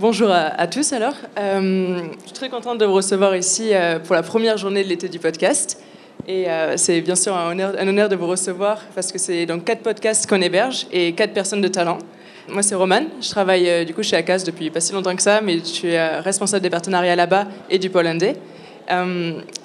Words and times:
Bonjour 0.00 0.30
à, 0.30 0.68
tous 0.68 0.92
alors. 0.92 1.14
Euh, 1.40 2.02
je 2.20 2.26
suis 2.26 2.32
très 2.32 2.48
contente 2.48 2.78
de 2.78 2.84
vous 2.84 2.92
recevoir 2.92 3.34
ici 3.34 3.70
euh, 3.72 3.98
pour 3.98 4.14
la 4.14 4.22
première 4.22 4.56
journée 4.56 4.84
de 4.84 4.88
l'été 4.88 5.08
du 5.08 5.18
podcast. 5.18 5.82
Et 6.28 6.48
euh, 6.48 6.76
c'est 6.76 7.00
bien 7.00 7.16
sûr 7.16 7.36
un 7.36 7.50
honneur, 7.58 8.08
de 8.08 8.14
vous 8.14 8.28
recevoir 8.28 8.80
parce 8.94 9.10
que 9.10 9.18
c'est 9.18 9.44
donc 9.44 9.64
quatre 9.64 9.82
podcasts 9.82 10.28
qu'on 10.28 10.40
héberge 10.40 10.86
et 10.92 11.14
quatre 11.14 11.32
personnes 11.32 11.62
de 11.62 11.66
talent. 11.66 11.98
Moi, 12.48 12.62
c'est 12.62 12.76
Roman. 12.76 13.06
Je 13.20 13.28
travaille 13.28 13.84
du 13.86 13.92
coup 13.92 14.04
chez 14.04 14.14
ACAS 14.14 14.44
depuis 14.46 14.70
pas 14.70 14.78
si 14.78 14.92
longtemps 14.92 15.16
que 15.16 15.22
ça, 15.22 15.40
mais 15.40 15.58
je 15.58 15.64
suis 15.64 15.98
responsable 15.98 16.62
des 16.62 16.70
partenariats 16.70 17.16
là-bas 17.16 17.48
et 17.68 17.80
du 17.80 17.90
pôle 17.90 18.06
indé. 18.06 18.34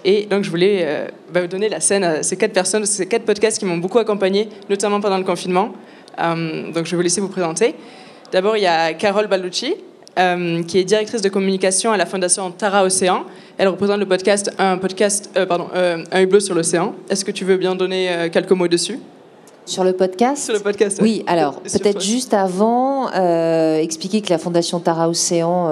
et 0.03 0.25
donc, 0.25 0.43
je 0.43 0.49
voulais 0.49 1.09
bah, 1.31 1.41
vous 1.41 1.47
donner 1.47 1.69
la 1.69 1.79
scène 1.79 2.03
à 2.03 2.23
ces 2.23 2.37
quatre 2.37 2.53
personnes, 2.53 2.87
ces 2.87 3.07
quatre 3.07 3.25
podcasts 3.25 3.59
qui 3.59 3.65
m'ont 3.65 3.77
beaucoup 3.77 3.99
accompagné, 3.99 4.49
notamment 4.67 4.99
pendant 4.99 5.19
le 5.19 5.25
confinement. 5.25 5.73
donc, 6.17 6.85
je 6.85 6.91
vais 6.91 6.95
vous 6.95 7.03
laisser 7.03 7.21
vous 7.21 7.29
présenter. 7.29 7.75
D'abord, 8.31 8.57
il 8.57 8.63
y 8.63 8.67
a 8.67 8.93
Carole 8.93 9.27
Ballucci, 9.27 9.75
euh, 10.19 10.61
qui 10.61 10.77
est 10.77 10.83
directrice 10.83 11.23
de 11.23 11.29
communication 11.29 11.91
à 11.91 11.97
la 11.97 12.05
fondation 12.05 12.51
Tara 12.51 12.83
Océan. 12.83 13.23
Elle 13.57 13.67
représente 13.67 13.97
le 13.97 14.05
podcast, 14.05 14.51
un 14.59 14.77
podcast, 14.77 15.31
euh, 15.35 15.47
pardon, 15.47 15.67
euh, 15.75 16.03
un 16.11 16.21
hublot 16.21 16.39
sur 16.39 16.53
l'océan. 16.53 16.93
Est-ce 17.09 17.25
que 17.25 17.31
tu 17.31 17.45
veux 17.45 17.57
bien 17.57 17.73
donner 17.73 18.29
quelques 18.31 18.51
mots 18.51 18.67
dessus? 18.67 18.99
Sur 19.65 19.83
le 19.83 19.93
podcast? 19.93 20.45
Sur 20.45 20.53
le 20.53 20.59
podcast. 20.59 20.99
Oui, 21.01 21.23
alors 21.25 21.61
peut-être 21.61 22.01
juste 22.01 22.35
avant, 22.35 23.09
expliquer 23.79 24.21
que 24.21 24.29
la 24.29 24.37
Fondation 24.37 24.79
Tara 24.79 25.09
Océan, 25.09 25.71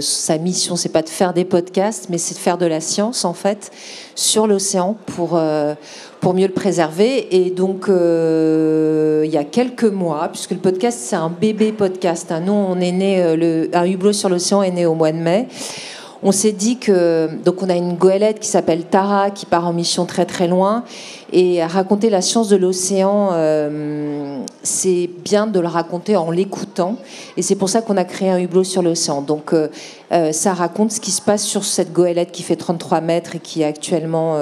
sa 0.00 0.38
mission, 0.38 0.76
c'est 0.76 0.88
pas 0.88 1.02
de 1.02 1.10
faire 1.10 1.34
des 1.34 1.44
podcasts, 1.44 2.08
mais 2.08 2.18
c'est 2.18 2.34
de 2.34 2.38
faire 2.38 2.56
de 2.56 2.66
la 2.66 2.80
science 2.80 3.26
en 3.26 3.34
fait 3.34 3.72
sur 4.14 4.46
l'océan 4.46 4.96
pour 5.06 5.38
pour 6.22 6.34
mieux 6.34 6.46
le 6.46 6.52
préserver. 6.52 7.36
Et 7.36 7.50
donc, 7.50 7.88
euh, 7.88 9.22
il 9.26 9.30
y 9.30 9.36
a 9.36 9.44
quelques 9.44 9.84
mois, 9.84 10.28
puisque 10.32 10.52
le 10.52 10.58
podcast, 10.58 10.98
c'est 11.02 11.16
un 11.16 11.28
bébé 11.28 11.72
podcast. 11.72 12.32
Hein. 12.32 12.40
Nous, 12.46 12.52
on 12.52 12.80
est 12.80 12.92
né, 12.92 13.22
euh, 13.22 13.36
le, 13.36 13.70
un 13.74 13.84
hublot 13.84 14.14
sur 14.14 14.30
l'océan 14.30 14.62
est 14.62 14.70
né 14.70 14.86
au 14.86 14.94
mois 14.94 15.12
de 15.12 15.18
mai 15.18 15.48
on 16.22 16.32
s'est 16.32 16.52
dit 16.52 16.78
que 16.78 17.28
donc 17.44 17.62
on 17.62 17.68
a 17.68 17.74
une 17.74 17.94
goélette 17.94 18.38
qui 18.38 18.48
s'appelle 18.48 18.84
Tara 18.84 19.30
qui 19.30 19.44
part 19.44 19.66
en 19.66 19.72
mission 19.72 20.06
très 20.06 20.24
très 20.24 20.46
loin 20.46 20.84
et 21.32 21.64
raconter 21.64 22.10
la 22.10 22.20
science 22.20 22.48
de 22.48 22.56
l'océan, 22.56 23.30
euh, 23.32 24.38
c'est 24.62 25.08
bien 25.24 25.46
de 25.46 25.60
le 25.60 25.66
raconter 25.66 26.16
en 26.16 26.30
l'écoutant 26.30 26.96
et 27.36 27.42
c'est 27.42 27.56
pour 27.56 27.68
ça 27.68 27.82
qu'on 27.82 27.96
a 27.96 28.04
créé 28.04 28.30
un 28.30 28.38
hublot 28.38 28.64
sur 28.64 28.82
l'océan. 28.82 29.22
Donc 29.22 29.52
euh, 29.52 29.68
euh, 30.12 30.32
ça 30.32 30.54
raconte 30.54 30.92
ce 30.92 31.00
qui 31.00 31.10
se 31.10 31.22
passe 31.22 31.44
sur 31.44 31.64
cette 31.64 31.92
goélette 31.92 32.32
qui 32.32 32.42
fait 32.42 32.56
33 32.56 33.00
mètres 33.00 33.36
et 33.36 33.38
qui 33.38 33.62
est 33.62 33.66
actuellement 33.66 34.36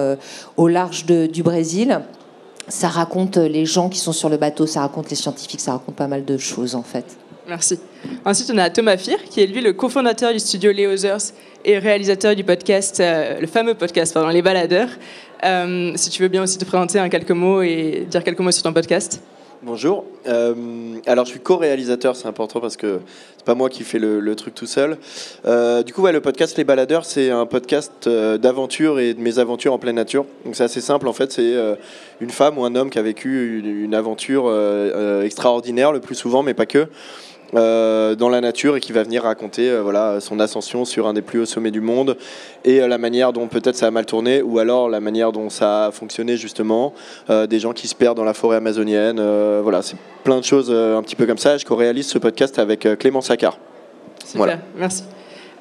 au 0.56 0.68
large 0.68 1.06
du 1.06 1.42
Brésil. 1.42 2.00
Ça 2.68 2.88
raconte 2.88 3.36
les 3.36 3.66
gens 3.66 3.88
qui 3.88 3.98
sont 3.98 4.12
sur 4.12 4.28
le 4.28 4.36
bateau, 4.36 4.66
ça 4.66 4.80
raconte 4.80 5.10
les 5.10 5.16
scientifiques, 5.16 5.60
ça 5.60 5.72
raconte 5.72 5.96
pas 5.96 6.06
mal 6.06 6.24
de 6.24 6.38
choses 6.38 6.74
en 6.74 6.82
fait. 6.82 7.16
Merci. 7.48 7.80
Ensuite, 8.24 8.48
on 8.54 8.58
a 8.58 8.70
Thomas 8.70 8.96
Fir, 8.96 9.18
qui 9.24 9.41
est 9.42 9.46
lui 9.46 9.60
le 9.60 9.72
cofondateur 9.72 10.32
du 10.32 10.38
studio 10.38 10.70
Les 10.70 10.86
et 11.64 11.78
réalisateur 11.78 12.36
du 12.36 12.44
podcast, 12.44 13.00
euh, 13.00 13.41
le 13.41 13.46
fameux 13.48 13.74
podcast, 13.74 14.14
pardon, 14.14 14.28
Les 14.28 14.41
Baladeurs. 14.41 14.88
Euh, 15.44 15.92
si 15.96 16.10
tu 16.10 16.22
veux 16.22 16.28
bien 16.28 16.44
aussi 16.44 16.58
te 16.58 16.64
présenter 16.64 17.00
en 17.00 17.08
quelques 17.08 17.32
mots 17.32 17.62
et 17.62 18.06
dire 18.08 18.22
quelques 18.22 18.38
mots 18.38 18.52
sur 18.52 18.62
ton 18.62 18.72
podcast. 18.72 19.20
Bonjour. 19.62 20.06
Euh, 20.27 20.55
alors, 21.06 21.27
je 21.27 21.33
suis 21.33 21.41
co-réalisateur, 21.41 22.16
c'est 22.16 22.27
important 22.27 22.61
parce 22.61 22.78
que 22.78 23.00
c'est 23.36 23.44
pas 23.44 23.55
moi 23.55 23.69
qui 23.69 23.84
fais 23.84 23.98
le, 23.98 24.34
truc 24.34 24.55
tout 24.55 24.64
seul. 24.64 24.97
du 25.84 25.92
coup, 25.92 26.06
le 26.06 26.20
podcast 26.22 26.56
Les 26.56 26.64
Baladeurs, 26.64 27.05
c'est 27.05 27.30
un 27.30 27.44
podcast 27.44 28.08
d'aventure 28.08 28.98
et 29.00 29.12
de 29.12 29.20
mes 29.20 29.38
aventures 29.38 29.75
en 29.75 29.78
pleine 29.78 29.97
nature. 29.97 30.25
Donc, 30.47 30.56
c'est 30.56 30.64
assez 30.64 30.81
simple 30.81 31.06
en 31.08 31.12
fait. 31.12 31.31
C'est 31.31 31.55
une 32.22 32.31
femme 32.31 32.56
ou 32.56 32.64
un 32.64 32.75
homme 32.75 32.88
qui 32.88 32.98
a 32.98 33.03
vécu 33.03 33.58
une 33.84 33.94
aventure 33.94 34.50
extraordinaire, 35.22 35.92
le 35.92 36.00
plus 36.00 36.14
souvent, 36.14 36.42
mais 36.42 36.55
pas 36.55 36.66
que. 36.66 36.88
Euh, 37.56 38.15
dans 38.15 38.29
la 38.29 38.41
nature 38.41 38.77
et 38.77 38.81
qui 38.81 38.93
va 38.93 39.03
venir 39.03 39.25
raconter 39.25 39.69
euh, 39.69 39.81
voilà, 39.83 40.20
son 40.20 40.39
ascension 40.39 40.84
sur 40.84 41.09
un 41.09 41.15
des 41.15 41.23
plus 41.23 41.41
hauts 41.41 41.47
sommets 41.47 41.73
du 41.73 41.81
monde 41.81 42.17
et 42.65 42.81
euh, 42.81 42.87
la 42.87 42.97
manière 42.97 43.33
dont 43.33 43.48
peut-être 43.48 43.75
ça 43.75 43.89
a 43.89 43.91
mal 43.91 44.06
tourné 44.06 44.41
ou 44.41 44.61
alors 44.61 44.89
la 44.89 45.01
manière 45.01 45.33
dont 45.33 45.51
ça 45.51 45.87
a 45.87 45.91
fonctionné 45.91 46.37
justement, 46.37 46.95
des 47.28 47.59
gens 47.59 47.72
qui 47.72 47.89
se 47.89 47.94
perdent 47.94 48.16
dans 48.16 48.25
la 48.25 48.34
forêt 48.34 48.56
amazonienne. 48.56 49.21
voilà, 49.62 49.83
c'est 49.83 49.97
plein 50.25 50.39
de 50.39 50.44
choses 50.44 50.71
un 50.71 51.03
petit 51.03 51.16
peu 51.16 51.27
comme 51.27 51.39
ça. 51.39 51.56
Je 51.56 51.65
co-réalise 51.65 52.06
ce 52.06 52.19
podcast 52.19 52.59
avec 52.59 52.87
Clément 52.99 53.21
Saccard. 53.21 53.59
Super, 54.25 54.59
merci. 54.77 55.05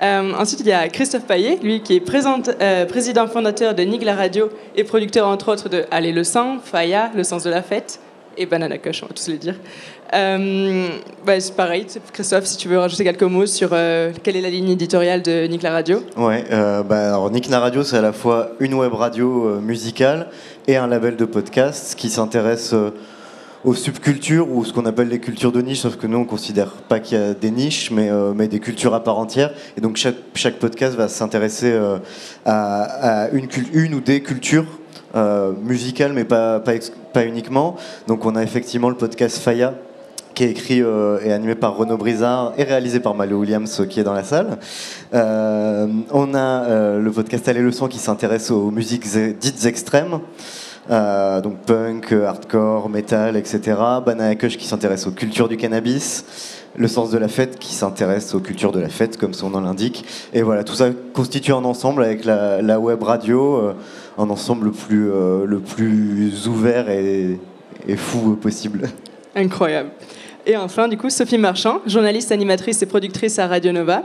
ensuite, 0.02 0.60
il 0.62 0.68
y 0.68 0.72
a 0.72 0.88
Christophe 0.90 1.26
Paillet, 1.26 1.60
lui 1.62 1.82
qui 1.82 1.96
est 1.96 2.00
président 2.00 3.28
fondateur 3.28 3.74
de 3.74 3.84
Nigla 3.84 4.16
Radio 4.16 4.50
et 4.76 4.84
producteur 4.84 5.28
entre 5.28 5.52
autres 5.52 5.70
de 5.70 5.86
Allez 5.92 6.12
le 6.12 6.24
sang, 6.24 6.58
Faya, 6.64 7.12
Le 7.16 7.24
sens 7.24 7.44
de 7.44 7.50
la 7.50 7.62
fête 7.62 8.00
et 8.40 8.46
Banana 8.46 8.78
Cush, 8.78 9.04
on 9.04 9.08
va 9.08 9.14
tous 9.14 9.28
les 9.28 9.38
dire. 9.38 9.56
Euh, 10.14 10.88
bah, 11.26 11.40
c'est 11.40 11.56
pareil, 11.56 11.86
Christophe, 12.14 12.46
si 12.46 12.58
tu 12.58 12.70
veux 12.70 12.80
rajouter 12.80 13.04
quelques 13.04 13.22
mots 13.22 13.46
sur 13.46 13.70
euh, 13.74 14.12
quelle 14.24 14.38
est 14.38 14.42
la 14.42 14.50
ligne 14.50 14.70
éditoriale 14.70 15.22
de 15.22 15.46
Nick 15.46 15.62
la 15.62 15.72
Radio? 15.72 16.02
Ouais, 16.18 16.46
euh, 16.52 16.82
bah, 16.82 17.10
alors 17.10 17.30
Nick 17.30 17.50
la 17.50 17.60
Radio, 17.60 17.84
c'est 17.84 17.98
à 17.98 18.02
la 18.02 18.14
fois 18.14 18.52
une 18.60 18.74
web 18.74 18.94
radio 18.94 19.60
musicale 19.62 20.30
et 20.68 20.78
un 20.78 20.88
label 20.88 21.18
de 21.18 21.26
podcast 21.26 21.96
qui 21.96 22.10
s'intéresse 22.10 22.74
aux 23.66 23.74
subcultures 23.74 24.50
ou 24.50 24.64
ce 24.64 24.72
qu'on 24.72 24.86
appelle 24.86 25.10
les 25.10 25.20
cultures 25.20 25.52
de 25.52 25.62
niche, 25.62 25.82
sauf 25.82 25.98
que 25.98 26.08
nous 26.08 26.20
on 26.20 26.26
considère 26.26 26.72
pas 26.72 27.02
qu'il 27.02 27.20
y 27.20 27.22
a 27.22 27.34
des 27.34 27.52
niches, 27.52 27.92
mais, 27.92 28.48
des 28.48 28.60
cultures 28.60 28.94
à 28.94 29.04
part 29.04 29.20
entière. 29.20 29.52
Et 29.78 29.82
donc 29.82 29.98
chaque, 29.98 30.60
podcast 30.60 30.96
va 30.96 31.10
s'intéresser 31.10 31.78
à, 32.46 33.28
une 33.34 33.94
ou 33.94 34.00
des 34.00 34.22
cultures 34.22 34.79
musicales, 35.64 36.14
mais 36.14 36.26
pas, 36.26 36.60
pas, 36.60 36.74
pas 37.14 37.26
uniquement. 37.26 37.76
Donc 38.08 38.26
on 38.26 38.36
a 38.36 38.44
effectivement 38.44 38.90
le 38.90 38.96
podcast 38.96 39.40
Faya 39.40 39.74
qui 40.40 40.46
est 40.46 40.52
écrit 40.52 40.82
euh, 40.82 41.20
et 41.22 41.34
animé 41.34 41.54
par 41.54 41.76
Renaud 41.76 41.98
Brizard 41.98 42.54
et 42.58 42.64
réalisé 42.64 43.02
par 43.02 43.14
Malo 43.14 43.40
Williams 43.40 43.82
euh, 43.82 43.86
qui 43.86 44.00
est 44.00 44.06
dans 44.06 44.14
la 44.14 44.24
salle. 44.24 44.58
Euh, 45.14 45.86
on 46.14 46.34
a 46.34 46.98
le 46.98 47.12
podcast 47.12 47.50
Aller 47.50 47.60
le 47.60 47.74
son 47.74 47.90
qui 47.90 47.98
s'intéresse 47.98 48.50
aux 48.50 48.72
musiques 48.72 49.06
dites 49.38 49.66
extrêmes. 49.66 50.20
donc 50.90 51.58
punk, 51.66 52.14
hardcore, 52.14 52.88
metal, 52.88 53.36
etc. 53.36 53.60
Banana 54.06 54.36
Kush 54.36 54.58
qui 54.58 54.66
s'intéresse 54.66 55.08
aux 55.08 55.12
cultures 55.12 55.50
du 55.50 55.58
cannabis. 55.58 56.24
Le 56.78 56.88
sens 56.88 57.10
de 57.10 57.18
la 57.18 57.28
fête 57.28 57.60
qui 57.60 57.74
s'intéresse 57.74 58.34
aux 58.34 58.40
cultures 58.40 58.72
de 58.72 58.80
la 58.80 58.88
fête, 58.88 59.18
comme 59.18 59.34
son 59.34 59.50
nom 59.50 59.60
l'indique. 59.60 60.06
Et 60.34 60.42
voilà, 60.42 60.64
tout 60.64 60.76
ça 60.76 60.90
constitue 61.14 61.52
un 61.52 61.66
ensemble 61.66 62.02
avec 62.02 62.24
la, 62.24 62.80
web 62.80 63.04
radio, 63.04 63.74
un 64.20 64.30
ensemble 64.30 64.66
le 64.66 64.72
plus, 64.72 65.06
le 65.08 66.48
ouvert 66.48 66.90
et, 66.90 67.40
fou 67.96 68.36
possible. 68.36 68.90
Incroyable. 69.36 69.90
Et 70.46 70.58
enfin, 70.58 70.88
du 70.88 70.98
coup, 70.98 71.10
Sophie 71.10 71.38
Marchand, 71.38 71.80
journaliste, 71.86 72.32
animatrice 72.32 72.82
et 72.82 72.86
productrice 72.86 73.40
à 73.40 73.48
Radio 73.48 73.72
Nova. 73.72 74.04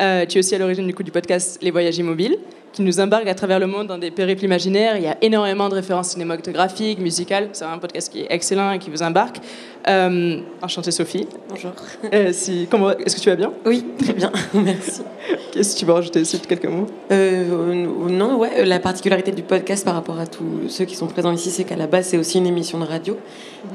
Euh, 0.00 0.26
tu 0.26 0.36
es 0.36 0.40
aussi 0.40 0.54
à 0.54 0.58
l'origine 0.58 0.86
du 0.86 1.10
podcast 1.10 1.58
Les 1.62 1.70
Voyages 1.70 1.98
Immobiles 1.98 2.36
qui 2.74 2.82
nous 2.82 2.98
embarque 2.98 3.28
à 3.28 3.34
travers 3.34 3.60
le 3.60 3.68
monde 3.68 3.86
dans 3.86 3.98
des 3.98 4.10
périples 4.10 4.44
imaginaires. 4.44 4.96
Il 4.96 5.04
y 5.04 5.06
a 5.06 5.16
énormément 5.22 5.68
de 5.68 5.74
références 5.74 6.08
cinématographiques, 6.08 6.98
musicales. 6.98 7.50
C'est 7.52 7.64
un 7.64 7.78
podcast 7.78 8.12
qui 8.12 8.22
est 8.22 8.26
excellent 8.30 8.72
et 8.72 8.80
qui 8.80 8.90
vous 8.90 9.00
embarque. 9.00 9.36
Euh, 9.86 10.40
enchantée 10.60 10.90
Sophie. 10.90 11.28
Bonjour. 11.48 11.70
Euh, 12.12 12.32
si, 12.32 12.66
comment, 12.68 12.90
est-ce 12.90 13.14
que 13.14 13.20
tu 13.20 13.30
vas 13.30 13.36
bien? 13.36 13.52
Oui, 13.64 13.84
très 14.02 14.12
bien, 14.12 14.32
merci. 14.54 15.02
Qu'est-ce 15.52 15.74
que 15.74 15.78
tu 15.78 15.86
veux 15.86 15.92
rajouter 15.92 16.22
quelques 16.48 16.66
mots 16.66 16.86
euh, 17.12 17.86
Non, 18.08 18.38
ouais, 18.38 18.64
la 18.64 18.80
particularité 18.80 19.30
du 19.30 19.42
podcast 19.42 19.84
par 19.84 19.94
rapport 19.94 20.18
à 20.18 20.26
tous 20.26 20.68
ceux 20.68 20.84
qui 20.84 20.96
sont 20.96 21.06
présents 21.06 21.32
ici, 21.32 21.50
c'est 21.50 21.64
qu'à 21.64 21.76
la 21.76 21.86
base, 21.86 22.08
c'est 22.08 22.18
aussi 22.18 22.38
une 22.38 22.46
émission 22.46 22.80
de 22.80 22.86
radio. 22.86 23.16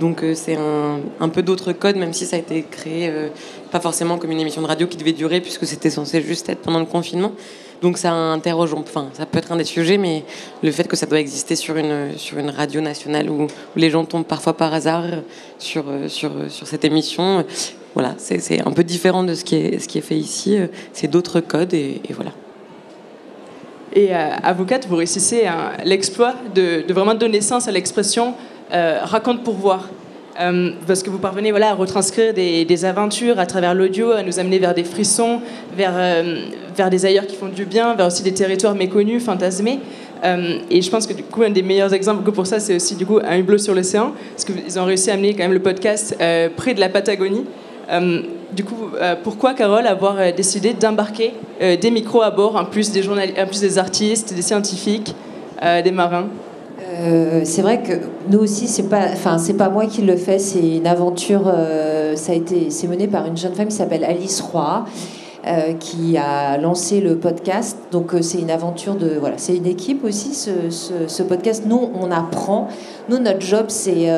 Donc 0.01 0.25
c'est 0.33 0.57
un, 0.57 0.99
un, 1.21 1.29
peu 1.29 1.41
d'autres 1.41 1.71
codes, 1.71 1.95
même 1.95 2.11
si 2.11 2.25
ça 2.25 2.35
a 2.35 2.39
été 2.39 2.65
créé 2.69 3.11
pas 3.71 3.79
forcément 3.79 4.17
comme 4.17 4.31
une 4.31 4.39
émission 4.39 4.61
de 4.61 4.67
radio 4.67 4.87
qui 4.87 4.97
devait 4.97 5.13
durer, 5.13 5.41
puisque 5.41 5.65
c'était 5.65 5.89
censé 5.89 6.21
juste 6.21 6.49
être 6.49 6.61
pendant 6.61 6.79
le 6.79 6.85
confinement. 6.85 7.31
Donc 7.81 7.97
ça 7.97 8.11
interroge, 8.11 8.73
enfin 8.73 9.09
ça 9.13 9.25
peut 9.25 9.37
être 9.37 9.51
un 9.51 9.55
des 9.55 9.63
sujets, 9.63 9.97
mais 9.97 10.23
le 10.61 10.71
fait 10.71 10.87
que 10.87 10.95
ça 10.95 11.05
doit 11.05 11.19
exister 11.19 11.55
sur 11.55 11.77
une, 11.77 12.17
sur 12.17 12.37
une 12.37 12.49
radio 12.49 12.81
nationale 12.81 13.29
où, 13.29 13.47
les 13.75 13.89
gens 13.89 14.03
tombent 14.03 14.25
parfois 14.25 14.57
par 14.57 14.73
hasard 14.73 15.05
sur, 15.57 15.85
sur, 16.07 16.31
sur 16.49 16.67
cette 16.67 16.83
émission, 16.83 17.45
voilà, 17.93 18.15
c'est 18.17 18.65
un 18.65 18.71
peu 18.71 18.83
différent 18.83 19.23
de 19.23 19.33
ce 19.33 19.43
qui 19.43 19.55
est, 19.55 19.79
ce 19.79 19.87
qui 19.87 19.97
est 19.97 20.01
fait 20.01 20.17
ici, 20.17 20.57
c'est 20.93 21.07
d'autres 21.07 21.39
codes 21.39 21.73
et, 21.73 22.01
voilà. 22.11 22.31
Et 23.93 24.13
euh, 24.13 24.29
avocate, 24.43 24.85
vous 24.87 24.97
réussissez 24.97 25.45
l'exploit 25.83 26.35
de, 26.53 26.83
de, 26.87 26.93
vraiment 26.93 27.15
donner 27.15 27.41
sens 27.41 27.67
à 27.67 27.71
l'expression 27.71 28.35
euh, 28.71 28.99
raconte 29.01 29.43
pour 29.43 29.55
voir. 29.55 29.89
Euh, 30.39 30.71
parce 30.87 31.03
que 31.03 31.09
vous 31.09 31.17
parvenez 31.17 31.51
voilà, 31.51 31.71
à 31.71 31.73
retranscrire 31.73 32.33
des, 32.33 32.85
aventures 32.85 33.39
à 33.39 33.45
travers 33.45 33.73
l'audio, 33.73 34.11
à 34.11 34.23
nous 34.23 34.39
amener 34.39 34.57
vers 34.57 34.73
des 34.73 34.85
frissons, 34.85 35.41
vers, 35.75 35.93
euh, 35.95 36.45
vers 36.77 36.89
des 36.89 37.05
ailleurs 37.05 37.27
qui 37.27 37.35
font 37.35 37.49
du 37.49 37.65
bien, 37.65 37.93
vers 37.95 38.07
aussi 38.07 38.23
des 38.23 38.33
territoires 38.33 38.73
méconnus, 38.73 39.21
fantasmés. 39.21 39.79
Euh, 40.23 40.59
et 40.69 40.81
je 40.81 40.89
pense 40.89 41.07
que 41.07 41.13
du 41.13 41.23
coup, 41.23 41.43
un 41.43 41.49
des 41.49 41.61
meilleurs 41.61 41.93
exemples 41.93 42.31
pour 42.31 42.47
ça, 42.47 42.59
c'est 42.59 42.75
aussi 42.75 42.95
du 42.95 43.05
coup 43.05 43.19
un 43.21 43.37
hublot 43.37 43.57
sur 43.57 43.75
l'océan, 43.75 44.13
parce 44.31 44.45
qu'ils 44.45 44.79
ont 44.79 44.85
réussi 44.85 45.11
à 45.11 45.15
amener 45.15 45.33
quand 45.33 45.43
même 45.43 45.53
le 45.53 45.61
podcast 45.61 46.15
près 46.55 46.73
de 46.73 46.79
la 46.79 46.89
Patagonie. 46.89 47.45
du 48.53 48.63
coup, 48.63 48.89
pourquoi, 49.23 49.53
Carole, 49.53 49.87
avoir 49.87 50.33
décidé 50.33 50.73
d'embarquer 50.73 51.33
des 51.59 51.91
micros 51.91 52.21
à 52.21 52.31
bord, 52.31 52.55
en 52.57 52.65
plus 52.65 52.91
des, 52.91 53.07
en 53.07 53.47
plus 53.47 53.61
des 53.61 53.77
artistes, 53.77 54.33
des 54.33 54.41
scientifiques, 54.41 55.15
des 55.61 55.91
marins? 55.91 56.27
Euh, 56.99 57.41
c'est 57.43 57.61
vrai 57.61 57.81
que 57.81 57.93
nous 58.29 58.39
aussi, 58.39 58.67
c'est 58.67 58.89
pas, 58.89 59.05
enfin, 59.13 59.37
c'est 59.37 59.53
pas 59.53 59.69
moi 59.69 59.85
qui 59.85 60.01
le 60.01 60.15
fais, 60.15 60.39
c'est 60.39 60.77
une 60.77 60.87
aventure. 60.87 61.43
Euh, 61.45 62.15
ça 62.15 62.33
a 62.33 62.35
été, 62.35 62.69
c'est 62.69 62.87
mené 62.87 63.07
par 63.07 63.25
une 63.25 63.37
jeune 63.37 63.53
femme 63.53 63.67
qui 63.67 63.75
s'appelle 63.75 64.03
Alice 64.03 64.41
Roy. 64.41 64.85
qui 65.79 66.17
a 66.17 66.57
lancé 66.57 66.99
le 66.99 67.15
podcast. 67.15 67.77
Donc 67.91 68.11
c'est 68.21 68.39
une 68.39 68.51
aventure 68.51 68.95
de 68.95 69.17
voilà, 69.19 69.37
c'est 69.37 69.55
une 69.55 69.65
équipe 69.65 70.03
aussi 70.03 70.33
ce, 70.33 70.69
ce, 70.69 71.07
ce, 71.07 71.23
podcast. 71.23 71.63
Nous 71.65 71.89
on 71.99 72.11
apprend. 72.11 72.67
Nous 73.07 73.17
notre 73.17 73.41
job 73.41 73.65
c'est 73.69 74.09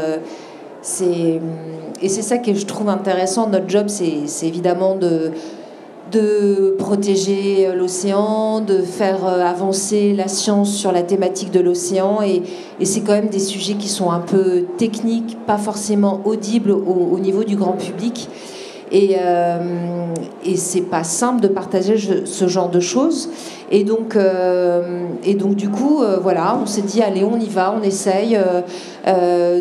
et 2.02 2.10
c'est 2.10 2.22
ça 2.24 2.40
que 2.40 2.54
je 2.54 2.66
trouve 2.66 2.90
intéressant. 2.90 3.48
Notre 3.48 3.70
job 3.70 3.88
c'est 3.88 4.48
évidemment 4.48 4.96
de 4.96 5.32
de 6.12 6.76
protéger 6.78 7.70
l'océan, 7.76 8.60
de 8.60 8.82
faire 8.82 9.26
euh, 9.26 9.44
avancer 9.46 10.14
la 10.14 10.28
science 10.28 10.74
sur 10.74 10.92
la 10.92 11.04
thématique 11.04 11.52
de 11.52 11.60
l'océan. 11.60 12.22
Et, 12.22 12.44
c'est 12.84 13.02
quand 13.02 13.14
même 13.14 13.30
des 13.30 13.40
sujets 13.40 13.76
qui 13.76 13.88
sont 13.88 14.12
un 14.12 14.20
peu 14.20 14.66
techniques, 14.78 15.38
pas 15.46 15.58
forcément 15.58 16.22
audibles 16.26 16.72
au, 16.72 17.20
niveau 17.20 17.44
du 17.44 17.56
grand 17.56 17.74
public. 17.74 18.28
Et, 18.92 19.16
euh, 19.18 19.58
et 20.46 20.58
c'est 20.58 20.82
pas 20.82 21.06
simple 21.06 21.42
de 21.42 21.48
partager 21.48 21.96
ce 22.26 22.48
genre 22.48 22.70
de 22.70 22.82
choses. 22.82 23.30
Et 23.74 23.86
donc, 23.86 24.18
euh, 24.18 25.06
et 25.24 25.36
donc 25.36 25.56
du 25.56 25.70
coup, 25.70 26.04
euh, 26.04 26.20
voilà, 26.22 26.58
on 26.62 26.66
s'est 26.66 26.82
dit, 26.82 27.02
allez, 27.02 27.24
on 27.24 27.40
y 27.40 27.48
va, 27.48 27.74
on 27.78 27.82
essaye. 27.84 28.38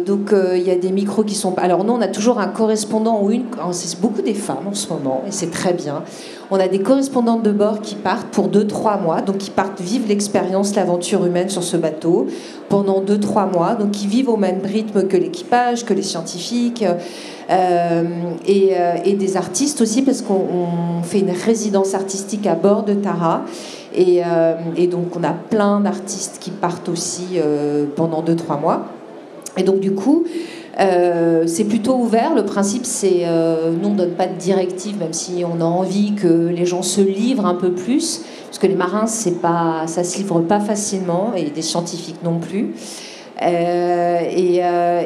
donc, 0.05 0.35
il 0.35 0.63
y 0.63 0.71
a 0.71 0.77
des 0.77 0.91
micros 0.91 1.23
qui 1.23 1.37
sont... 1.37 1.55
Alors, 1.59 1.85
nous, 1.85 1.93
on 1.93 2.01
a 2.01 2.09
toujours 2.09 2.41
un 2.41 2.49
correspondant 2.49 3.23
ou 3.23 3.31
une... 3.31 3.45
C'est 3.71 4.01
beaucoup 4.01 4.23
des 4.23 4.35
femmes 4.35 4.67
en 4.69 4.75
ce 4.75 4.89
moment, 4.89 5.23
et 5.29 5.31
c'est 5.31 5.51
très 5.51 5.75
bien. 5.75 6.03
On 6.53 6.59
a 6.59 6.67
des 6.67 6.81
correspondantes 6.81 7.45
de 7.45 7.53
bord 7.53 7.81
qui 7.81 7.95
partent 7.95 8.27
pour 8.33 8.49
2-3 8.49 9.01
mois, 9.01 9.21
donc 9.21 9.39
qui 9.39 9.51
partent 9.51 9.81
vivre 9.81 10.09
l'expérience, 10.09 10.75
l'aventure 10.75 11.25
humaine 11.25 11.49
sur 11.49 11.63
ce 11.63 11.77
bateau 11.77 12.27
pendant 12.69 13.01
2-3 13.01 13.53
mois, 13.53 13.75
donc 13.75 13.93
qui 13.93 14.09
vivent 14.09 14.31
au 14.31 14.37
même 14.37 14.61
rythme 14.65 15.07
que 15.07 15.17
l'équipage, 15.17 15.85
que 15.85 15.95
les 15.95 16.03
scientifiques, 16.03 16.83
euh, 16.83 16.95
et, 17.51 18.71
euh, 18.73 18.95
et, 19.05 19.15
des 19.15 19.37
artistes 19.37 19.81
aussi, 19.81 20.03
parce 20.03 20.23
qu'on 20.23 21.03
fait 21.03 21.21
une 21.21 21.33
résidence 21.33 21.95
artistique 21.95 22.47
à 22.47 22.55
bord 22.55 22.85
de 22.85 22.95
Tara. 22.95 23.43
Et, 23.95 24.23
euh, 24.25 24.55
donc 24.91 25.17
on 25.17 25.25
a 25.25 25.33
plein 25.33 25.81
d'artistes 25.81 26.39
qui 26.41 26.51
partent 26.51 26.89
aussi 26.89 27.39
pendant 27.97 28.23
2-3 28.23 28.61
mois. 28.61 28.87
Et 29.57 29.63
donc 29.63 29.81
du 29.81 29.93
coup, 29.93 30.25
euh, 30.79 31.45
c'est 31.47 31.65
plutôt 31.65 31.97
ouvert. 31.97 32.35
Le 32.35 32.45
principe, 32.45 32.87
c'est 32.87 33.23
euh, 33.25 33.73
nous, 33.73 33.89
on 33.89 33.93
ne 33.93 33.99
donne 33.99 34.13
pas 34.13 34.27
de 34.27 34.37
directive, 34.39 34.99
même 34.99 35.13
si 35.13 35.45
on 35.45 35.61
a 35.61 35.65
envie 35.65 36.15
que 36.15 36.49
les 36.49 36.65
gens 36.65 36.83
se 36.83 37.01
livrent 37.01 37.47
un 37.47 37.55
peu 37.55 37.73
plus, 37.73 38.23
parce 38.47 38.59
que 38.59 38.67
les 38.67 38.75
marins, 38.75 39.07
c'est 39.07 39.41
pas, 39.41 39.87
ça 39.87 40.05
se 40.05 40.19
livre 40.19 40.41
pas 40.41 40.61
facilement, 40.61 41.33
et 41.37 41.51
des 41.51 41.63
scientifiques 41.63 42.23
non 42.23 42.39
plus. 42.39 42.75
Euh, 43.43 44.21
et, 44.31 44.61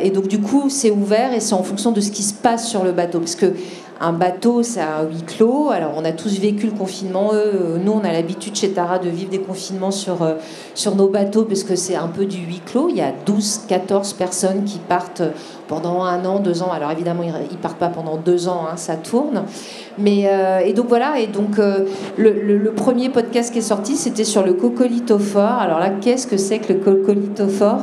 et, 0.06 0.10
donc 0.10 0.28
du 0.28 0.40
coup, 0.40 0.68
c'est 0.68 0.90
ouvert 0.90 1.32
et 1.32 1.40
c'est 1.40 1.54
en 1.54 1.62
fonction 1.62 1.92
de 1.92 2.00
ce 2.00 2.10
qui 2.10 2.22
se 2.22 2.34
passe 2.34 2.68
sur 2.68 2.82
le 2.82 2.92
bateau, 2.92 3.20
parce 3.20 3.36
que 3.36 3.54
un 4.00 4.12
bateau, 4.12 4.62
c'est 4.62 4.80
un 4.80 5.04
huis 5.04 5.22
clos. 5.22 5.70
Alors, 5.70 5.92
on 5.96 6.04
a 6.04 6.12
tous 6.12 6.38
vécu 6.40 6.66
le 6.66 6.72
confinement. 6.72 7.30
Nous, 7.82 7.92
on 7.92 8.04
a 8.04 8.12
l'habitude 8.12 8.56
chez 8.56 8.70
Tara 8.70 8.98
de 8.98 9.08
vivre 9.08 9.30
des 9.30 9.38
confinements 9.38 9.92
sur, 9.92 10.22
euh, 10.22 10.34
sur 10.74 10.96
nos 10.96 11.08
bateaux 11.08 11.44
parce 11.44 11.62
que 11.62 11.76
c'est 11.76 11.94
un 11.94 12.08
peu 12.08 12.26
du 12.26 12.38
huis 12.38 12.60
clos. 12.66 12.88
Il 12.90 12.96
y 12.96 13.00
a 13.00 13.12
12, 13.24 13.62
14 13.68 14.14
personnes 14.14 14.64
qui 14.64 14.78
partent 14.78 15.22
pendant 15.68 16.02
un 16.02 16.24
an, 16.24 16.40
deux 16.40 16.62
ans. 16.62 16.72
Alors, 16.72 16.90
évidemment, 16.90 17.22
ils 17.50 17.56
partent 17.56 17.78
pas 17.78 17.88
pendant 17.88 18.16
deux 18.16 18.48
ans, 18.48 18.66
hein, 18.70 18.76
ça 18.76 18.96
tourne. 18.96 19.44
Mais, 19.96 20.24
euh, 20.26 20.58
et 20.58 20.72
donc, 20.72 20.88
voilà. 20.88 21.20
Et 21.20 21.28
donc, 21.28 21.58
euh, 21.58 21.86
le, 22.16 22.70
premier 22.72 23.08
podcast 23.08 23.52
qui 23.52 23.60
est 23.60 23.62
sorti, 23.62 23.96
c'était 23.96 24.24
sur 24.24 24.44
le 24.44 24.54
cocolithophore. 24.54 25.60
Alors 25.60 25.78
là, 25.78 25.90
qu'est-ce 26.00 26.26
que 26.26 26.36
c'est 26.36 26.58
que 26.58 26.72
le 26.72 26.80
cocolithophore? 26.80 27.82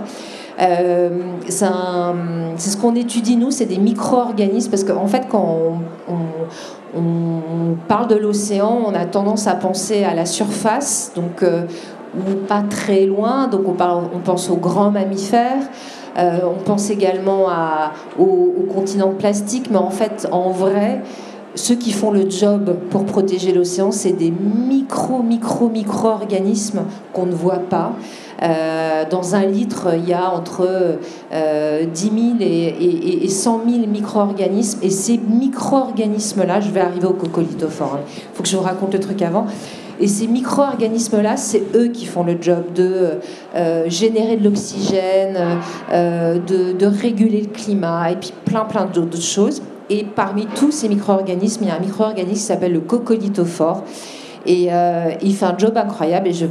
Euh, 0.61 1.09
c'est 1.47 2.69
ce 2.69 2.77
qu'on 2.77 2.95
étudie, 2.95 3.35
nous, 3.35 3.51
c'est 3.51 3.65
des 3.65 3.77
micro-organismes, 3.77 4.69
parce 4.69 4.83
qu'en 4.83 5.07
fait, 5.07 5.27
quand 5.29 5.79
on, 6.07 6.17
parle 7.87 8.07
de 8.07 8.15
l'océan, 8.15 8.79
on 8.85 8.93
a 8.93 9.05
tendance 9.05 9.47
à 9.47 9.55
penser 9.55 10.03
à 10.03 10.13
la 10.13 10.25
surface, 10.25 11.13
donc 11.15 11.41
euh, 11.41 11.63
pas 12.47 12.63
très 12.69 13.05
loin, 13.05 13.47
donc 13.47 13.61
on 13.67 14.19
pense 14.19 14.49
aux 14.49 14.57
grands 14.57 14.91
mammifères. 14.91 15.63
Euh, 16.17 16.39
on 16.43 16.61
pense 16.61 16.89
également 16.89 17.47
à, 17.49 17.93
au, 18.19 18.23
au, 18.23 18.73
continent 18.73 19.13
plastique, 19.13 19.69
mais 19.71 19.77
en 19.77 19.89
fait, 19.89 20.27
en 20.31 20.49
vrai, 20.49 21.01
ceux 21.55 21.75
qui 21.75 21.91
font 21.91 22.11
le 22.11 22.29
job 22.29 22.75
pour 22.89 23.05
protéger 23.05 23.51
l'océan, 23.51 23.91
c'est 23.91 24.13
des 24.13 24.31
micro, 24.31 25.21
micro, 25.21 25.69
micro-organismes 25.69 26.83
qu'on 27.13 27.25
ne 27.25 27.33
voit 27.33 27.59
pas. 27.59 27.93
Euh, 28.41 29.03
dans 29.09 29.35
un 29.35 29.45
litre, 29.45 29.89
il 29.97 30.09
y 30.09 30.13
a 30.13 30.33
entre 30.33 30.97
10 31.31 31.33
euh, 31.33 31.85
000 31.93 32.13
et, 32.39 33.27
100 33.27 33.61
000 33.67 33.87
micro-organismes. 33.87 34.79
Et 34.81 34.89
ces 34.89 35.17
micro-organismes-là, 35.17 36.61
je 36.61 36.71
vais 36.71 36.79
arriver 36.79 37.07
au 37.07 37.13
coccolithophore. 37.13 37.97
Il 37.97 37.99
hein. 37.99 38.23
faut 38.33 38.43
que 38.43 38.49
je 38.49 38.57
vous 38.57 38.63
raconte 38.63 38.93
le 38.93 38.99
truc 38.99 39.21
avant. 39.21 39.45
Et 39.99 40.07
ces 40.07 40.25
micro-organismes-là, 40.25 41.37
c'est 41.37 41.61
eux 41.75 41.89
qui 41.89 42.07
font 42.07 42.23
le 42.23 42.37
job 42.41 42.73
de 42.73 43.19
euh, 43.55 43.83
générer 43.87 44.37
de 44.37 44.43
l'oxygène, 44.43 45.37
de, 45.91 46.71
de, 46.73 46.85
réguler 46.87 47.41
le 47.41 47.49
climat, 47.49 48.09
et 48.09 48.15
puis 48.15 48.33
plein, 48.45 48.65
plein 48.65 48.85
d'autres 48.85 49.21
choses. 49.21 49.61
Et 49.91 50.05
parmi 50.05 50.45
tous 50.45 50.71
ces 50.71 50.87
micro-organismes, 50.87 51.63
il 51.63 51.67
y 51.67 51.71
a 51.71 51.75
un 51.75 51.79
micro-organisme 51.79 52.39
qui 52.39 52.39
s'appelle 52.39 52.71
le 52.71 52.79
coccolithophore. 52.79 53.83
Et 54.45 54.69
euh, 54.71 55.11
il 55.21 55.35
fait 55.35 55.45
un 55.45 55.55
job 55.57 55.77
incroyable 55.77 56.29
et 56.29 56.33
je 56.33 56.45
ne 56.45 56.49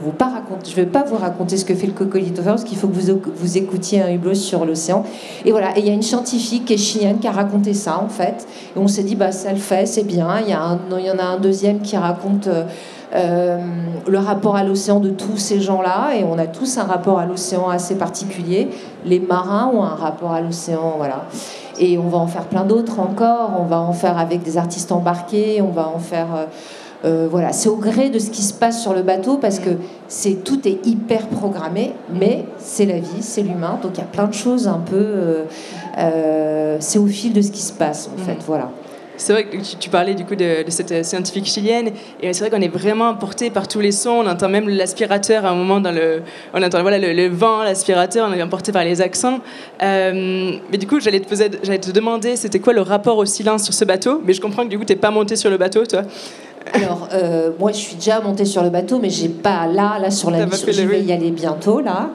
vais 0.77 0.87
pas 0.87 1.03
vous 1.05 1.17
raconter 1.17 1.57
ce 1.57 1.65
que 1.65 1.75
fait 1.75 1.87
le 1.87 1.95
coccolithophore 1.95 2.53
parce 2.53 2.65
qu'il 2.65 2.77
faut 2.77 2.87
que 2.87 2.95
vous, 2.95 3.19
vous 3.35 3.59
écoutiez 3.59 4.03
un 4.03 4.13
hublot 4.13 4.35
sur 4.35 4.67
l'océan. 4.67 5.05
Et 5.47 5.53
voilà, 5.53 5.77
et 5.77 5.81
il 5.81 5.87
y 5.87 5.91
a 5.91 5.95
une 5.95 6.03
scientifique 6.03 6.67
qui 6.67 6.75
est 6.75 6.77
chilienne 6.77 7.19
qui 7.19 7.27
a 7.27 7.33
raconté 7.33 7.73
ça 7.73 7.99
en 7.99 8.09
fait. 8.09 8.47
Et 8.77 8.79
on 8.79 8.87
s'est 8.87 9.05
dit, 9.05 9.17
bah, 9.17 9.33
ça 9.33 9.53
le 9.53 9.59
fait, 9.59 9.87
c'est 9.87 10.05
bien. 10.05 10.39
Il 10.47 10.51
y, 10.51 10.55
en 10.55 11.19
a 11.19 11.25
un 11.25 11.39
deuxième 11.39 11.81
qui 11.81 11.97
raconte... 11.97 12.47
Euh, 12.47 12.65
euh, 13.13 13.59
le 14.07 14.19
rapport 14.19 14.55
à 14.55 14.63
l'océan 14.63 15.01
de 15.01 15.11
tous 15.11 15.37
ces 15.37 15.61
gens-là, 15.61 16.13
et 16.17 16.23
on 16.23 16.39
a 16.39 16.47
tous 16.47 16.79
un 16.79 16.85
rapport 16.85 17.19
à 17.19 17.27
l'océan 17.27 17.69
assez 17.69 17.97
particulier. 17.97 18.69
Les 19.05 19.19
marins 19.19 19.69
ont 19.75 19.83
un 19.83 19.97
rapport 19.97 20.33
à 20.33 20.41
l'océan, 20.41 20.95
voilà. 20.97 21.25
Et 21.79 21.99
on 21.99 22.09
va 22.09 22.19
en 22.19 22.27
faire 22.27 22.45
plein 22.45 22.65
d'autres 22.65 23.01
encore. 23.01 23.53
On 23.61 23.65
va 23.65 23.81
en 23.81 23.93
faire 23.93 24.19
avec 24.19 24.43
des 24.43 24.59
artistes 24.59 24.93
embarqués. 24.93 25.63
On 25.63 25.71
va 25.71 25.89
en 25.89 25.99
faire. 25.99 26.49
Euh, 27.05 27.29
voilà, 27.31 27.53
c'est 27.53 27.69
au 27.69 27.77
gré 27.77 28.11
de 28.11 28.19
ce 28.19 28.31
qui 28.31 28.43
se 28.43 28.53
passe 28.53 28.83
sur 28.83 28.93
le 28.93 29.03
bateau 29.03 29.39
parce 29.39 29.59
que 29.59 29.71
c'est 30.09 30.45
tout 30.45 30.69
est 30.69 30.87
hyper 30.87 31.29
programmé, 31.29 31.95
mais 32.13 32.45
c'est 32.59 32.85
la 32.85 32.99
vie, 32.99 33.23
c'est 33.23 33.43
l'humain, 33.43 33.79
donc 33.83 33.93
il 33.95 34.01
y 34.01 34.03
a 34.03 34.07
plein 34.07 34.27
de 34.27 34.35
choses 34.35 34.69
un 34.69 34.81
peu. 34.85 34.97
Euh, 34.97 35.45
euh, 35.99 36.77
c'est 36.81 36.99
au 36.99 37.07
fil 37.07 37.33
de 37.33 37.41
ce 37.41 37.51
qui 37.51 37.63
se 37.63 37.73
passe 37.73 38.11
en 38.15 38.23
fait, 38.23 38.35
mm. 38.35 38.45
voilà. 38.47 38.71
C'est 39.21 39.33
vrai 39.35 39.45
que 39.45 39.57
tu, 39.79 39.91
parlais 39.91 40.15
du 40.15 40.25
coup 40.25 40.35
de, 40.35 40.65
cette 40.69 41.05
scientifique 41.05 41.47
chilienne, 41.47 41.91
et 42.23 42.33
c'est 42.33 42.41
vrai 42.41 42.51
qu'on 42.51 42.63
est 42.63 42.69
vraiment 42.69 43.15
porté 43.15 43.51
par 43.51 43.69
tous 43.69 43.81
les 43.81 43.93
sons. 43.93 44.23
On 44.25 44.27
entend 44.27 44.49
même 44.49 44.69
l'aspirateur 44.69 45.45
à 45.45 45.51
un 45.51 45.55
moment 45.55 45.81
dans 45.81 45.93
le, 45.93 46.23
on 46.55 46.63
entend 46.63 46.81
voilà 46.81 46.99
le, 46.99 47.29
vent, 47.29 47.63
l'aspirateur, 47.63 48.29
on 48.31 48.33
est 48.33 48.43
emporté 48.43 48.73
par 48.73 48.85
les 48.85 49.03
accents. 49.03 49.41
mais 49.81 50.79
du 50.79 50.87
coup, 50.87 51.01
j'allais 51.01 51.21
te 51.21 51.29
poser, 51.29 51.51
j'allais 51.63 51.79
te 51.79 51.91
demander, 51.91 52.37
c'était 52.37 52.61
quoi 52.61 52.73
le 52.73 52.81
rapport 52.81 53.19
au 53.19 53.27
silence 53.27 53.65
sur 53.65 53.75
ce 53.75 53.85
bateau? 53.85 54.23
Mais 54.25 54.33
je 54.33 54.41
comprends 54.41 54.65
que 54.65 54.71
du 54.71 54.79
coup, 54.79 54.85
t'es 54.85 54.97
pas 54.97 55.11
monté 55.11 55.37
sur 55.37 55.51
le 55.51 55.59
bateau, 55.59 55.85
toi. 55.85 56.03
Alors, 56.73 57.09
euh, 57.13 57.51
moi, 57.59 57.73
je 57.73 57.79
suis 57.79 57.97
déjà 57.97 58.21
montée 58.21 58.45
sur 58.45 58.63
le 58.63 58.71
bateau, 58.71 58.99
mais 59.01 59.09
j'ai 59.09 59.29
pas 59.29 59.67
là, 59.67 59.99
là 59.99 60.11
sur 60.11 60.31
la 60.31 60.45
mission. 60.45 60.69
Je 60.71 60.83
vais 60.83 61.03
y 61.03 61.13
aller 61.13 61.31
bientôt, 61.31 61.81
là. 61.81 62.11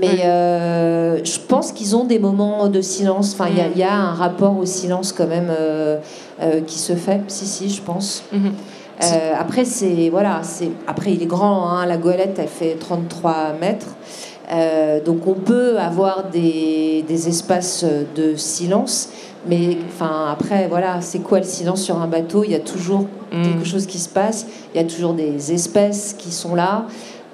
mais 0.00 0.24
euh, 0.24 1.22
je 1.22 1.38
pense 1.38 1.72
qu'ils 1.72 1.94
ont 1.94 2.04
des 2.04 2.18
moments 2.18 2.68
de 2.68 2.80
silence. 2.80 3.34
Enfin, 3.34 3.50
il 3.50 3.78
y, 3.78 3.82
a 3.82 3.94
un 3.94 4.14
rapport 4.14 4.56
au 4.58 4.64
silence 4.64 5.12
quand 5.12 5.26
même 5.26 5.50
euh, 5.50 5.98
qui 6.66 6.78
se 6.78 6.94
fait. 6.94 7.20
Si, 7.28 7.46
si, 7.46 7.70
je 7.70 7.82
pense. 7.82 8.22
Mhm. 8.32 8.52
après, 9.38 9.64
c'est 9.64 10.08
voilà, 10.10 10.40
c'est 10.42 10.70
après 10.86 11.12
il 11.12 11.22
est 11.22 11.26
grand. 11.26 11.70
Hein, 11.70 11.86
la 11.86 11.96
goélette, 11.96 12.38
elle 12.38 12.48
fait 12.48 12.76
33 12.78 13.54
mètres. 13.60 13.96
donc 15.04 15.26
on 15.26 15.34
peut 15.34 15.78
avoir 15.78 16.30
des, 16.30 17.04
des 17.06 17.28
espaces 17.28 17.84
de 18.14 18.36
silence, 18.36 19.10
mais 19.46 19.78
enfin, 19.88 20.28
après, 20.30 20.68
voilà, 20.68 21.00
c'est 21.00 21.20
quoi 21.20 21.38
le 21.38 21.44
silence 21.44 21.82
sur 21.82 22.00
un 22.00 22.06
bateau? 22.06 22.44
Il 22.44 22.50
y 22.50 22.54
a 22.54 22.60
toujours 22.60 23.06
mm. 23.32 23.42
quelque 23.42 23.64
chose 23.64 23.86
qui 23.86 23.98
se 23.98 24.08
passe, 24.08 24.46
il 24.74 24.80
y 24.80 24.84
a 24.84 24.86
toujours 24.86 25.14
des 25.14 25.52
espèces 25.52 26.14
qui 26.18 26.30
sont 26.30 26.54
là. 26.54 26.86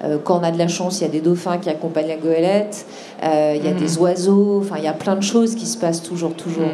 Euh, 0.03 0.17
quand 0.23 0.39
on 0.39 0.43
a 0.43 0.51
de 0.51 0.57
la 0.57 0.67
chance, 0.67 0.99
il 0.99 1.03
y 1.03 1.07
a 1.07 1.11
des 1.11 1.21
dauphins 1.21 1.57
qui 1.57 1.69
accompagnent 1.69 2.07
la 2.07 2.17
goélette, 2.17 2.85
euh, 3.23 3.53
il 3.55 3.65
y 3.65 3.67
a 3.67 3.73
mm. 3.73 3.77
des 3.77 3.97
oiseaux, 3.97 4.59
enfin 4.61 4.75
il 4.77 4.83
y 4.83 4.87
a 4.87 4.93
plein 4.93 5.15
de 5.15 5.23
choses 5.23 5.55
qui 5.55 5.65
se 5.65 5.77
passent 5.77 6.03
toujours, 6.03 6.33
toujours. 6.33 6.67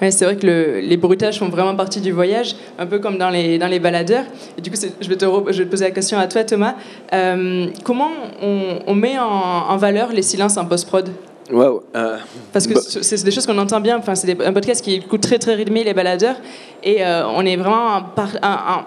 Mm. 0.00 0.10
c'est 0.10 0.24
vrai 0.24 0.36
que 0.36 0.80
les 0.82 0.96
bruitages 0.96 1.38
font 1.38 1.48
vraiment 1.48 1.76
partie 1.76 2.00
du 2.00 2.12
voyage, 2.12 2.56
un 2.78 2.86
peu 2.86 2.98
comme 2.98 3.18
dans 3.18 3.30
les, 3.30 3.58
dans 3.58 3.68
les 3.68 3.80
baladeurs. 3.80 4.24
Et 4.56 4.60
du 4.62 4.70
coup, 4.70 4.76
je 5.00 5.08
vais, 5.08 5.16
te 5.16 5.24
je 5.24 5.58
vais 5.58 5.64
te 5.64 5.70
poser 5.70 5.84
la 5.84 5.90
question 5.90 6.18
à 6.18 6.26
toi, 6.26 6.44
Thomas. 6.44 6.74
Euh, 7.12 7.66
comment 7.84 8.10
on, 8.42 8.78
on 8.86 8.94
met 8.94 9.18
en, 9.18 9.24
en, 9.24 9.76
valeur 9.76 10.12
les 10.12 10.22
silences 10.22 10.56
en 10.56 10.64
post-prod? 10.64 11.10
Euh, 11.52 12.18
Parce 12.52 12.66
que 12.66 12.74
bah 12.74 12.80
c'est 12.80 13.24
des 13.24 13.30
choses 13.30 13.46
qu'on 13.46 13.58
entend 13.58 13.80
bien. 13.80 13.98
Enfin, 13.98 14.14
c'est 14.14 14.40
un 14.40 14.52
podcast 14.52 14.82
qui 14.82 14.94
écoute 14.94 15.20
très 15.20 15.38
très 15.38 15.54
rythmé 15.54 15.84
les 15.84 15.94
baladeurs 15.94 16.36
et 16.82 17.04
euh, 17.04 17.26
on 17.28 17.44
est 17.44 17.56
vraiment 17.56 18.02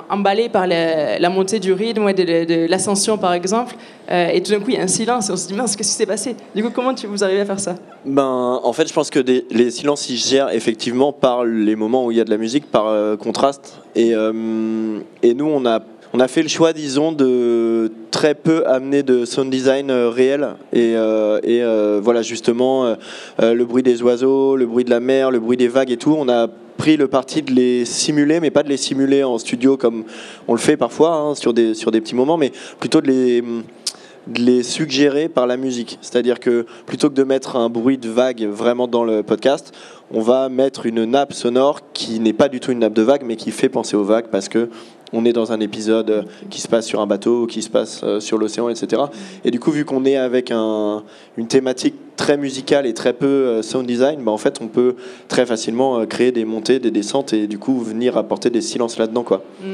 emballé 0.10 0.50
par 0.50 0.68
la, 0.68 1.30
montée 1.30 1.60
du 1.60 1.74
rythme, 1.74 2.14
de, 2.14 2.68
l'ascension 2.68 3.18
par 3.18 3.34
exemple. 3.34 3.76
Euh, 4.12 4.30
et 4.30 4.42
tout 4.42 4.52
d'un 4.52 4.60
coup, 4.60 4.70
il 4.70 4.76
y 4.76 4.80
a 4.80 4.84
un 4.84 4.88
silence 4.88 5.30
et 5.30 5.32
on 5.32 5.38
se 5.38 5.48
dit 5.48 5.54
mince, 5.54 5.76
qu'est-ce 5.76 5.90
qui 5.90 5.96
s'est 5.96 6.06
passé? 6.06 6.36
Du 6.56 6.64
coup, 6.64 6.72
comment 6.74 6.94
tu, 6.94 7.08
vous 7.08 7.24
arrivez 7.24 7.42
à 7.42 7.46
faire 7.46 7.60
ça? 7.60 7.76
Ben, 8.06 8.60
en 8.64 8.74
fait, 8.74 8.88
je 8.88 8.94
pense 8.94 9.10
que 9.10 9.20
les 9.20 9.72
silences 9.72 10.10
ils 10.10 10.18
gèrent 10.18 10.50
effectivement 10.50 11.14
par 11.14 11.46
les 11.46 11.76
moments 11.76 12.06
où 12.06 12.12
il 12.12 12.18
y 12.18 12.22
a 12.22 12.26
de 12.26 12.32
la 12.32 12.38
musique, 12.38 12.66
par 12.66 13.18
contraste. 13.18 13.80
Et, 13.96 14.12
et 14.12 15.34
nous, 15.34 15.46
on 15.46 15.66
a 15.66 15.82
on 16.16 16.20
a 16.20 16.28
fait 16.28 16.44
le 16.44 16.48
choix, 16.48 16.74
disons, 16.74 17.12
de 17.12 17.92
très 18.14 18.36
peu 18.36 18.66
amener 18.68 19.02
de 19.02 19.26
sound 19.26 19.50
design 19.50 19.92
réel 19.92 20.50
et, 20.72 20.94
et 20.94 21.64
voilà 22.00 22.22
justement 22.22 22.96
le 23.40 23.64
bruit 23.64 23.82
des 23.84 24.04
oiseaux, 24.04 24.56
le 24.56 24.68
bruit 24.68 24.86
de 24.86 24.92
la 24.92 25.00
mer, 25.00 25.32
le 25.32 25.40
bruit 25.40 25.58
des 25.58 25.68
vagues 25.68 25.92
et 25.92 25.98
tout. 25.98 26.16
On 26.18 26.30
a 26.30 26.48
pris 26.78 26.96
le 26.96 27.08
parti 27.08 27.42
de 27.42 27.52
les 27.52 27.86
simuler, 27.86 28.40
mais 28.40 28.52
pas 28.52 28.64
de 28.64 28.70
les 28.70 28.78
simuler 28.78 29.24
en 29.24 29.38
studio 29.38 29.78
comme 29.78 30.04
on 30.48 30.54
le 30.54 30.60
fait 30.60 30.78
parfois 30.78 31.16
hein, 31.16 31.36
sur, 31.36 31.54
des, 31.54 31.74
sur 31.74 31.92
des 31.92 32.02
petits 32.02 32.16
moments, 32.16 32.38
mais 32.38 32.52
plutôt 32.80 33.02
de 33.02 33.08
les, 33.08 33.42
de 33.42 34.42
les 34.42 34.64
suggérer 34.64 35.30
par 35.30 35.48
la 35.48 35.58
musique. 35.58 35.98
C'est-à-dire 36.02 36.40
que 36.40 36.66
plutôt 36.86 37.10
que 37.10 37.16
de 37.16 37.24
mettre 37.24 37.56
un 37.56 37.70
bruit 37.70 37.98
de 37.98 38.10
vague 38.10 38.44
vraiment 38.46 38.88
dans 38.88 39.04
le 39.04 39.24
podcast, 39.24 39.74
on 40.12 40.22
va 40.22 40.50
mettre 40.50 40.86
une 40.86 41.06
nappe 41.06 41.34
sonore 41.34 41.82
qui 41.94 42.20
n'est 42.20 42.34
pas 42.34 42.50
du 42.50 42.60
tout 42.60 42.72
une 42.72 42.80
nappe 42.80 42.94
de 42.94 43.02
vague, 43.02 43.24
mais 43.26 43.36
qui 43.36 43.52
fait 43.52 43.70
penser 43.70 43.96
aux 43.96 44.04
vagues 44.04 44.28
parce 44.32 44.50
que 44.50 44.70
on 45.14 45.24
est 45.26 45.32
dans 45.32 45.52
un 45.52 45.60
épisode 45.60 46.10
euh, 46.10 46.24
qui 46.50 46.60
se 46.60 46.68
passe 46.68 46.88
sur 46.88 47.00
un 47.00 47.08
bateau, 47.08 47.46
qui 47.46 47.62
se 47.62 47.70
passe 47.70 48.02
euh, 48.04 48.20
sur 48.20 48.38
l'océan, 48.38 48.68
etc. 48.68 49.04
Et 49.46 49.52
du 49.52 49.60
coup, 49.60 49.72
vu 49.72 49.86
qu'on 49.86 50.04
est 50.06 50.18
avec 50.18 50.52
un, 50.52 51.04
une 51.38 51.48
thématique 51.48 51.94
très 52.18 52.36
musicale 52.36 52.86
et 52.88 52.94
très 52.94 53.14
peu 53.14 53.28
euh, 53.28 53.62
sound 53.62 53.86
design, 53.86 54.22
bah, 54.24 54.32
en 54.32 54.38
fait, 54.38 54.60
on 54.62 54.68
peut 54.68 54.96
très 55.28 55.46
facilement 55.46 56.06
créer 56.08 56.32
des 56.32 56.46
montées, 56.46 56.80
des 56.80 56.92
descentes 56.92 57.32
et 57.32 57.48
du 57.48 57.60
coup 57.60 57.80
venir 57.80 58.18
apporter 58.18 58.50
des 58.50 58.62
silences 58.62 58.98
là-dedans, 58.98 59.24
quoi. 59.24 59.44
Mm. 59.62 59.72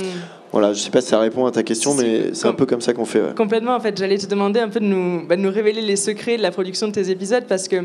Voilà, 0.51 0.73
je 0.73 0.79
sais 0.79 0.89
pas 0.89 0.99
si 0.99 1.07
ça 1.07 1.19
répond 1.19 1.45
à 1.45 1.51
ta 1.51 1.61
question, 1.61 1.93
mais 1.93 2.33
c'est 2.33 2.47
un 2.47 2.53
peu 2.53 2.65
comme 2.65 2.81
ça 2.81 2.91
qu'on 2.91 3.05
fait. 3.05 3.35
Complètement, 3.35 3.75
en 3.75 3.79
fait, 3.79 3.95
j'allais 3.95 4.17
te 4.17 4.25
demander 4.25 4.59
un 4.59 4.69
peu 4.69 4.79
de 4.79 4.85
nous, 4.85 5.25
bah, 5.27 5.35
de 5.35 5.41
nous 5.41 5.51
révéler 5.51 5.81
les 5.81 5.95
secrets 5.95 6.37
de 6.37 6.41
la 6.41 6.51
production 6.51 6.87
de 6.87 6.91
tes 6.91 7.11
épisodes 7.11 7.43
parce 7.47 7.67
que, 7.67 7.77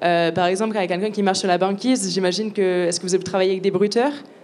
par 0.00 0.46
exemple, 0.46 0.76
avec 0.76 0.88
quelqu'un 0.88 1.10
qui 1.10 1.22
marche 1.22 1.40
sur 1.40 1.48
la 1.48 1.58
banquise, 1.58 2.10
j'imagine 2.10 2.50
que 2.50 2.86
est-ce 2.86 2.98
que 2.98 3.06
vous 3.06 3.14
avez 3.14 3.24
travaillé 3.24 3.50
avec 3.50 3.62
des 3.62 3.70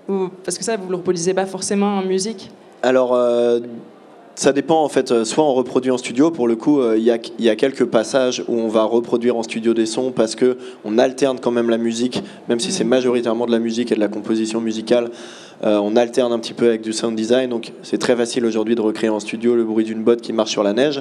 parce 0.07 0.59
que 0.59 0.65
ça, 0.65 0.77
vous 0.77 0.87
ne 0.87 0.91
le 0.91 0.97
reproduisez 0.97 1.35
pas 1.35 1.47
forcément 1.47 1.99
en 1.99 2.03
musique 2.03 2.51
Alors, 2.83 3.15
euh, 3.15 3.61
ça 4.35 4.53
dépend 4.53 4.83
en 4.83 4.89
fait. 4.89 5.11
Euh, 5.11 5.25
soit 5.25 5.45
on 5.45 5.55
reproduit 5.55 5.91
en 5.91 5.99
studio, 5.99 6.31
pour 6.31 6.49
le 6.49 6.57
coup, 6.57 6.81
euh, 6.81 6.99
il 6.99 7.05
y, 7.05 7.49
a 7.49 7.57
quelques 7.57 7.85
passages 7.87 8.45
où 8.49 8.59
on 8.59 8.69
va 8.69 8.85
reproduire 8.85 9.37
en 9.37 9.43
studio 9.43 9.75
des 9.75 9.87
sons 9.87 10.13
parce 10.13 10.35
que 10.35 10.59
on 10.85 10.99
alterne 10.99 11.39
quand 11.41 11.51
même 11.51 11.71
la 11.71 11.79
musique, 11.79 12.23
même 12.49 12.61
si 12.61 12.73
c'est 12.73 12.85
majoritairement 12.85 13.47
de 13.47 13.53
la 13.53 13.59
musique 13.59 13.93
et 13.93 13.95
de 13.95 14.01
la 14.01 14.09
composition 14.09 14.61
musicale. 14.61 15.11
on 15.63 15.97
alterne 15.97 16.33
un 16.33 16.39
petit 16.39 16.53
peu 16.53 16.67
avec 16.67 16.83
du 16.83 16.93
sound 16.93 17.17
design, 17.17 17.49
donc 17.49 17.73
c'est 17.83 17.99
très 17.99 18.17
facile 18.17 18.45
aujourd'hui 18.45 18.75
de 18.75 18.83
recréer 18.83 19.09
en 19.09 19.21
studio 19.21 19.55
le 19.55 19.65
bruit 19.65 19.85
d'une 19.85 20.03
botte 20.03 20.21
qui 20.21 20.33
marche 20.33 20.51
sur 20.51 20.63
la 20.63 20.75
neige. 20.75 21.01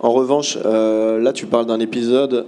En 0.00 0.12
revanche, 0.12 0.56
là 0.64 1.32
tu 1.34 1.46
parles 1.46 1.66
d'un 1.66 1.80
épisode 1.80 2.46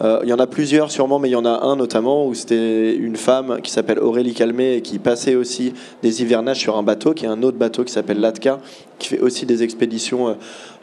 euh, 0.00 0.20
il 0.22 0.28
y 0.28 0.32
en 0.32 0.38
a 0.38 0.46
plusieurs 0.46 0.90
sûrement, 0.90 1.18
mais 1.18 1.28
il 1.28 1.32
y 1.32 1.36
en 1.36 1.44
a 1.44 1.64
un 1.64 1.76
notamment 1.76 2.26
où 2.26 2.34
c'était 2.34 2.94
une 2.94 3.16
femme 3.16 3.60
qui 3.62 3.70
s'appelle 3.70 3.98
Aurélie 3.98 4.34
Calmé 4.34 4.74
et 4.74 4.82
qui 4.82 4.98
passait 4.98 5.34
aussi 5.34 5.74
des 6.02 6.22
hivernages 6.22 6.58
sur 6.58 6.76
un 6.76 6.82
bateau, 6.82 7.12
qui 7.12 7.26
est 7.26 7.28
un 7.28 7.42
autre 7.42 7.58
bateau 7.58 7.84
qui 7.84 7.92
s'appelle 7.92 8.20
Latka, 8.20 8.58
qui 8.98 9.08
fait 9.08 9.20
aussi 9.20 9.44
des 9.44 9.62
expéditions 9.62 10.28
euh, 10.28 10.34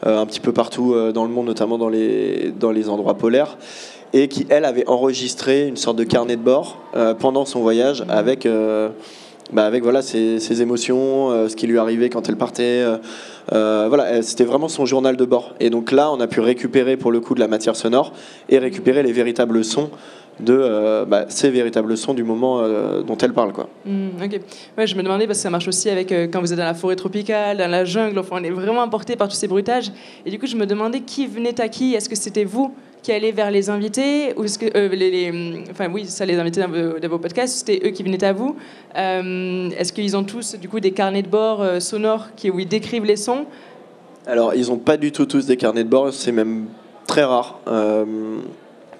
euh, 0.06 0.20
un 0.20 0.26
petit 0.26 0.40
peu 0.40 0.54
partout 0.54 0.96
dans 1.14 1.26
le 1.26 1.32
monde, 1.32 1.48
notamment 1.48 1.78
dans 1.78 1.90
les, 1.90 2.54
dans 2.58 2.72
les 2.72 2.90
endroits 2.90 3.16
polaires 3.16 3.58
et 4.12 4.28
qui, 4.28 4.48
elle, 4.50 4.66
avait 4.66 4.88
enregistré 4.88 5.68
une 5.68 5.78
sorte 5.78 5.98
de 5.98 6.04
carnet 6.04 6.36
de 6.36 6.42
bord 6.42 6.80
pendant 7.20 7.46
son 7.46 7.60
voyage 7.60 8.04
avec 8.10 8.48
bah, 9.52 9.66
avec 9.66 9.84
voilà 9.84 10.02
ses, 10.02 10.40
ses 10.40 10.62
émotions, 10.62 11.32
euh, 11.32 11.50
ce 11.50 11.56
qui 11.56 11.68
lui 11.68 11.78
arrivait 11.78 12.10
quand 12.10 12.30
elle 12.30 12.38
partait. 12.38 12.84
Euh, 12.84 12.98
euh, 13.52 13.86
voilà, 13.88 14.22
c'était 14.22 14.44
vraiment 14.44 14.68
son 14.68 14.86
journal 14.86 15.18
de 15.18 15.26
bord. 15.26 15.56
Et 15.60 15.70
donc 15.70 15.92
là, 15.92 16.12
on 16.12 16.20
a 16.20 16.28
pu 16.28 16.40
récupérer 16.40 16.98
pour 16.98 17.12
le 17.12 17.20
coup 17.20 17.34
de 17.34 17.40
la 17.40 17.48
matière 17.48 17.76
sonore 17.76 18.14
et 18.48 18.60
récupérer 18.60 19.02
les 19.02 19.12
véritables 19.12 19.64
sons 19.64 19.90
de 20.40 21.04
bah, 21.06 21.26
ces 21.28 21.50
véritables 21.50 21.98
sons 21.98 22.14
du 22.14 22.24
moment 22.24 22.62
dont 23.02 23.18
elle 23.18 23.34
parle. 23.34 23.52
Quoi. 23.52 23.68
Mmh. 23.86 24.08
Ouais, 24.78 24.88
je 24.88 24.96
me 24.96 25.04
demandais 25.04 25.28
parce 25.28 25.40
que 25.40 25.44
ça 25.44 25.50
marche 25.50 25.68
aussi 25.68 25.90
avec 25.90 26.14
quand 26.32 26.40
vous 26.40 26.54
êtes 26.54 26.60
dans 26.60 26.64
la 26.64 26.76
forêt 26.76 26.96
tropicale, 26.96 27.58
dans 27.58 27.70
la 27.70 27.84
jungle, 27.84 28.18
enfin, 28.20 28.38
on 28.40 28.44
est 28.46 28.50
vraiment 28.50 28.84
emporté 28.84 29.18
par 29.18 29.28
tous 29.28 29.36
ces 29.36 29.50
bruitages. 29.50 29.92
Et 30.26 30.32
du 30.32 30.40
coup, 30.40 30.48
je 30.48 30.56
me 30.56 30.66
demandais 30.66 31.02
qui 31.02 31.28
venait 31.28 31.60
à 31.60 31.68
qui? 31.68 31.94
Est-ce 31.94 32.08
que 32.08 32.16
c'était 32.16 32.46
vous 32.46 32.74
qui 33.02 33.12
allaient 33.12 33.32
vers 33.32 33.52
les 33.52 33.70
invités 33.70 34.34
ou 34.36 34.44
que 34.44 34.78
euh, 34.78 34.90
les, 34.90 35.64
enfin 35.72 35.90
oui 35.92 36.06
ça 36.06 36.26
les 36.26 36.38
invités 36.38 36.62
dans 36.62 37.10
vos, 37.10 37.20
podcasts 37.20 37.60
c'était 37.60 37.88
eux 37.88 37.92
qui 37.92 38.04
venaient 38.04 38.24
à 38.24 38.34
vous. 38.34 38.56
Euh, 38.96 39.70
est-ce 39.78 39.94
qu'ils 39.94 40.18
ont 40.18 40.24
tous 40.24 40.56
du 40.56 40.68
coup 40.68 40.80
des 40.80 40.92
carnets 40.92 41.22
de 41.22 41.30
bord 41.30 41.62
euh, 41.62 41.80
sonores 41.80 42.30
qui 42.36 42.50
où 42.50 42.60
ils 42.60 42.68
décrivent 42.68 43.06
les 43.06 43.16
sons? 43.16 43.46
Alors 44.28 44.54
ils 44.54 44.68
n'ont 44.68 44.78
pas 44.78 44.98
du 44.98 45.12
tout 45.12 45.26
tous 45.26 45.46
des 45.46 45.58
carnets 45.58 45.84
de 45.84 45.90
bord 45.90 46.14
c'est 46.14 46.32
même 46.32 46.66
très 47.08 47.24
rare. 47.24 47.60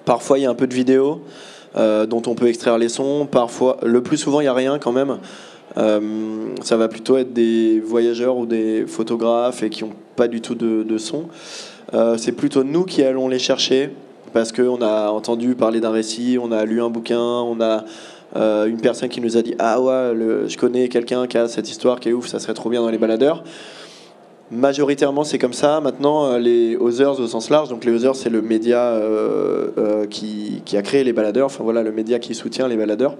Parfois 0.04 0.38
il 0.38 0.42
y 0.42 0.46
a 0.46 0.50
un 0.50 0.54
peu 0.54 0.66
de 0.66 0.74
vidéo 0.74 1.22
dont 1.76 2.22
on 2.26 2.34
peut 2.34 2.48
extraire 2.48 2.78
les 2.78 2.88
sons. 2.88 3.28
Parfois 3.30 3.76
le 3.82 4.02
plus 4.02 4.16
souvent 4.16 4.40
il 4.40 4.44
n'y 4.44 4.48
a 4.48 4.54
rien 4.54 4.78
quand 4.80 4.92
même. 4.92 5.18
Ça 5.76 6.76
va 6.76 6.88
plutôt 6.88 7.18
être 7.18 7.32
des 7.32 7.78
voyageurs 7.78 8.36
ou 8.36 8.46
des 8.46 8.86
photographes 8.86 9.62
et 9.62 9.70
qui 9.70 9.84
n'ont 9.84 9.92
pas 10.16 10.26
du 10.26 10.40
tout 10.40 10.56
de, 10.56 10.82
de 10.82 10.98
son. 10.98 11.26
Euh, 11.92 12.16
c'est 12.16 12.32
plutôt 12.32 12.62
nous 12.62 12.84
qui 12.84 13.02
allons 13.02 13.28
les 13.28 13.38
chercher 13.38 13.90
parce 14.32 14.52
qu'on 14.52 14.80
a 14.80 15.10
entendu 15.10 15.56
parler 15.56 15.80
d'un 15.80 15.90
récit, 15.90 16.38
on 16.40 16.52
a 16.52 16.64
lu 16.64 16.80
un 16.80 16.88
bouquin, 16.88 17.18
on 17.18 17.60
a 17.60 17.84
euh, 18.36 18.66
une 18.66 18.80
personne 18.80 19.08
qui 19.08 19.20
nous 19.20 19.36
a 19.36 19.42
dit 19.42 19.56
Ah 19.58 19.80
ouais, 19.80 20.14
je 20.46 20.56
connais 20.56 20.88
quelqu'un 20.88 21.26
qui 21.26 21.36
a 21.36 21.48
cette 21.48 21.68
histoire 21.68 21.98
qui 21.98 22.10
est 22.10 22.12
ouf, 22.12 22.28
ça 22.28 22.38
serait 22.38 22.54
trop 22.54 22.70
bien 22.70 22.80
dans 22.80 22.90
les 22.90 22.98
baladeurs. 22.98 23.42
Majoritairement, 24.52 25.24
c'est 25.24 25.38
comme 25.38 25.52
ça. 25.52 25.80
Maintenant, 25.80 26.26
euh, 26.26 26.38
les 26.38 26.76
Others 26.76 27.18
au 27.18 27.26
sens 27.26 27.50
large, 27.50 27.68
donc 27.68 27.84
les 27.84 27.92
Others, 27.92 28.14
c'est 28.14 28.30
le 28.30 28.42
média 28.42 29.00
qui, 30.10 30.62
a 30.76 30.82
créé 30.82 31.02
les 31.02 31.12
baladeurs, 31.12 31.46
enfin 31.46 31.64
voilà, 31.64 31.82
le 31.82 31.90
média 31.90 32.20
qui 32.20 32.34
soutient 32.34 32.68
les 32.68 32.76
baladeurs. 32.76 33.16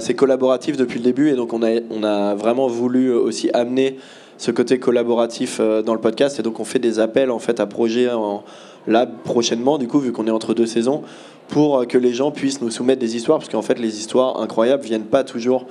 c'est 0.00 0.14
collaboratif 0.14 0.76
depuis 0.76 0.98
le 0.98 1.04
début 1.04 1.30
et 1.30 1.36
donc 1.36 1.52
on 1.52 1.62
a, 1.62 1.78
on 1.90 2.02
a 2.02 2.34
vraiment 2.34 2.66
voulu 2.66 3.12
aussi 3.12 3.50
amener 3.54 3.98
ce 4.40 4.50
côté 4.50 4.78
collaboratif 4.78 5.58
euh, 5.60 5.82
dans 5.82 5.92
le 5.92 6.00
podcast. 6.00 6.40
Et 6.40 6.42
donc, 6.42 6.60
on 6.60 6.64
fait 6.64 6.78
des 6.78 6.98
appels 6.98 7.30
en 7.30 7.38
fait 7.38 7.60
à 7.60 7.66
projets 7.66 8.10
en, 8.10 8.42
là 8.86 9.06
prochainement, 9.06 9.76
du 9.76 9.86
coup, 9.86 10.00
vu 10.00 10.12
qu'on 10.12 10.26
est 10.26 10.30
entre 10.30 10.54
deux 10.54 10.64
saisons, 10.64 11.02
pour 11.48 11.86
que 11.86 11.98
les 11.98 12.14
gens 12.14 12.30
puissent 12.30 12.62
nous 12.62 12.70
soumettre 12.70 13.00
des 13.00 13.16
histoires, 13.16 13.38
parce 13.38 13.50
qu'en 13.50 13.60
fait, 13.60 13.78
les 13.78 13.98
histoires 13.98 14.40
incroyables 14.40 14.82
viennent 14.82 15.04
pas 15.04 15.24
toujours 15.24 15.66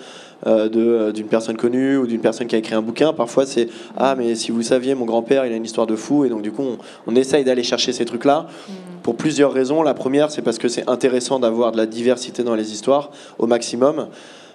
euh, 0.46 0.70
euh, 0.76 1.12
d'une 1.12 1.26
personne 1.26 1.58
connue 1.58 1.98
ou 1.98 2.06
d'une 2.06 2.22
personne 2.22 2.46
qui 2.46 2.56
a 2.56 2.60
écrit 2.60 2.76
un 2.76 2.84
bouquin. 2.84 3.12
Parfois, 3.12 3.48
c'est 3.48 3.70
ah, 3.98 4.14
mais 4.16 4.36
si 4.36 4.52
vous 4.52 4.62
saviez, 4.62 4.94
mon 4.94 5.06
grand-père, 5.06 5.48
il 5.48 5.52
a 5.54 5.56
une 5.56 5.66
histoire 5.66 5.88
de 5.88 5.96
fou, 5.96 6.26
et 6.26 6.30
donc 6.30 6.44
du 6.44 6.52
coup, 6.52 6.62
on, 6.62 6.78
on 7.08 7.16
essaye 7.16 7.44
d'aller 7.44 7.64
chercher 7.64 7.92
ces 7.92 8.06
trucs-là 8.06 8.46
mm. 8.46 8.72
pour 9.02 9.16
plusieurs 9.16 9.52
raisons. 9.52 9.82
La 9.82 9.96
première, 9.96 10.30
c'est 10.30 10.44
parce 10.44 10.60
que 10.60 10.68
c'est 10.68 10.88
intéressant 10.88 11.40
d'avoir 11.40 11.72
de 11.72 11.78
la 11.78 11.88
diversité 11.88 12.44
dans 12.44 12.56
les 12.56 12.72
histoires 12.72 13.10
au 13.40 13.48
maximum. 13.48 14.10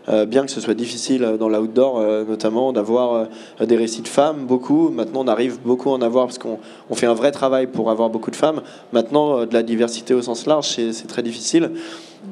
Euh, 0.09 0.27
bien 0.27 0.45
que 0.45 0.51
ce 0.51 0.61
soit 0.61 0.75
difficile 0.75 1.37
dans 1.39 1.49
l'outdoor, 1.49 1.99
euh, 1.99 2.25
notamment 2.25 2.73
d'avoir 2.73 3.29
euh, 3.61 3.67
des 3.67 3.77
récits 3.77 4.03
de 4.03 4.09
femmes, 4.09 4.45
beaucoup. 4.45 4.91
Maintenant, 4.91 5.23
on 5.25 5.29
arrive 5.29 5.59
beaucoup 5.63 5.91
à 5.91 5.95
en 5.95 6.03
avoir 6.03 6.27
parce 6.27 6.39
qu'on 6.39 6.59
fait 6.95 7.07
un 7.07 7.15
vrai 7.15 7.33
travail 7.33 7.67
pour 7.67 7.91
avoir 7.91 8.11
beaucoup 8.11 8.31
de 8.31 8.37
femmes. 8.37 8.61
Maintenant, 8.93 9.47
de 9.47 9.55
la 9.55 9.63
diversité 9.63 10.13
au 10.13 10.21
sens 10.21 10.47
large, 10.47 10.67
c'est 10.67 11.07
très 11.07 11.23
difficile. 11.23 11.71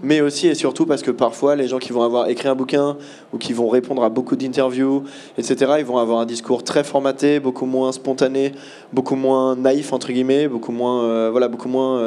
Mais 0.03 0.21
aussi 0.23 0.49
et 0.49 0.55
surtout 0.55 0.87
parce 0.87 1.03
que 1.03 1.11
parfois, 1.11 1.55
les 1.55 1.69
gens 1.69 1.79
qui 1.79 1.93
vont 1.93 2.03
avoir 2.03 2.29
écrit 2.29 2.49
un 2.49 2.55
bouquin 2.55 2.97
ou 3.33 3.39
qui 3.39 3.53
vont 3.53 3.69
répondre 3.69 4.03
à 4.03 4.09
beaucoup 4.09 4.37
d'interviews, 4.37 5.05
etc., 5.37 5.73
ils 5.79 5.85
vont 5.85 5.99
avoir 5.99 6.21
un 6.21 6.27
discours 6.27 6.65
très 6.65 6.83
formaté, 6.83 7.41
beaucoup 7.41 7.67
moins 7.67 7.93
spontané, 7.93 8.53
beaucoup 8.93 9.17
moins 9.17 9.55
naïf, 9.55 9.93
entre 9.93 10.11
guillemets, 10.13 10.49
beaucoup 10.49 10.73
moins, 10.73 11.31
voilà, 11.31 11.49
beaucoup 11.49 11.69
moins 11.69 12.01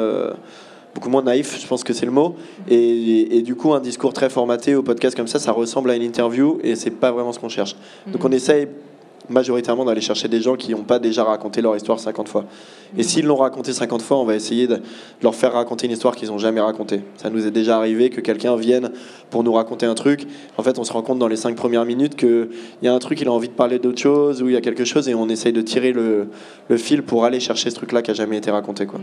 beaucoup 0.96 1.10
moins 1.10 1.22
naïf, 1.22 1.60
je 1.60 1.66
pense 1.66 1.84
que 1.84 1.92
c'est 1.92 2.06
le 2.06 2.12
mot. 2.12 2.36
Et, 2.68 3.42
du 3.42 3.54
coup, 3.54 3.74
un 3.74 3.80
discours 3.80 4.14
très 4.14 4.30
formaté 4.30 4.74
au 4.74 4.82
podcast 4.82 5.14
comme 5.14 5.26
ça, 5.26 5.38
ça 5.38 5.52
ressemble 5.52 5.90
à 5.90 5.94
une 5.94 6.02
interview 6.02 6.58
et 6.64 6.74
c'est 6.74 6.90
pas 6.90 7.12
vraiment 7.12 7.32
ce 7.32 7.38
qu'on 7.38 7.50
cherche. 7.50 7.76
Donc 8.06 8.24
on 8.24 8.32
essaye 8.32 8.66
majoritairement 9.28 9.84
d'aller 9.84 10.00
chercher 10.00 10.28
des 10.28 10.40
gens 10.40 10.56
qui 10.56 10.70
n'ont 10.70 10.84
pas 10.84 10.98
déjà 10.98 11.24
raconté 11.24 11.60
leur 11.60 11.76
histoire 11.76 12.00
50 12.00 12.28
fois. 12.28 12.46
Et 12.94 12.98
mhm. 12.98 13.02
s'ils 13.02 13.26
l'ont 13.26 13.36
raconté 13.36 13.74
50 13.74 14.00
fois, 14.00 14.16
on 14.18 14.24
va 14.24 14.34
essayer 14.34 14.66
de 14.66 14.80
leur 15.22 15.34
faire 15.34 15.52
raconter 15.52 15.86
une 15.86 15.92
histoire 15.92 16.16
qu'ils 16.16 16.28
n'ont 16.28 16.38
jamais 16.38 16.60
racontée. 16.60 17.02
Ça 17.16 17.28
nous 17.28 17.46
est 17.46 17.50
déjà 17.50 17.76
arrivé 17.76 18.08
que 18.08 18.22
quelqu'un 18.22 18.56
vienne 18.56 18.90
pour 19.28 19.44
nous 19.44 19.52
raconter 19.52 19.84
un 19.84 19.94
truc. 19.94 20.26
En 20.56 20.62
fait, 20.62 20.78
on 20.78 20.84
se 20.84 20.92
rend 20.94 21.02
compte 21.02 21.18
dans 21.18 21.28
les 21.28 21.36
5 21.36 21.56
premières 21.56 21.84
minutes 21.84 22.16
qu'il 22.16 22.48
y 22.82 22.88
a 22.88 22.94
un 22.94 22.98
truc, 22.98 23.20
il 23.20 23.28
a 23.28 23.32
envie 23.32 23.48
de 23.48 23.52
parler 23.52 23.78
d'autre 23.78 24.00
chose, 24.00 24.42
ou 24.42 24.48
il 24.48 24.54
y 24.54 24.56
a 24.56 24.62
quelque 24.62 24.84
chose, 24.84 25.10
et 25.10 25.14
on 25.14 25.28
essaye 25.28 25.52
de 25.52 25.62
tirer 25.62 25.92
le, 25.92 26.28
fil 26.76 27.02
pour 27.02 27.26
aller 27.26 27.40
chercher 27.40 27.68
ce 27.68 27.74
truc-là 27.74 28.00
qui 28.00 28.12
n'a 28.12 28.14
jamais 28.14 28.38
été 28.38 28.50
raconté. 28.50 28.86
Quoi. 28.86 29.00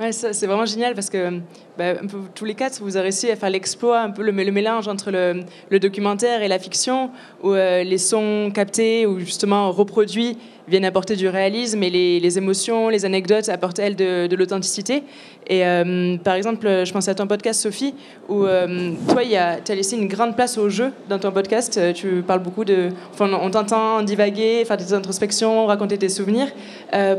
Ouais, 0.00 0.10
c'est 0.10 0.46
vraiment 0.46 0.66
génial 0.66 0.94
parce 0.94 1.08
que 1.08 1.38
bah, 1.78 1.94
tous 2.34 2.44
les 2.44 2.56
quatre, 2.56 2.82
vous 2.82 2.96
avez 2.96 3.04
réussi 3.04 3.30
à 3.30 3.36
faire 3.36 3.50
l'exploit, 3.50 4.00
un 4.00 4.10
peu 4.10 4.24
le, 4.24 4.32
mélange 4.32 4.88
entre 4.88 5.12
le, 5.12 5.78
documentaire 5.78 6.42
et 6.42 6.48
la 6.48 6.58
fiction, 6.58 7.10
où 7.44 7.52
euh, 7.52 7.84
les 7.84 7.98
sons 7.98 8.50
captés 8.52 9.06
ou 9.06 9.20
justement 9.20 9.70
reproduits 9.70 10.36
viennent 10.66 10.84
apporter 10.84 11.14
du 11.14 11.28
réalisme 11.28 11.80
et 11.84 11.90
les, 11.90 12.18
les 12.18 12.38
émotions, 12.38 12.88
les 12.88 13.04
anecdotes 13.04 13.48
apportent 13.48 13.78
elles 13.78 13.94
de, 13.94 14.26
de 14.26 14.34
l'authenticité. 14.34 15.04
Et 15.46 15.64
euh, 15.64 16.16
par 16.16 16.34
exemple, 16.34 16.66
je 16.84 16.92
pensais 16.92 17.12
à 17.12 17.14
ton 17.14 17.28
podcast, 17.28 17.60
Sophie, 17.60 17.94
où 18.28 18.46
euh, 18.46 18.94
toi, 19.08 19.22
tu 19.64 19.70
as 19.70 19.74
laissé 19.76 19.96
une 19.96 20.08
grande 20.08 20.34
place 20.34 20.58
au 20.58 20.68
jeu 20.68 20.90
dans 21.08 21.20
ton 21.20 21.30
podcast. 21.30 21.78
Tu 21.94 22.24
parles 22.26 22.42
beaucoup 22.42 22.64
de. 22.64 22.88
Enfin, 23.12 23.30
on 23.40 23.50
t'entend 23.50 24.02
divaguer, 24.02 24.64
faire 24.64 24.76
des 24.76 24.92
introspections, 24.92 25.66
raconter 25.66 25.98
tes 25.98 26.08
souvenirs. 26.08 26.48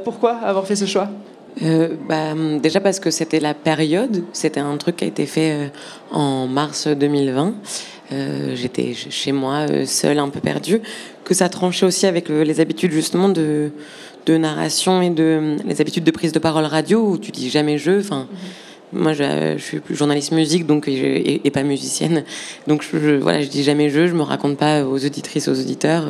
pourquoi 0.03 0.33
avoir 0.43 0.67
fait 0.67 0.75
ce 0.75 0.85
choix? 0.85 1.07
Euh, 1.61 1.95
bah, 2.07 2.33
Déjà 2.61 2.79
parce 2.79 2.99
que 2.99 3.11
c'était 3.11 3.39
la 3.39 3.53
période, 3.53 4.23
c'était 4.33 4.59
un 4.59 4.77
truc 4.77 4.97
qui 4.97 5.05
a 5.05 5.07
été 5.07 5.25
fait 5.25 5.51
euh, 5.51 5.67
en 6.11 6.47
mars 6.47 6.87
2020. 6.87 7.53
Euh, 8.11 8.55
J'étais 8.55 8.93
chez 8.93 9.31
moi, 9.31 9.65
euh, 9.69 9.85
seule, 9.85 10.19
un 10.19 10.29
peu 10.29 10.39
perdue. 10.39 10.81
Que 11.23 11.33
ça 11.33 11.49
tranchait 11.49 11.85
aussi 11.85 12.05
avec 12.05 12.29
les 12.29 12.59
habitudes 12.59 12.91
justement 12.91 13.29
de, 13.29 13.71
de 14.25 14.37
narration 14.37 15.01
et 15.01 15.09
de 15.09 15.55
les 15.65 15.81
habitudes 15.81 16.03
de 16.03 16.11
prise 16.11 16.31
de 16.31 16.39
parole 16.39 16.65
radio 16.65 17.03
où 17.03 17.17
tu 17.17 17.31
dis 17.31 17.49
jamais 17.49 17.77
je. 17.77 17.99
Enfin, 17.99 18.27
mm-hmm. 18.93 18.99
moi, 18.99 19.13
je, 19.13 19.55
je, 19.57 19.63
suis 19.63 19.81
journaliste 19.89 20.33
musique 20.33 20.67
donc 20.67 20.87
et, 20.87 21.41
et 21.43 21.51
pas 21.51 21.63
musicienne, 21.63 22.23
donc 22.67 22.83
je, 22.83 23.15
voilà, 23.15 23.41
je 23.41 23.47
dis 23.47 23.63
jamais 23.63 23.89
je. 23.89 24.05
Je 24.05 24.13
me 24.13 24.21
raconte 24.21 24.57
pas 24.57 24.85
aux 24.85 25.03
auditrices, 25.03 25.47
aux 25.47 25.59
auditeurs. 25.59 26.05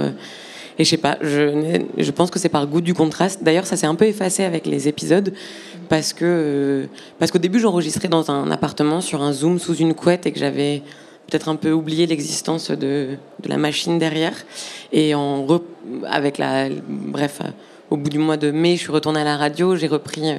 Et 0.77 0.83
je 0.83 0.89
sais 0.89 0.97
pas, 0.97 1.17
je, 1.21 1.81
je 1.97 2.11
pense 2.11 2.29
que 2.29 2.39
c'est 2.39 2.49
par 2.49 2.67
goût 2.67 2.81
du 2.81 2.93
contraste. 2.93 3.43
D'ailleurs, 3.43 3.65
ça 3.65 3.77
s'est 3.77 3.87
un 3.87 3.95
peu 3.95 4.05
effacé 4.05 4.43
avec 4.43 4.65
les 4.65 4.87
épisodes 4.87 5.33
parce 5.89 6.13
que 6.13 6.87
parce 7.19 7.31
qu'au 7.31 7.39
début, 7.39 7.59
j'enregistrais 7.59 8.07
dans 8.07 8.29
un 8.31 8.51
appartement 8.51 9.01
sur 9.01 9.21
un 9.21 9.31
zoom 9.31 9.59
sous 9.59 9.75
une 9.75 9.93
couette 9.93 10.25
et 10.25 10.31
que 10.31 10.39
j'avais 10.39 10.81
peut-être 11.27 11.49
un 11.49 11.55
peu 11.55 11.71
oublié 11.71 12.05
l'existence 12.05 12.71
de, 12.71 13.17
de, 13.41 13.49
la 13.49 13.57
machine 13.57 13.97
derrière. 13.97 14.35
Et 14.91 15.15
en 15.15 15.45
avec 16.07 16.37
la 16.37 16.67
bref, 16.87 17.41
au 17.89 17.97
bout 17.97 18.09
du 18.09 18.19
mois 18.19 18.37
de 18.37 18.51
mai, 18.51 18.75
je 18.75 18.81
suis 18.81 18.91
retournée 18.91 19.21
à 19.21 19.23
la 19.23 19.37
radio, 19.37 19.75
j'ai 19.75 19.87
repris 19.87 20.31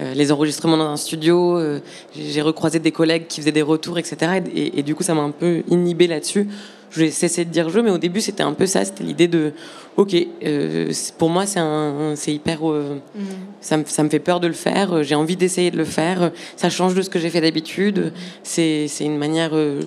euh, 0.00 0.14
les 0.14 0.30
enregistrements 0.30 0.76
dans 0.76 0.88
un 0.88 0.96
studio, 0.96 1.56
euh, 1.56 1.80
j'ai 2.14 2.42
recroisé 2.42 2.78
des 2.80 2.92
collègues 2.92 3.26
qui 3.28 3.40
faisaient 3.40 3.52
des 3.52 3.62
retours, 3.62 3.98
etc. 3.98 4.42
Et, 4.54 4.78
et 4.78 4.82
du 4.82 4.94
coup, 4.94 5.02
ça 5.02 5.14
m'a 5.14 5.22
un 5.22 5.30
peu 5.30 5.62
inhibé 5.68 6.06
là-dessus 6.06 6.48
j'ai 6.90 7.10
cessé 7.10 7.44
de 7.44 7.50
dire 7.50 7.70
je, 7.70 7.80
mais 7.80 7.90
au 7.90 7.98
début 7.98 8.20
c'était 8.20 8.42
un 8.42 8.52
peu 8.52 8.66
ça, 8.66 8.84
c'était 8.84 9.04
l'idée 9.04 9.28
de, 9.28 9.52
ok, 9.96 10.16
euh, 10.44 10.92
pour 11.18 11.30
moi 11.30 11.46
c'est 11.46 11.60
un, 11.60 12.14
c'est 12.16 12.32
hyper, 12.32 12.70
euh, 12.70 13.00
mm. 13.14 13.20
ça, 13.60 13.76
me, 13.76 13.84
ça, 13.86 14.02
me 14.02 14.08
fait 14.08 14.18
peur 14.18 14.40
de 14.40 14.46
le 14.46 14.52
faire, 14.52 15.02
j'ai 15.02 15.14
envie 15.14 15.36
d'essayer 15.36 15.70
de 15.70 15.76
le 15.76 15.84
faire, 15.84 16.32
ça 16.56 16.70
change 16.70 16.94
de 16.94 17.02
ce 17.02 17.10
que 17.10 17.18
j'ai 17.18 17.30
fait 17.30 17.40
d'habitude, 17.40 18.12
c'est, 18.42 18.88
c'est 18.88 19.04
une 19.04 19.18
manière 19.18 19.50
euh, 19.54 19.82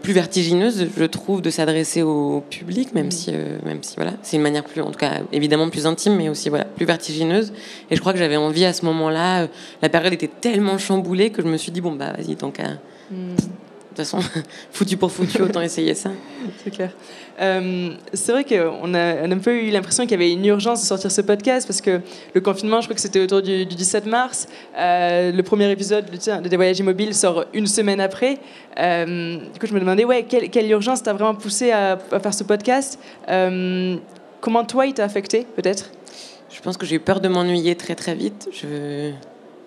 plus 0.00 0.14
vertigineuse, 0.14 0.88
je 0.96 1.04
trouve, 1.04 1.42
de 1.42 1.50
s'adresser 1.50 2.00
au 2.00 2.42
public, 2.48 2.94
même 2.94 3.08
mm. 3.08 3.10
si, 3.10 3.32
même 3.64 3.82
si 3.82 3.96
voilà, 3.96 4.12
c'est 4.22 4.36
une 4.36 4.42
manière 4.42 4.64
plus, 4.64 4.80
en 4.80 4.90
tout 4.90 4.98
cas 4.98 5.20
évidemment 5.32 5.68
plus 5.68 5.86
intime, 5.86 6.16
mais 6.16 6.28
aussi 6.28 6.48
voilà 6.48 6.64
plus 6.64 6.86
vertigineuse. 6.86 7.52
Et 7.90 7.96
je 7.96 8.00
crois 8.00 8.12
que 8.12 8.18
j'avais 8.18 8.36
envie 8.36 8.64
à 8.64 8.72
ce 8.72 8.84
moment-là, 8.86 9.48
la 9.82 9.88
période 9.88 10.14
était 10.14 10.30
tellement 10.40 10.78
chamboulée 10.78 11.30
que 11.30 11.42
je 11.42 11.48
me 11.48 11.58
suis 11.58 11.72
dit 11.72 11.82
bon 11.82 11.92
bah 11.92 12.12
vas-y 12.16 12.36
tant 12.36 12.50
qu'à 12.50 12.78
mm 13.10 13.36
toute 13.96 14.06
façon, 14.06 14.18
foutu 14.72 14.96
pour 14.96 15.10
foutu, 15.10 15.42
autant 15.42 15.60
essayer 15.60 15.94
ça. 15.94 16.10
C'est 16.64 16.70
clair. 16.70 16.90
Euh, 17.40 17.90
c'est 18.14 18.32
vrai 18.32 18.44
qu'on 18.44 18.94
a, 18.94 19.28
un 19.28 19.38
peu 19.38 19.54
eu 19.62 19.70
l'impression 19.70 20.04
qu'il 20.04 20.12
y 20.12 20.14
avait 20.14 20.32
une 20.32 20.44
urgence 20.46 20.80
de 20.80 20.86
sortir 20.86 21.10
ce 21.10 21.20
podcast 21.20 21.66
parce 21.66 21.82
que 21.82 22.00
le 22.32 22.40
confinement, 22.40 22.80
je 22.80 22.86
crois 22.86 22.94
que 22.94 23.00
c'était 23.00 23.20
autour 23.20 23.42
du, 23.42 23.66
17 23.66 24.06
mars. 24.06 24.46
Euh, 24.78 25.32
le 25.32 25.42
premier 25.42 25.70
épisode 25.70 26.06
de 26.06 26.48
Des 26.48 26.56
voyages 26.56 26.78
immobiles 26.78 27.14
sort 27.14 27.44
une 27.52 27.66
semaine 27.66 28.00
après. 28.00 28.38
Euh, 28.78 29.36
du 29.52 29.58
coup, 29.58 29.66
je 29.66 29.74
me 29.74 29.80
demandais, 29.80 30.04
ouais, 30.04 30.24
quelle, 30.24 30.48
quelle 30.48 30.70
urgence 30.70 31.02
t'a 31.02 31.12
vraiment 31.12 31.34
poussé 31.34 31.72
à, 31.72 31.98
à, 32.10 32.20
faire 32.20 32.32
ce 32.34 32.44
podcast? 32.44 32.98
Comment 33.26 34.64
toi, 34.64 34.86
il 34.86 34.94
t'a 34.94 35.04
affecté, 35.04 35.46
peut-être? 35.56 35.90
Je 36.50 36.60
pense 36.62 36.76
que 36.76 36.86
j'ai 36.86 36.96
eu 36.96 37.00
peur 37.00 37.20
de 37.20 37.28
m'ennuyer 37.28 37.74
très 37.74 37.94
très 37.94 38.14
vite. 38.14 38.48
Je 38.52 39.12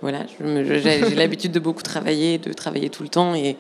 voilà, 0.02 0.26
j'ai 0.40 1.16
l'habitude 1.16 1.52
de 1.52 1.60
beaucoup 1.60 1.84
travailler, 1.84 2.38
de 2.38 2.54
travailler 2.54 2.90
tout 2.90 3.04
le 3.04 3.10
temps. 3.10 3.36
Et, 3.36 3.58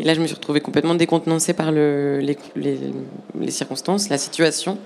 là, 0.00 0.14
je 0.14 0.20
me 0.20 0.26
suis 0.26 0.34
retrouvée 0.34 0.60
complètement 0.60 0.96
décontenancée 0.96 1.54
par 1.54 1.70
le, 1.70 2.20
les, 2.56 3.50
circonstances, 3.50 4.08
la 4.08 4.18
situation. 4.18 4.78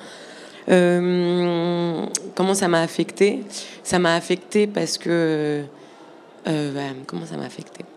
Euh, 0.68 2.04
comment 2.34 2.54
ça 2.54 2.68
m'a 2.68 2.82
affecté 2.82 3.40
Ça 3.82 3.98
m'a 3.98 4.14
affecté 4.14 4.66
parce 4.66 4.98
que. 4.98 5.62
Euh, 6.48 6.72
bah, 6.72 6.94
comment 7.06 7.26
ça 7.26 7.36
m'a 7.36 7.44
affecté 7.44 7.84
euh, 7.84 7.89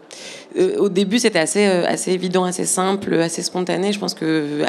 au 0.78 0.90
début, 0.90 1.20
c'était 1.20 1.40
assez, 1.40 1.66
euh, 1.66 1.86
assez 1.88 2.12
évident, 2.12 2.44
assez 2.44 2.66
simple, 2.66 3.14
assez 3.16 3.42
spontané. 3.42 3.92
Je 3.92 4.00
pense 4.00 4.14
qu'il 4.14 4.28
euh, 4.28 4.66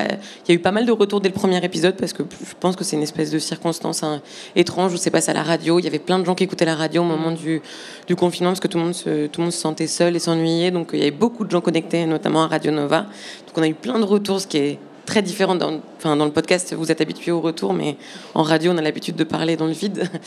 y 0.49 0.53
a 0.53 0.55
eu 0.55 0.59
pas 0.59 0.73
mal 0.73 0.87
de 0.87 0.93
retours 0.93 1.21
dès 1.21 1.29
le 1.29 1.35
premier 1.35 1.63
épisode 1.63 1.97
parce 1.97 2.13
que 2.13 2.23
je 2.23 2.55
pense 2.59 2.75
que 2.77 2.85
c'est 2.85 2.97
une 2.97 3.03
espèce 3.03 3.31
de 3.31 3.39
circonstance 3.39 4.03
hein, 4.03 4.23
étrange 4.57 4.95
où 4.95 4.97
c'est 4.97 5.11
passé 5.11 5.31
à 5.31 5.35
la 5.35 5.43
radio. 5.43 5.79
Il 5.79 5.85
y 5.85 5.89
avait 5.89 5.99
plein 5.99 6.19
de 6.19 6.25
gens 6.25 6.35
qui 6.35 6.45
écoutaient 6.45 6.65
la 6.65 6.77
radio 6.77 7.03
au 7.03 7.05
moment 7.05 7.33
du, 7.33 7.61
du 8.07 8.17
confinement 8.17 8.51
parce 8.51 8.61
que 8.61 8.69
tout 8.69 8.79
le, 8.79 8.85
monde 8.85 8.95
se, 8.95 9.27
tout 9.27 9.41
le 9.41 9.45
monde 9.45 9.53
se 9.53 9.61
sentait 9.61 9.87
seul 9.87 10.17
et 10.17 10.19
s'ennuyait. 10.19 10.71
Donc 10.71 10.91
il 10.93 11.01
y 11.01 11.03
avait 11.03 11.11
beaucoup 11.11 11.45
de 11.45 11.51
gens 11.51 11.61
connectés, 11.61 12.07
notamment 12.07 12.45
à 12.45 12.47
Radio 12.47 12.73
Nova. 12.73 13.03
Donc 13.47 13.57
on 13.57 13.63
a 13.63 13.69
eu 13.69 13.75
plein 13.75 13.99
de 13.99 14.05
retours, 14.05 14.41
ce 14.41 14.47
qui 14.47 14.57
est 14.57 14.79
très 15.05 15.23
différent. 15.23 15.55
Dans, 15.55 15.81
enfin, 15.97 16.17
dans 16.17 16.25
le 16.25 16.31
podcast, 16.31 16.75
vous 16.75 16.91
êtes 16.91 17.01
habitué 17.01 17.31
au 17.31 17.41
retour, 17.41 17.73
mais 17.73 17.97
en 18.35 18.43
radio, 18.43 18.73
on 18.73 18.79
a 18.79 18.83
l'habitude 18.83 19.17
de 19.17 19.25
parler 19.25 19.57
dans 19.57 19.67
le 19.67 19.73
vide. 19.73 20.09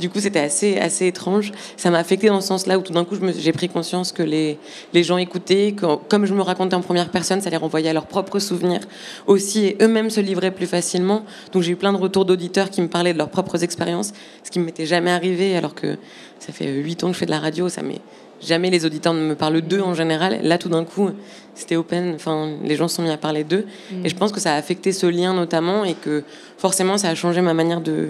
Du 0.00 0.10
coup, 0.10 0.18
c'était 0.18 0.40
assez, 0.40 0.78
assez 0.78 1.06
étrange. 1.06 1.52
Ça 1.76 1.90
m'a 1.90 1.98
affecté 1.98 2.26
dans 2.28 2.40
ce 2.40 2.48
sens-là 2.48 2.78
où 2.78 2.82
tout 2.82 2.92
d'un 2.92 3.04
coup, 3.04 3.16
j'ai 3.38 3.52
pris 3.52 3.68
conscience 3.68 4.12
que 4.12 4.22
les, 4.22 4.58
les 4.92 5.02
gens 5.04 5.18
écoutaient, 5.18 5.72
que, 5.72 5.86
comme 6.08 6.26
je 6.26 6.34
me 6.34 6.42
racontais 6.42 6.74
en 6.74 6.80
première 6.80 7.10
personne, 7.10 7.40
ça 7.40 7.48
les 7.50 7.56
renvoyait 7.56 7.90
à 7.90 7.92
leurs 7.92 8.06
propres 8.06 8.40
souvenirs 8.40 8.80
aussi, 9.26 9.66
et 9.66 9.76
eux-mêmes 9.80 10.10
se 10.10 10.20
livraient 10.20 10.50
plus 10.50 10.66
facilement. 10.66 11.24
Donc 11.52 11.62
j'ai 11.62 11.72
eu 11.72 11.76
plein 11.76 11.92
de 11.92 11.98
retours 11.98 12.24
d'auditeurs 12.24 12.70
qui 12.70 12.82
me 12.82 12.88
parlaient 12.88 13.12
de 13.12 13.18
leurs 13.18 13.30
propres 13.30 13.62
expériences, 13.62 14.12
ce 14.42 14.50
qui 14.50 14.58
ne 14.58 14.64
m'était 14.64 14.86
jamais 14.86 15.10
arrivé, 15.10 15.56
alors 15.56 15.74
que 15.74 15.96
ça 16.38 16.52
fait 16.52 16.70
huit 16.70 17.02
ans 17.04 17.08
que 17.08 17.14
je 17.14 17.18
fais 17.20 17.26
de 17.26 17.30
la 17.30 17.40
radio, 17.40 17.68
ça 17.68 17.82
m'est 17.82 18.00
jamais 18.46 18.70
les 18.70 18.84
auditeurs 18.84 19.14
ne 19.14 19.20
me 19.20 19.34
parlent 19.34 19.60
d'eux 19.60 19.80
en 19.80 19.94
général. 19.94 20.40
Là, 20.42 20.58
tout 20.58 20.68
d'un 20.68 20.84
coup, 20.84 21.10
c'était 21.54 21.76
open. 21.76 22.14
Enfin, 22.14 22.56
les 22.62 22.76
gens 22.76 22.88
se 22.88 22.96
sont 22.96 23.02
mis 23.02 23.10
à 23.10 23.16
parler 23.16 23.44
d'eux. 23.44 23.66
Mm. 23.90 24.06
Et 24.06 24.08
je 24.08 24.16
pense 24.16 24.32
que 24.32 24.40
ça 24.40 24.54
a 24.54 24.56
affecté 24.56 24.92
ce 24.92 25.06
lien 25.06 25.34
notamment 25.34 25.84
et 25.84 25.94
que 25.94 26.24
forcément, 26.58 26.98
ça 26.98 27.08
a 27.08 27.14
changé 27.14 27.40
ma 27.40 27.54
manière 27.54 27.80
de, 27.80 28.08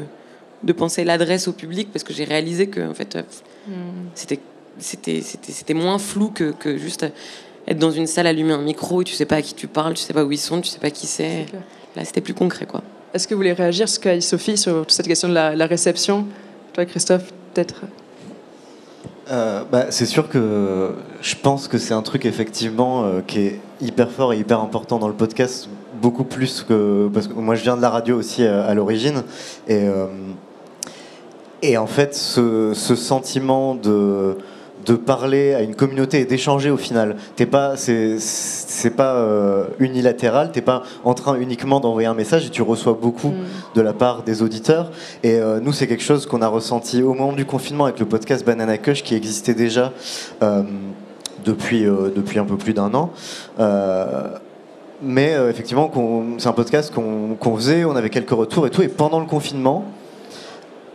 de 0.63 0.73
penser 0.73 1.05
l'adresse 1.05 1.49
au 1.49 1.53
public 1.53 1.89
parce 1.93 2.05
que 2.05 2.13
j'ai 2.13 2.25
réalisé 2.25 2.67
que 2.69 2.81
en 2.89 2.95
fait, 2.95 3.17
mm. 3.69 3.73
c'était 4.15 4.41
c'était 4.79 5.23
c'était 5.23 5.75
moins 5.75 5.99
flou 5.99 6.31
que, 6.31 6.51
que, 6.51 6.77
juste 6.77 7.07
être 7.69 7.79
dans 7.79 7.93
une 7.93 8.07
salle, 8.09 8.27
allumer 8.27 8.53
un 8.53 8.63
micro 8.63 9.03
et 9.03 9.05
tu 9.05 9.15
sais 9.15 9.25
pas 9.25 9.37
à 9.37 9.43
qui 9.43 9.55
tu 9.55 9.69
parles, 9.69 9.95
tu 9.95 10.03
sais 10.03 10.13
pas 10.13 10.25
où 10.25 10.33
ils 10.33 10.39
sont, 10.39 10.61
tu 10.61 10.69
sais 10.69 10.81
pas 10.81 10.91
qui 10.91 11.07
c'est. 11.07 11.47
Là, 11.97 12.05
c'était 12.05 12.21
plus 12.21 12.35
concret, 12.35 12.67
quoi. 12.67 12.83
Est-ce 13.15 13.29
que 13.29 13.35
vous 13.35 13.39
voulez 13.39 13.53
réagir, 13.53 13.89
ce 13.89 14.01
qu'a 14.01 14.17
dit 14.17 14.23
Sophie, 14.23 14.57
sur 14.57 14.81
toute 14.81 14.91
cette 14.91 15.07
question 15.07 15.29
de 15.29 15.35
la, 15.35 15.55
la 15.55 15.67
réception? 15.67 16.27
Toi, 16.73 16.85
Christophe, 16.85 17.33
peut-être? 17.53 17.83
Euh, 19.31 19.65
bah, 19.71 19.87
c'est 19.91 20.07
sûr 20.07 20.29
que 20.29 20.95
je 21.23 21.35
pense 21.35 21.67
que 21.69 21.79
c'est 21.79 21.95
un 21.95 22.03
truc 22.03 22.27
effectivement 22.27 23.05
euh, 23.05 23.21
qui 23.27 23.41
est 23.41 23.61
hyper 23.81 24.11
fort 24.11 24.33
et 24.35 24.39
hyper 24.39 24.61
important 24.61 24.99
dans 24.99 25.09
le 25.09 25.15
podcast, 25.15 25.69
beaucoup 26.03 26.25
plus 26.25 26.63
que 26.63 27.09
parce 27.13 27.29
que 27.29 27.33
moi 27.33 27.55
je 27.55 27.63
viens 27.63 27.77
de 27.77 27.83
la 27.83 27.89
radio 27.89 28.17
aussi 28.19 28.45
à, 28.45 28.65
à 28.65 28.75
l'origine 28.75 29.23
et 29.67 29.89
euh, 29.89 30.07
et 31.63 31.79
en 31.79 31.87
fait 31.87 32.15
ce 32.15 32.75
sentiment 32.75 33.75
de 33.75 34.37
de 34.85 34.95
parler 34.95 35.55
à 35.55 35.63
une 35.63 35.75
communauté 35.75 36.21
et 36.21 36.25
d'échanger 36.25 36.71
au 36.71 36.77
final. 36.77 37.17
T'es 37.37 37.47
pas, 37.47 37.77
c'est, 37.77 38.19
c'est 38.19 38.91
pas 38.91 39.17
euh, 39.17 39.67
unilatéral. 39.79 40.53
T'es 40.53 40.61
pas 40.61 40.83
en 41.05 41.15
train 41.15 41.37
uniquement 41.37 41.81
d'envoyer 41.81 42.09
un 42.09 42.15
message 42.15 42.47
et 42.47 42.51
tu 42.51 42.63
reçois 42.63 42.99
beaucoup 43.01 43.31
mm. 43.31 43.45
de 43.75 43.81
la 43.81 43.93
part 43.93 44.23
des 44.23 44.43
auditeurs. 44.43 44.91
Et 45.23 45.35
euh, 45.35 45.61
nous, 45.61 45.73
c'est 45.73 45.87
quelque 45.87 46.03
chose 46.03 46.27
qu'on 46.27 46.43
a 46.43 46.49
ressenti 46.49 47.03
au 47.03 47.15
moment 47.15 47.33
du 47.33 47.45
confinement 47.45 47.85
avec 47.85 47.99
le 47.99 48.07
podcast 48.07 48.45
Banana 48.45 48.79
Cush 48.79 49.03
qui 49.03 49.15
existait 49.15 49.55
déjà 49.55 49.93
euh, 50.43 50.63
depuis 51.45 51.87
euh, 51.87 52.11
depuis 52.15 52.39
un 52.39 52.45
peu 52.45 52.57
plus 52.57 52.75
d'un 52.75 52.93
an. 52.95 53.11
Mais 55.03 55.35
euh, 55.35 55.51
effectivement, 55.51 55.91
c'est 56.39 56.49
un 56.49 56.53
podcast 56.53 56.93
qu'on, 56.95 57.37
qu'on 57.39 57.57
faisait, 57.57 57.85
on 57.85 57.97
avait 57.97 58.11
quelques 58.11 58.31
retours 58.31 58.67
et 58.67 58.71
tout. 58.71 58.83
Et 58.83 58.89
pendant 58.89 59.21
le 59.21 59.27
confinement, 59.27 59.85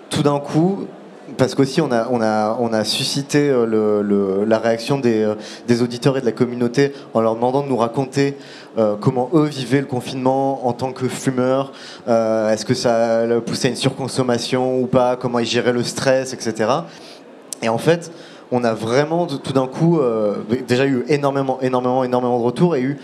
tout 0.10 0.24
d'un 0.24 0.40
coup, 0.40 0.88
parce 1.38 1.56
qu'aussi 1.56 1.82
on 1.82 1.92
a, 1.92 2.08
on, 2.10 2.22
a, 2.22 2.58
on 2.60 2.74
a 2.74 2.84
suscité 2.84 3.50
euh, 3.50 3.66
le, 3.66 4.02
le, 4.02 4.46
la 4.46 4.60
réaction 4.60 5.00
des, 5.00 5.24
euh, 5.24 5.36
des, 5.68 5.82
auditeurs 5.82 6.18
et 6.18 6.22
de 6.22 6.26
la 6.26 6.32
communauté 6.32 6.94
en 7.14 7.22
leur 7.22 7.36
demandant 7.36 7.64
de 7.64 7.68
nous 7.68 7.78
raconter 7.78 8.36
euh, 8.78 8.96
comment 9.00 9.30
eux 9.34 9.46
vivaient 9.46 9.82
le 9.82 9.88
confinement 9.88 10.68
en 10.68 10.74
tant 10.74 10.94
que 10.94 11.08
fumeurs, 11.08 11.72
euh, 12.08 12.52
est-ce 12.52 12.66
que 12.66 12.76
ça 12.76 13.24
poussait 13.46 13.68
à 13.68 13.72
une 13.72 13.76
surconsommation 13.76 14.80
ou 14.80 14.86
pas, 14.86 15.16
comment 15.16 15.40
ils 15.40 15.46
géraient 15.46 15.74
le 15.74 15.84
stress, 15.84 16.34
etc. 16.34 16.70
Et 17.64 17.70
en 17.70 17.80
fait, 17.80 18.12
on 18.52 18.64
a 18.64 18.74
vraiment 18.74 19.26
tout 19.26 19.54
d'un 19.54 19.68
coup 19.68 20.00
euh, 20.00 20.36
déjà 20.68 20.86
eu 20.86 21.04
énormément, 21.08 21.60
énormément, 21.62 22.04
énormément 22.04 22.40
de 22.40 22.44
retours 22.44 22.76
et 22.76 22.82
eu 22.82 22.98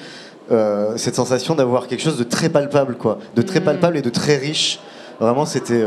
cette 0.95 1.15
sensation 1.15 1.55
d'avoir 1.55 1.87
quelque 1.87 2.03
chose 2.03 2.19
de 2.19 2.23
très 2.23 2.49
palpable, 2.49 2.95
quoi, 2.97 3.17
de 3.35 3.41
très 3.41 3.59
mmh. 3.59 3.63
palpable 3.63 3.97
et 3.97 4.03
de 4.03 4.11
très 4.11 4.37
riche. 4.37 4.79
Vraiment, 5.19 5.45
c'était 5.47 5.83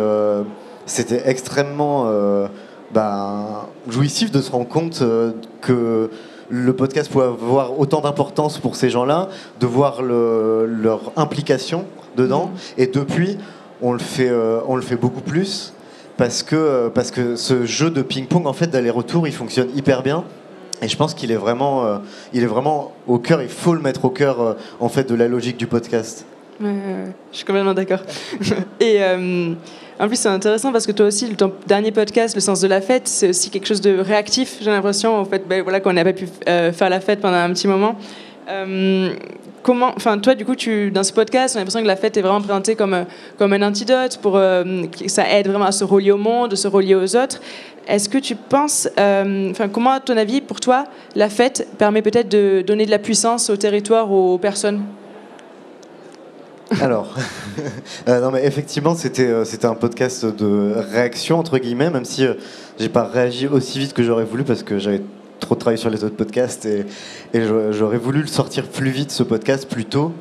c'était 0.88 1.22
extrêmement 1.26 2.04
euh, 2.06 2.48
bah, 2.92 3.68
jouissif 3.88 4.30
de 4.30 4.40
se 4.40 4.50
rendre 4.50 4.68
compte 4.68 5.00
euh, 5.02 5.32
que 5.60 6.10
le 6.50 6.72
podcast 6.72 7.10
pouvait 7.10 7.26
avoir 7.26 7.78
autant 7.78 8.00
d'importance 8.00 8.58
pour 8.58 8.76
ces 8.76 8.88
gens-là, 8.88 9.28
de 9.60 9.66
voir 9.66 10.02
le, 10.02 10.64
leur 10.66 11.12
implication 11.16 11.84
dedans. 12.16 12.46
Mmh. 12.46 12.80
Et 12.80 12.86
depuis, 12.86 13.38
on 13.82 13.92
le 13.92 13.98
fait, 13.98 14.30
euh, 14.30 14.60
on 14.66 14.76
le 14.76 14.82
fait 14.82 14.96
beaucoup 14.96 15.20
plus 15.20 15.74
parce 16.16 16.42
que, 16.42 16.88
parce 16.88 17.10
que 17.10 17.36
ce 17.36 17.66
jeu 17.66 17.90
de 17.90 18.02
ping-pong, 18.02 18.46
en 18.46 18.54
fait, 18.54 18.68
d'aller-retour, 18.68 19.28
il 19.28 19.34
fonctionne 19.34 19.68
hyper 19.76 20.02
bien. 20.02 20.24
Et 20.80 20.88
je 20.88 20.96
pense 20.96 21.12
qu'il 21.12 21.30
est 21.30 21.36
vraiment, 21.36 21.84
euh, 21.84 21.98
il 22.32 22.42
est 22.42 22.46
vraiment 22.46 22.92
au 23.06 23.18
cœur. 23.18 23.42
Il 23.42 23.48
faut 23.48 23.74
le 23.74 23.80
mettre 23.80 24.06
au 24.06 24.10
cœur, 24.10 24.56
en 24.80 24.88
fait, 24.88 25.08
de 25.08 25.14
la 25.14 25.28
logique 25.28 25.58
du 25.58 25.66
podcast. 25.66 26.24
Je 26.60 26.66
suis 27.30 27.44
complètement 27.44 27.74
d'accord. 27.74 28.00
Et 28.80 29.00
En 30.00 30.06
plus, 30.06 30.16
c'est 30.16 30.28
intéressant 30.28 30.70
parce 30.70 30.86
que 30.86 30.92
toi 30.92 31.06
aussi, 31.06 31.28
ton 31.34 31.52
dernier 31.66 31.90
podcast, 31.90 32.34
Le 32.36 32.40
sens 32.40 32.60
de 32.60 32.68
la 32.68 32.80
fête, 32.80 33.08
c'est 33.08 33.30
aussi 33.30 33.50
quelque 33.50 33.66
chose 33.66 33.80
de 33.80 33.98
réactif, 33.98 34.58
j'ai 34.60 34.70
l'impression, 34.70 35.16
en 35.16 35.24
fait, 35.24 35.42
ben, 35.48 35.62
voilà, 35.62 35.80
qu'on 35.80 35.92
n'a 35.92 36.04
pas 36.04 36.12
pu 36.12 36.28
euh, 36.48 36.72
faire 36.72 36.88
la 36.88 37.00
fête 37.00 37.20
pendant 37.20 37.36
un 37.36 37.52
petit 37.52 37.66
moment. 37.66 37.96
Euh, 38.48 39.10
comment, 39.64 39.92
enfin, 39.96 40.18
toi, 40.18 40.36
du 40.36 40.44
coup, 40.44 40.54
dans 40.92 41.02
ce 41.02 41.12
podcast, 41.12 41.54
on 41.54 41.58
a 41.58 41.60
l'impression 41.60 41.82
que 41.82 41.86
la 41.86 41.96
fête 41.96 42.16
est 42.16 42.22
vraiment 42.22 42.40
présentée 42.40 42.76
comme, 42.76 42.94
euh, 42.94 43.04
comme 43.38 43.52
un 43.52 43.62
antidote 43.62 44.18
pour 44.22 44.34
que 44.34 45.08
ça 45.08 45.28
aide 45.32 45.48
vraiment 45.48 45.66
à 45.66 45.72
se 45.72 45.82
relier 45.82 46.12
au 46.12 46.16
monde, 46.16 46.52
à 46.52 46.56
se 46.56 46.68
relier 46.68 46.94
aux 46.94 47.16
autres. 47.16 47.40
Est-ce 47.88 48.08
que 48.08 48.18
tu 48.18 48.36
penses, 48.36 48.88
enfin, 48.96 49.68
comment, 49.68 49.90
à 49.90 50.00
ton 50.00 50.16
avis, 50.16 50.40
pour 50.40 50.60
toi, 50.60 50.84
la 51.16 51.28
fête 51.28 51.66
permet 51.76 52.02
peut-être 52.02 52.28
de 52.28 52.62
donner 52.64 52.86
de 52.86 52.90
la 52.92 53.00
puissance 53.00 53.50
au 53.50 53.56
territoire, 53.56 54.12
aux 54.12 54.38
personnes? 54.38 54.82
Alors, 56.82 57.14
euh, 58.08 58.20
non 58.20 58.30
mais 58.30 58.44
effectivement, 58.44 58.94
c'était 58.94 59.26
euh, 59.26 59.44
c'était 59.44 59.66
un 59.66 59.74
podcast 59.74 60.26
de 60.26 60.74
réaction 60.92 61.38
entre 61.38 61.58
guillemets, 61.58 61.90
même 61.90 62.04
si 62.04 62.26
euh, 62.26 62.34
j'ai 62.78 62.90
pas 62.90 63.04
réagi 63.04 63.46
aussi 63.46 63.78
vite 63.78 63.94
que 63.94 64.02
j'aurais 64.02 64.24
voulu 64.24 64.44
parce 64.44 64.62
que 64.62 64.78
j'avais 64.78 65.00
trop 65.40 65.54
travaillé 65.54 65.78
sur 65.78 65.88
les 65.88 66.04
autres 66.04 66.16
podcasts 66.16 66.66
et, 66.66 66.84
j'aurais 67.34 67.96
voulu 67.96 68.20
le 68.20 68.26
sortir 68.26 68.64
plus 68.64 68.90
vite 68.90 69.10
ce 69.10 69.22
podcast 69.22 69.68
plus 69.68 69.86
tôt. 69.86 70.12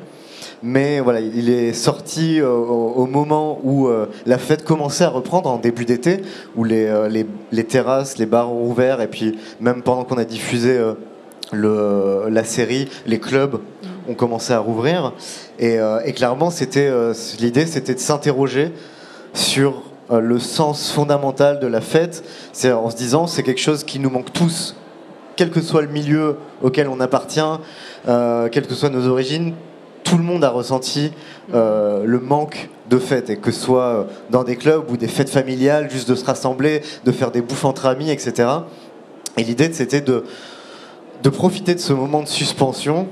Mais 0.62 1.00
voilà, 1.00 1.20
il 1.20 1.50
est 1.50 1.72
sorti 1.72 2.40
au, 2.42 3.06
moment 3.06 3.60
où 3.62 3.88
la 4.26 4.38
fête 4.38 4.64
commençait 4.64 5.04
à 5.04 5.08
reprendre 5.08 5.48
en 5.48 5.58
début 5.58 5.84
d'été, 5.84 6.22
où 6.56 6.64
les, 6.64 7.08
les, 7.08 7.26
les, 7.52 7.64
terrasses, 7.64 8.18
les 8.18 8.26
bars 8.26 8.52
ont 8.52 8.68
ouvert, 8.68 9.00
et 9.00 9.06
puis 9.06 9.38
même 9.60 9.82
pendant 9.82 10.02
qu'on 10.02 10.18
a 10.18 10.24
diffusé 10.24 10.80
le, 11.52 12.24
la 12.28 12.42
série, 12.42 12.88
les 13.06 13.20
clubs 13.20 13.60
ont 14.08 14.14
commencé 14.14 14.52
à 14.52 14.58
rouvrir. 14.58 15.12
Et, 15.58 15.78
euh, 15.78 16.00
clairement, 16.12 16.50
c'était 16.50 16.88
euh, 16.88 17.14
l'idée, 17.38 17.66
c'était 17.66 17.94
de 17.94 18.00
s'interroger 18.00 18.72
sur 19.34 19.82
euh, 20.10 20.20
le 20.20 20.38
sens 20.38 20.90
fondamental 20.90 21.60
de 21.60 21.66
la 21.66 21.80
fête, 21.80 22.24
c'est 22.52 22.72
en 22.72 22.90
se 22.90 22.96
disant 22.96 23.26
c'est 23.26 23.42
quelque 23.42 23.60
chose 23.60 23.84
qui 23.84 23.98
nous 23.98 24.10
manque 24.10 24.32
tous, 24.32 24.74
quel 25.36 25.50
que 25.50 25.60
soit 25.60 25.82
le 25.82 25.88
milieu 25.88 26.38
auquel 26.62 26.88
on 26.88 26.98
appartient, 26.98 27.40
quelles 28.04 28.66
que 28.66 28.74
soient 28.74 28.88
nos 28.88 29.06
origines, 29.06 29.54
tout 30.02 30.16
le 30.16 30.24
monde 30.24 30.42
a 30.42 30.48
ressenti 30.48 31.12
le 31.52 32.18
manque 32.18 32.70
de 32.90 32.98
fête, 32.98 33.30
et 33.30 33.36
que 33.36 33.52
ce 33.52 33.60
soit 33.60 34.08
dans 34.30 34.42
des 34.42 34.56
clubs 34.56 34.90
ou 34.90 34.96
des 34.96 35.06
fêtes 35.06 35.30
familiales, 35.30 35.90
juste 35.92 36.08
de 36.08 36.16
se 36.16 36.24
rassembler, 36.24 36.82
de 37.04 37.12
faire 37.12 37.30
des 37.30 37.40
bouffes 37.40 37.66
entre 37.66 37.86
amis, 37.86 38.10
etc. 38.10 38.48
Et 39.36 39.44
l'idée, 39.44 39.72
c'était 39.72 40.00
de 40.00 40.24
profiter 41.30 41.76
de 41.76 41.80
ce 41.80 41.92
moment 41.92 42.22
de 42.22 42.28
suspension 42.28 43.06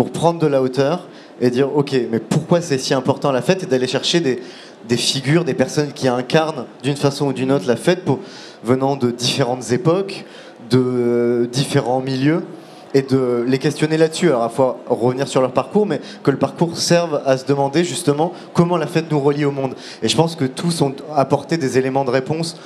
pour 0.00 0.12
prendre 0.12 0.38
de 0.38 0.46
la 0.46 0.62
hauteur 0.62 1.08
et 1.42 1.50
dire 1.50 1.76
ok 1.76 1.94
mais 2.10 2.20
pourquoi 2.20 2.62
c'est 2.62 2.78
si 2.78 2.94
important 2.94 3.32
la 3.32 3.42
fête 3.42 3.64
et 3.64 3.66
d'aller 3.66 3.86
chercher 3.86 4.20
des, 4.20 4.96
figures, 4.96 5.44
des 5.44 5.52
personnes 5.52 5.92
qui 5.92 6.08
incarnent 6.08 6.64
d'une 6.82 6.96
façon 6.96 7.26
ou 7.26 7.32
d'une 7.34 7.52
autre 7.52 7.66
la 7.68 7.76
fête 7.76 8.06
pour, 8.06 8.20
venant 8.64 8.96
de 8.96 9.10
différentes 9.10 9.72
époques, 9.72 10.24
de 10.70 11.46
différents 11.52 12.00
milieux 12.00 12.42
et 12.94 13.02
de 13.02 13.44
les 13.46 13.58
questionner 13.58 13.98
là-dessus. 13.98 14.28
Alors 14.28 14.40
à 14.40 14.44
la 14.44 14.48
fois 14.48 14.78
revenir 14.88 15.28
sur 15.28 15.42
leur 15.42 15.52
parcours, 15.52 15.84
mais 15.84 16.00
que 16.22 16.30
le 16.30 16.38
parcours 16.38 16.78
serve 16.78 17.20
à 17.26 17.36
se 17.36 17.44
demander 17.44 17.84
justement 17.84 18.32
comment 18.54 18.78
la 18.78 18.86
fête 18.86 19.10
nous 19.10 19.20
relie 19.20 19.44
au 19.44 19.50
monde. 19.50 19.74
Et 20.02 20.08
je 20.08 20.16
pense 20.16 20.34
que 20.34 20.46
tous 20.46 20.80
ont 20.80 20.94
apporté 21.14 21.58
des 21.58 21.76
éléments 21.76 22.06
de 22.06 22.10
réponse 22.10 22.56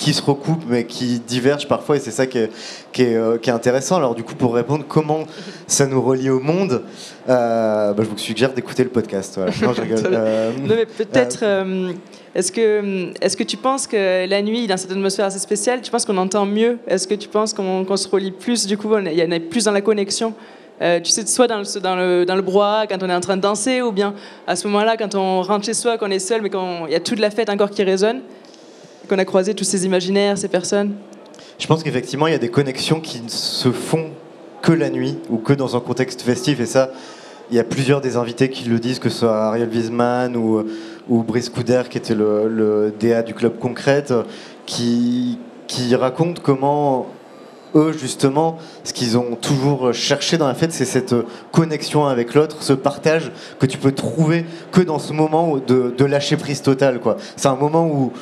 qui 0.00 0.14
se 0.14 0.22
recoupent 0.22 0.64
mais 0.66 0.84
qui 0.84 1.20
divergent 1.20 1.68
parfois 1.68 1.96
et 1.96 2.00
c'est 2.00 2.10
ça 2.10 2.26
qui 2.26 2.38
est, 2.38 2.50
qui, 2.90 3.02
est, 3.02 3.16
euh, 3.16 3.36
qui 3.36 3.50
est, 3.50 3.52
intéressant. 3.52 3.96
Alors 3.96 4.14
du 4.14 4.22
coup 4.22 4.34
pour 4.34 4.54
répondre 4.54 4.84
comment 4.88 5.26
ça 5.66 5.86
nous 5.86 6.00
relie 6.00 6.30
au 6.30 6.40
monde, 6.40 6.82
euh, 7.28 7.92
bah, 7.92 8.02
je 8.02 8.08
vous 8.08 8.16
suggère 8.16 8.54
d'écouter 8.54 8.82
le 8.82 8.88
podcast. 8.88 9.38
Non, 9.60 9.74
euh, 9.76 10.52
mais 10.66 10.86
peut-être, 10.86 11.44
est-ce 12.34 12.50
que, 12.50 13.12
est 13.20 13.36
que 13.36 13.44
tu 13.44 13.58
penses 13.58 13.86
que 13.86 14.26
la 14.26 14.40
nuit, 14.40 14.66
dans 14.66 14.78
cette 14.78 14.90
atmosphère 14.90 15.26
assez 15.26 15.38
spéciale, 15.38 15.82
tu 15.82 15.90
penses 15.90 16.06
qu'on 16.06 16.16
entend 16.16 16.46
mieux? 16.46 16.78
Est-ce 16.86 17.06
que 17.06 17.14
tu 17.14 17.28
penses 17.28 17.52
qu'on 17.52 17.96
se 17.96 18.08
relie 18.08 18.30
plus 18.30 18.66
Du 18.66 18.78
coup, 18.78 18.96
il 18.96 19.12
y 19.12 19.22
en 19.22 19.30
a 19.32 19.38
plus 19.38 19.64
dans 19.64 19.72
la 19.72 19.82
connexion? 19.82 20.32
Tu 20.80 21.10
sais, 21.10 21.26
soit 21.26 21.46
dans 21.46 21.58
le, 21.58 21.80
dans, 21.80 21.96
le, 21.96 22.24
dans 22.24 22.36
le 22.36 22.42
brouhaha 22.42 22.86
quand 22.86 23.02
on 23.02 23.10
est 23.10 23.14
en 23.14 23.20
train 23.20 23.36
de 23.36 23.42
danser, 23.42 23.82
ou 23.82 23.92
bien 23.92 24.14
à 24.46 24.56
ce 24.56 24.66
moment-là, 24.68 24.96
quand 24.96 25.14
on 25.14 25.42
rentre 25.42 25.66
chez 25.66 25.74
soi, 25.74 25.98
qu'on 25.98 26.10
est 26.10 26.20
seul, 26.20 26.40
mais 26.40 26.48
qu'il 26.48 26.90
y 26.90 26.94
a 26.94 27.00
toute 27.00 27.18
la 27.18 27.30
fête 27.30 27.50
encore 27.50 27.70
qui 27.70 27.82
résonne 27.82 28.22
qu'on 29.08 29.18
a 29.18 29.24
croisé 29.24 29.54
tous 29.54 29.64
ces 29.64 29.84
imaginaires, 29.84 30.38
ces 30.38 30.48
personnes 30.48 30.94
Je 31.58 31.66
pense 31.66 31.82
qu'effectivement, 31.82 32.26
il 32.26 32.32
y 32.32 32.36
a 32.36 32.38
des 32.38 32.50
connexions 32.50 33.00
qui 33.00 33.20
ne 33.20 33.28
se 33.28 33.70
font 33.70 34.10
que 34.62 34.72
la 34.72 34.90
nuit 34.90 35.18
ou 35.30 35.38
que 35.38 35.52
dans 35.52 35.76
un 35.76 35.80
contexte 35.80 36.22
festif. 36.22 36.60
Et 36.60 36.66
ça, 36.66 36.90
il 37.50 37.56
y 37.56 37.58
a 37.58 37.64
plusieurs 37.64 38.00
des 38.00 38.16
invités 38.16 38.50
qui 38.50 38.68
le 38.68 38.78
disent, 38.78 38.98
que 38.98 39.08
ce 39.08 39.20
soit 39.20 39.36
Ariel 39.36 39.68
Wiesman 39.68 40.36
ou, 40.36 40.64
Brice 41.08 41.48
Couder, 41.48 41.82
qui 41.90 41.98
était 41.98 42.14
le, 42.14 42.94
DA 42.98 43.22
du 43.22 43.34
club 43.34 43.58
Concrète, 43.58 44.12
qui, 44.66 45.38
qui 45.66 45.94
racontent 45.96 46.40
comment 46.42 47.08
eux, 47.74 47.92
justement, 47.92 48.58
ce 48.84 48.92
qu'ils 48.92 49.16
ont 49.16 49.36
toujours 49.36 49.92
cherché 49.92 50.36
dans 50.38 50.48
la 50.48 50.54
fête, 50.54 50.72
c'est 50.72 50.84
cette 50.84 51.14
connexion 51.52 52.06
avec 52.06 52.34
l'autre, 52.34 52.62
ce 52.62 52.72
partage 52.72 53.30
que 53.58 53.66
tu 53.66 53.78
peux 53.78 53.92
trouver 53.92 54.44
que 54.72 54.80
dans 54.80 54.98
ce 54.98 55.12
moment 55.12 55.56
de, 55.56 55.94
de 55.96 56.04
lâcher 56.04 56.36
prise 56.36 56.62
totale. 56.62 57.00
C'est 57.36 57.48
un 57.48 57.56
moment 57.56 57.86
où, 57.86 58.12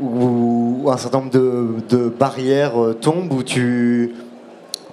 où 0.00 0.88
un 0.90 0.96
certain 0.96 1.18
nombre 1.18 1.30
de, 1.30 2.08
barrières 2.08 2.80
euh, 2.82 2.94
tombent, 2.94 3.32
où 3.32 3.42
tu, 3.42 4.14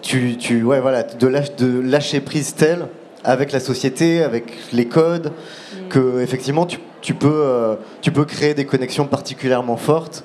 tu, 0.02 0.38
tu 0.38 0.64
ouais, 0.64 0.80
voilà, 0.80 1.04
de, 1.04 1.28
de 1.58 1.80
lâcher 1.80 2.22
prise 2.22 2.56
telle 2.56 2.88
avec 3.24 3.52
la 3.52 3.60
société, 3.60 4.24
avec 4.24 4.46
les 4.74 4.86
codes, 4.86 5.28
mm. 5.28 5.88
que 5.90 6.22
effectivement 6.22 6.66
tu, 6.66 6.80
tu 7.06 7.14
peux, 7.14 7.30
euh, 7.32 7.76
tu 8.02 8.12
peux 8.12 8.26
créer 8.26 8.56
des 8.56 8.66
connexions 8.66 9.06
particulièrement 9.06 9.78
fortes. 9.78 10.24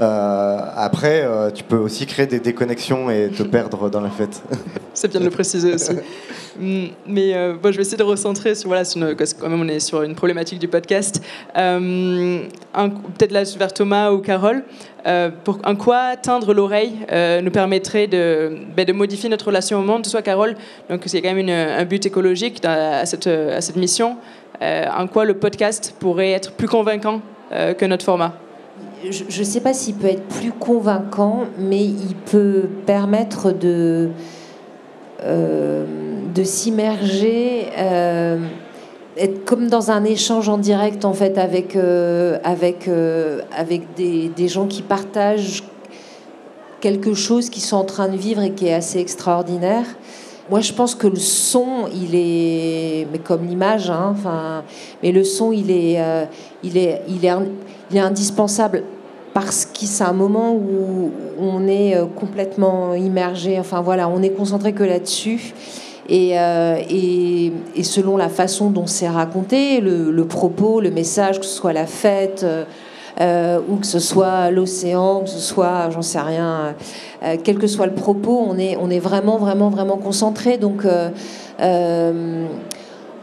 Euh, 0.00 0.58
après, 0.74 1.28
tu 1.54 1.62
peux 1.62 1.76
aussi 1.76 2.06
créer 2.06 2.26
des 2.26 2.40
déconnexions 2.40 3.10
et 3.10 3.28
te 3.28 3.42
perdre 3.42 3.90
dans 3.90 4.00
la 4.00 4.08
fête. 4.08 4.42
C'est 4.94 5.08
bien 5.08 5.20
de 5.20 5.26
le 5.26 5.30
préciser 5.30 5.74
aussi. 5.74 5.92
Mm, 6.58 6.86
mais 7.06 7.34
euh, 7.34 7.54
bon, 7.60 7.72
je 7.72 7.76
vais 7.76 7.82
essayer 7.82 7.96
de 7.96 8.02
recentrer 8.02 8.54
sur, 8.54 8.68
voilà, 8.68 8.82
quand 8.84 9.48
même 9.48 9.60
on 9.60 9.68
est 9.68 9.80
sur 9.80 10.02
une 10.02 10.14
problématique 10.14 10.58
du 10.58 10.68
podcast. 10.68 11.22
Euh, 11.56 12.40
peut-être 12.72 13.32
là 13.32 13.42
vers 13.56 13.72
Thomas 13.72 14.10
ou 14.10 14.18
Carole. 14.18 14.62
Euh, 15.04 15.30
pour, 15.44 15.58
en 15.64 15.74
quoi 15.74 16.16
teindre 16.16 16.54
l'oreille 16.54 16.94
nous 17.42 17.50
permettrait 17.50 18.06
de, 18.06 18.58
ben, 18.76 18.84
de, 18.84 18.92
modifier 18.92 19.28
notre 19.28 19.46
relation 19.46 19.78
au 19.78 19.82
monde? 19.82 20.06
Soit 20.06 20.22
Carole, 20.22 20.54
donc 20.88 21.02
c'est 21.06 21.22
quand 21.22 21.34
même 21.34 21.48
un 21.48 21.84
but 21.84 22.04
écologique 22.06 22.64
à, 22.64 23.04
cette, 23.06 23.26
à 23.26 23.60
cette 23.60 23.76
mission. 23.76 24.16
En 24.96 25.06
quoi 25.06 25.24
le 25.24 25.34
podcast 25.34 25.94
pourrait 25.98 26.32
être 26.32 26.52
plus 26.52 26.68
convaincant 26.68 27.20
que 27.50 27.84
notre 27.84 28.04
format? 28.04 28.34
Je 29.10 29.40
ne 29.40 29.44
sais 29.44 29.60
pas 29.60 29.74
s'il 29.74 29.96
peut 29.96 30.08
être 30.08 30.26
plus 30.28 30.52
convaincant, 30.52 31.44
mais 31.58 31.84
il 31.84 32.14
peut 32.30 32.68
permettre 32.86 33.52
de 33.52 34.10
de 36.32 36.44
s'immerger, 36.44 37.66
euh, 37.76 38.38
être 39.16 39.44
comme 39.44 39.68
dans 39.68 39.90
un 39.90 40.04
échange 40.04 40.48
en 40.48 40.58
direct 40.58 41.04
en 41.04 41.12
fait 41.12 41.38
avec, 41.38 41.76
euh, 41.76 42.38
avec, 42.44 42.88
euh, 42.88 43.40
avec 43.56 43.94
des, 43.94 44.28
des, 44.28 44.48
gens 44.48 44.66
qui 44.66 44.82
partagent 44.82 45.62
quelque 46.80 47.14
chose 47.14 47.50
qu'ils 47.50 47.62
sont 47.62 47.76
en 47.76 47.84
train 47.84 48.08
de 48.08 48.16
vivre 48.16 48.42
et 48.42 48.52
qui 48.52 48.66
est 48.66 48.74
assez 48.74 48.98
extraordinaire. 48.98 49.84
Moi, 50.50 50.60
je 50.60 50.72
pense 50.72 50.94
que 50.94 51.06
le 51.06 51.16
son, 51.16 51.88
il 51.94 52.14
est, 52.14 53.06
mais 53.12 53.18
comme 53.18 53.46
l'image, 53.46 53.90
hein, 53.90 54.12
enfin, 54.12 54.64
mais 55.02 55.12
le 55.12 55.24
son, 55.24 55.52
il 55.52 55.70
est, 55.70 55.94
est, 55.94 56.28
il 56.62 56.76
est, 56.76 57.02
il 57.08 57.96
est 57.96 58.00
indispensable 58.00 58.82
parce 59.34 59.64
que 59.64 59.86
c'est 59.86 60.04
un 60.04 60.12
moment 60.12 60.52
où 60.52 61.10
on 61.38 61.66
est 61.66 61.96
complètement 62.16 62.94
immergé. 62.94 63.58
Enfin 63.58 63.80
voilà, 63.80 64.08
on 64.08 64.20
est 64.20 64.30
concentré 64.30 64.72
que 64.72 64.82
là-dessus. 64.82 65.54
Euh, 66.10 66.76
et, 66.90 67.52
et, 67.76 67.82
selon 67.82 68.16
la 68.16 68.28
façon 68.28 68.70
dont 68.70 68.86
c'est 68.86 69.08
raconté, 69.08 69.80
le, 69.80 70.24
propos, 70.24 70.80
le 70.80 70.90
message, 70.90 71.38
que 71.38 71.46
ce 71.46 71.54
soit 71.54 71.72
la 71.72 71.86
fête, 71.86 72.42
euh, 72.42 72.64
euh, 73.20 73.60
ou 73.68 73.76
que 73.76 73.86
ce 73.86 73.98
soit 73.98 74.50
l'océan, 74.50 75.20
que 75.20 75.30
ce 75.30 75.38
soit, 75.38 75.90
j'en 75.90 76.02
sais 76.02 76.20
rien, 76.20 76.74
quel 77.44 77.58
que 77.58 77.66
soit 77.66 77.86
le 77.86 77.94
propos, 77.94 78.44
on 78.48 78.58
est, 78.58 78.76
on 78.80 78.90
est 78.90 78.98
vraiment, 78.98 79.38
vraiment, 79.38 79.70
vraiment 79.70 79.96
concentré. 79.96 80.58
Donc, 80.58 80.86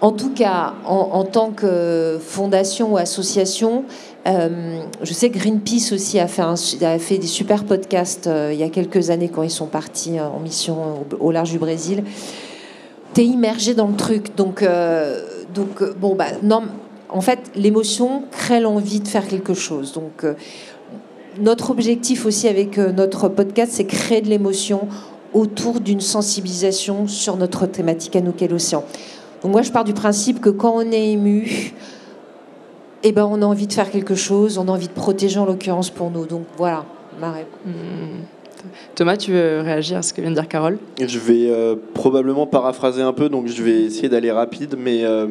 en 0.02 0.12
tout 0.12 0.30
cas, 0.30 0.74
en, 0.86 1.24
tant 1.26 1.52
que 1.52 2.18
fondation 2.22 2.94
ou 2.94 2.98
association, 2.98 3.84
je 4.26 5.14
sais 5.14 5.30
que 5.30 5.38
Greenpeace 5.38 5.92
aussi 5.92 6.20
a 6.20 6.28
fait, 6.28 7.18
des 7.18 7.28
super 7.28 7.66
podcasts 7.66 8.30
il 8.52 8.58
y 8.58 8.64
a 8.64 8.70
quelques 8.70 9.10
années 9.10 9.30
quand 9.30 9.44
ils 9.44 9.50
sont 9.50 9.68
partis 9.68 10.20
en 10.20 10.40
mission 10.40 11.06
au 11.20 11.32
large 11.32 11.52
du 11.52 11.60
Brésil 11.60 12.04
t'es 13.14 13.26
immergé 13.26 13.74
dans 13.74 13.88
le 13.88 13.96
truc. 13.96 14.36
Donc, 14.36 14.64
euh, 14.64 15.22
donc 15.54 15.82
euh, 15.82 15.94
bon, 16.00 16.16
bah, 16.16 16.26
non, 16.44 16.64
en 17.10 17.22
fait, 17.22 17.40
l'émotion 17.56 18.24
crée 18.32 18.60
l'envie 18.60 19.00
de 19.00 19.08
faire 19.08 19.28
quelque 19.28 19.54
chose. 19.54 19.94
Donc, 19.94 20.24
euh, 20.24 20.34
notre 21.40 21.72
objectif 21.72 22.26
aussi 22.26 22.48
avec 22.48 22.78
notre 22.78 23.30
podcast, 23.30 23.72
c'est 23.74 23.86
créer 23.86 24.22
de 24.22 24.30
l'émotion 24.30 24.88
autour 25.34 25.80
d'une 25.80 26.02
sensibilisation 26.02 27.08
sur 27.08 27.38
notre 27.38 27.66
thématique 27.66 28.16
à 28.16 28.22
nous 28.22 28.32
qu'est 28.32 28.48
l'océan. 28.48 28.84
Donc 29.42 29.52
moi, 29.52 29.62
je 29.62 29.72
pars 29.72 29.84
du 29.84 29.94
principe 29.94 30.42
que 30.42 30.50
quand 30.50 30.74
on 30.76 30.92
est 30.92 31.12
ému, 31.12 31.74
eh 33.04 33.12
ben, 33.12 33.26
on 33.30 33.42
a 33.42 33.46
envie 33.46 33.68
de 33.68 33.74
faire 33.74 33.90
quelque 33.90 34.16
chose, 34.16 34.58
on 34.58 34.68
a 34.68 34.72
envie 34.72 34.88
de 34.88 34.94
protéger 34.94 35.40
en 35.40 35.46
l'occurrence 35.46 35.90
pour 35.90 36.12
nous. 36.12 36.26
Donc 36.26 36.44
voilà, 36.58 36.86
ma 37.20 37.32
réponse. 37.32 37.60
Hmm. 37.66 38.24
Thomas, 38.96 39.16
tu 39.16 39.32
veux 39.32 39.62
réagir 39.62 40.00
à 40.00 40.02
ce 40.02 40.14
que 40.14 40.20
vient 40.20 40.32
de 40.32 40.36
dire 40.36 40.48
Carole? 40.48 40.78
Je 41.00 41.20
vais 41.20 41.50
euh, 41.50 41.76
probablement 41.94 42.46
paraphraser 42.46 43.02
un 43.02 43.14
peu, 43.14 43.30
donc 43.30 43.48
je 43.48 43.64
vais 43.64 43.84
essayer 43.84 44.10
d'aller 44.10 44.32
rapide, 44.32 44.76
mais 44.78 45.06
euh, 45.06 45.28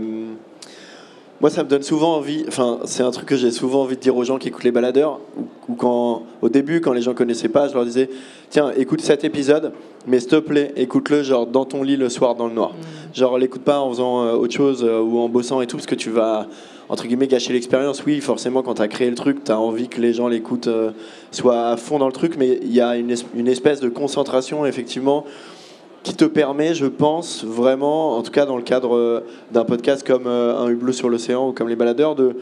moi 1.41 1.51
ça 1.51 1.65
me 1.65 1.69
donne 1.69 1.83
souvent 1.83 2.17
envie, 2.17 2.45
enfin 2.49 2.81
c'est 2.85 3.03
un 3.03 3.11
truc 3.11 3.27
que 3.27 3.37
j'ai 3.37 3.51
souvent 3.51 3.83
envie 3.83 3.97
de 3.97 4.01
dire 4.01 4.17
aux 4.17 4.25
gens 4.25 4.39
qui 4.39 4.49
écoutent 4.49 4.65
les 4.65 4.73
baladeurs, 4.73 5.21
ou, 5.69 5.75
quand 5.75 6.23
au 6.43 6.49
début 6.49 6.81
quand 6.81 6.93
les 6.93 7.03
gens 7.03 7.15
connaissaient 7.15 7.49
pas, 7.49 7.69
je 7.69 7.75
leur 7.75 7.85
disais 7.85 8.09
tiens 8.51 8.73
écoute 8.77 9.01
cet 9.01 9.25
épisode, 9.25 9.73
mais 10.07 10.21
s'il 10.21 10.31
te 10.31 10.37
plaît 10.37 10.73
écoute-le 10.77 11.23
genre 11.23 11.47
dans 11.47 11.65
ton 11.65 11.83
lit 11.83 11.97
le 11.97 12.09
soir 12.09 12.35
dans 12.35 12.49
le 12.49 12.55
noir, 12.55 12.71
mmh. 12.71 13.17
genre 13.17 13.39
l'écoute 13.39 13.63
pas 13.63 13.81
en 13.81 13.91
faisant 13.91 14.25
euh, 14.25 14.33
autre 14.33 14.55
chose 14.55 14.83
ou 14.85 15.19
en 15.19 15.29
bossant 15.29 15.61
et 15.61 15.67
tout, 15.67 15.77
parce 15.77 15.87
que 15.87 15.95
tu 15.95 16.11
vas 16.11 16.49
entre 16.89 17.07
guillemets 17.07 17.27
gâcher 17.27 17.53
l'expérience. 17.53 18.05
Oui, 18.07 18.21
forcément, 18.21 18.63
quand 18.63 18.75
tu 18.75 18.83
as 18.83 18.89
créé 18.89 19.09
le 19.09 19.17
truc, 19.17 19.45
tu 19.45 19.53
as 19.53 19.59
envie 19.59 19.89
que 19.89 20.01
les 20.01 20.13
gens 20.13 20.29
l'écoutent, 20.29 20.69
euh, 20.69 20.91
soient 21.31 21.69
à 21.69 21.77
fond 21.77 21.99
dans 21.99 22.07
le 22.07 22.13
truc, 22.13 22.37
mais 22.39 22.59
il 22.63 22.73
y 22.73 22.81
a 22.81 22.97
une, 22.97 23.15
une, 23.35 23.49
espèce 23.49 23.81
de 23.81 23.89
concentration, 23.89 24.65
effectivement, 24.67 25.25
qui 26.03 26.15
te 26.15 26.25
permet, 26.25 26.75
je 26.75 26.87
pense, 26.87 27.45
vraiment, 27.45 28.17
en 28.17 28.23
tout 28.23 28.31
cas 28.31 28.47
dans 28.47 28.57
le 28.57 28.63
cadre 28.63 28.97
euh, 28.97 29.25
d'un 29.51 29.65
podcast 29.65 30.07
comme 30.07 30.27
euh, 30.27 30.59
Un 30.59 30.69
hublot 30.69 30.93
sur 30.93 31.09
l'océan 31.09 31.49
ou 31.49 31.53
comme 31.53 31.69
Les 31.69 31.77
Baladeurs, 31.77 32.15
de, 32.15 32.37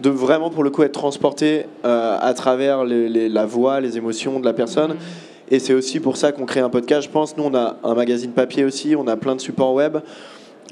de 0.00 0.10
vraiment, 0.10 0.50
pour 0.50 0.64
le 0.64 0.70
coup, 0.70 0.82
être 0.82 0.92
transporté 0.92 1.66
à 1.82 2.32
travers 2.34 2.84
la 2.84 3.46
voix, 3.46 3.80
les 3.80 3.96
émotions 3.96 4.40
de 4.40 4.44
la 4.44 4.52
personne. 4.52 4.92
Mmh. 4.92 4.98
Et 5.50 5.58
c'est 5.58 5.74
aussi 5.74 6.00
pour 6.00 6.16
ça 6.16 6.32
qu'on 6.32 6.44
crée 6.44 6.60
un 6.60 6.68
podcast, 6.68 7.06
je 7.06 7.10
pense. 7.10 7.36
Nous, 7.36 7.44
on 7.44 7.54
a 7.54 7.76
un 7.82 7.94
magazine 7.94 8.32
papier 8.32 8.64
aussi, 8.64 8.94
on 8.96 9.06
a 9.06 9.16
plein 9.16 9.36
de 9.36 9.40
supports 9.40 9.72
web 9.72 9.98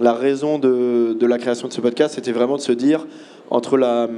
la 0.01 0.13
raison 0.13 0.59
de, 0.59 1.17
la 1.27 1.39
création 1.39 1.69
de 1.69 1.73
ce 1.73 1.81
podcast, 1.81 2.15
c'était 2.15 2.33
vraiment 2.33 2.57
de 2.57 2.63
se 2.63 2.73
dire, 2.73 3.07
entre 3.51 3.77
la 3.77 4.09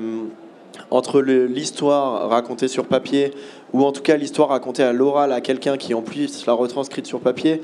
entre 0.97 1.21
l'histoire 1.21 2.29
racontée 2.29 2.69
sur 2.69 2.87
papier, 2.87 3.33
ou 3.73 3.85
en 3.85 3.93
tout 3.93 4.03
cas 4.03 4.17
l'histoire 4.17 4.49
racontée 4.49 4.83
à 4.83 4.93
l'oral 4.93 5.33
à 5.33 5.41
quelqu'un 5.41 5.77
qui 5.77 5.95
en 5.95 6.03
plus 6.03 6.47
la 6.47 6.53
retranscrite 6.55 7.07
sur 7.07 7.21
papier, 7.21 7.61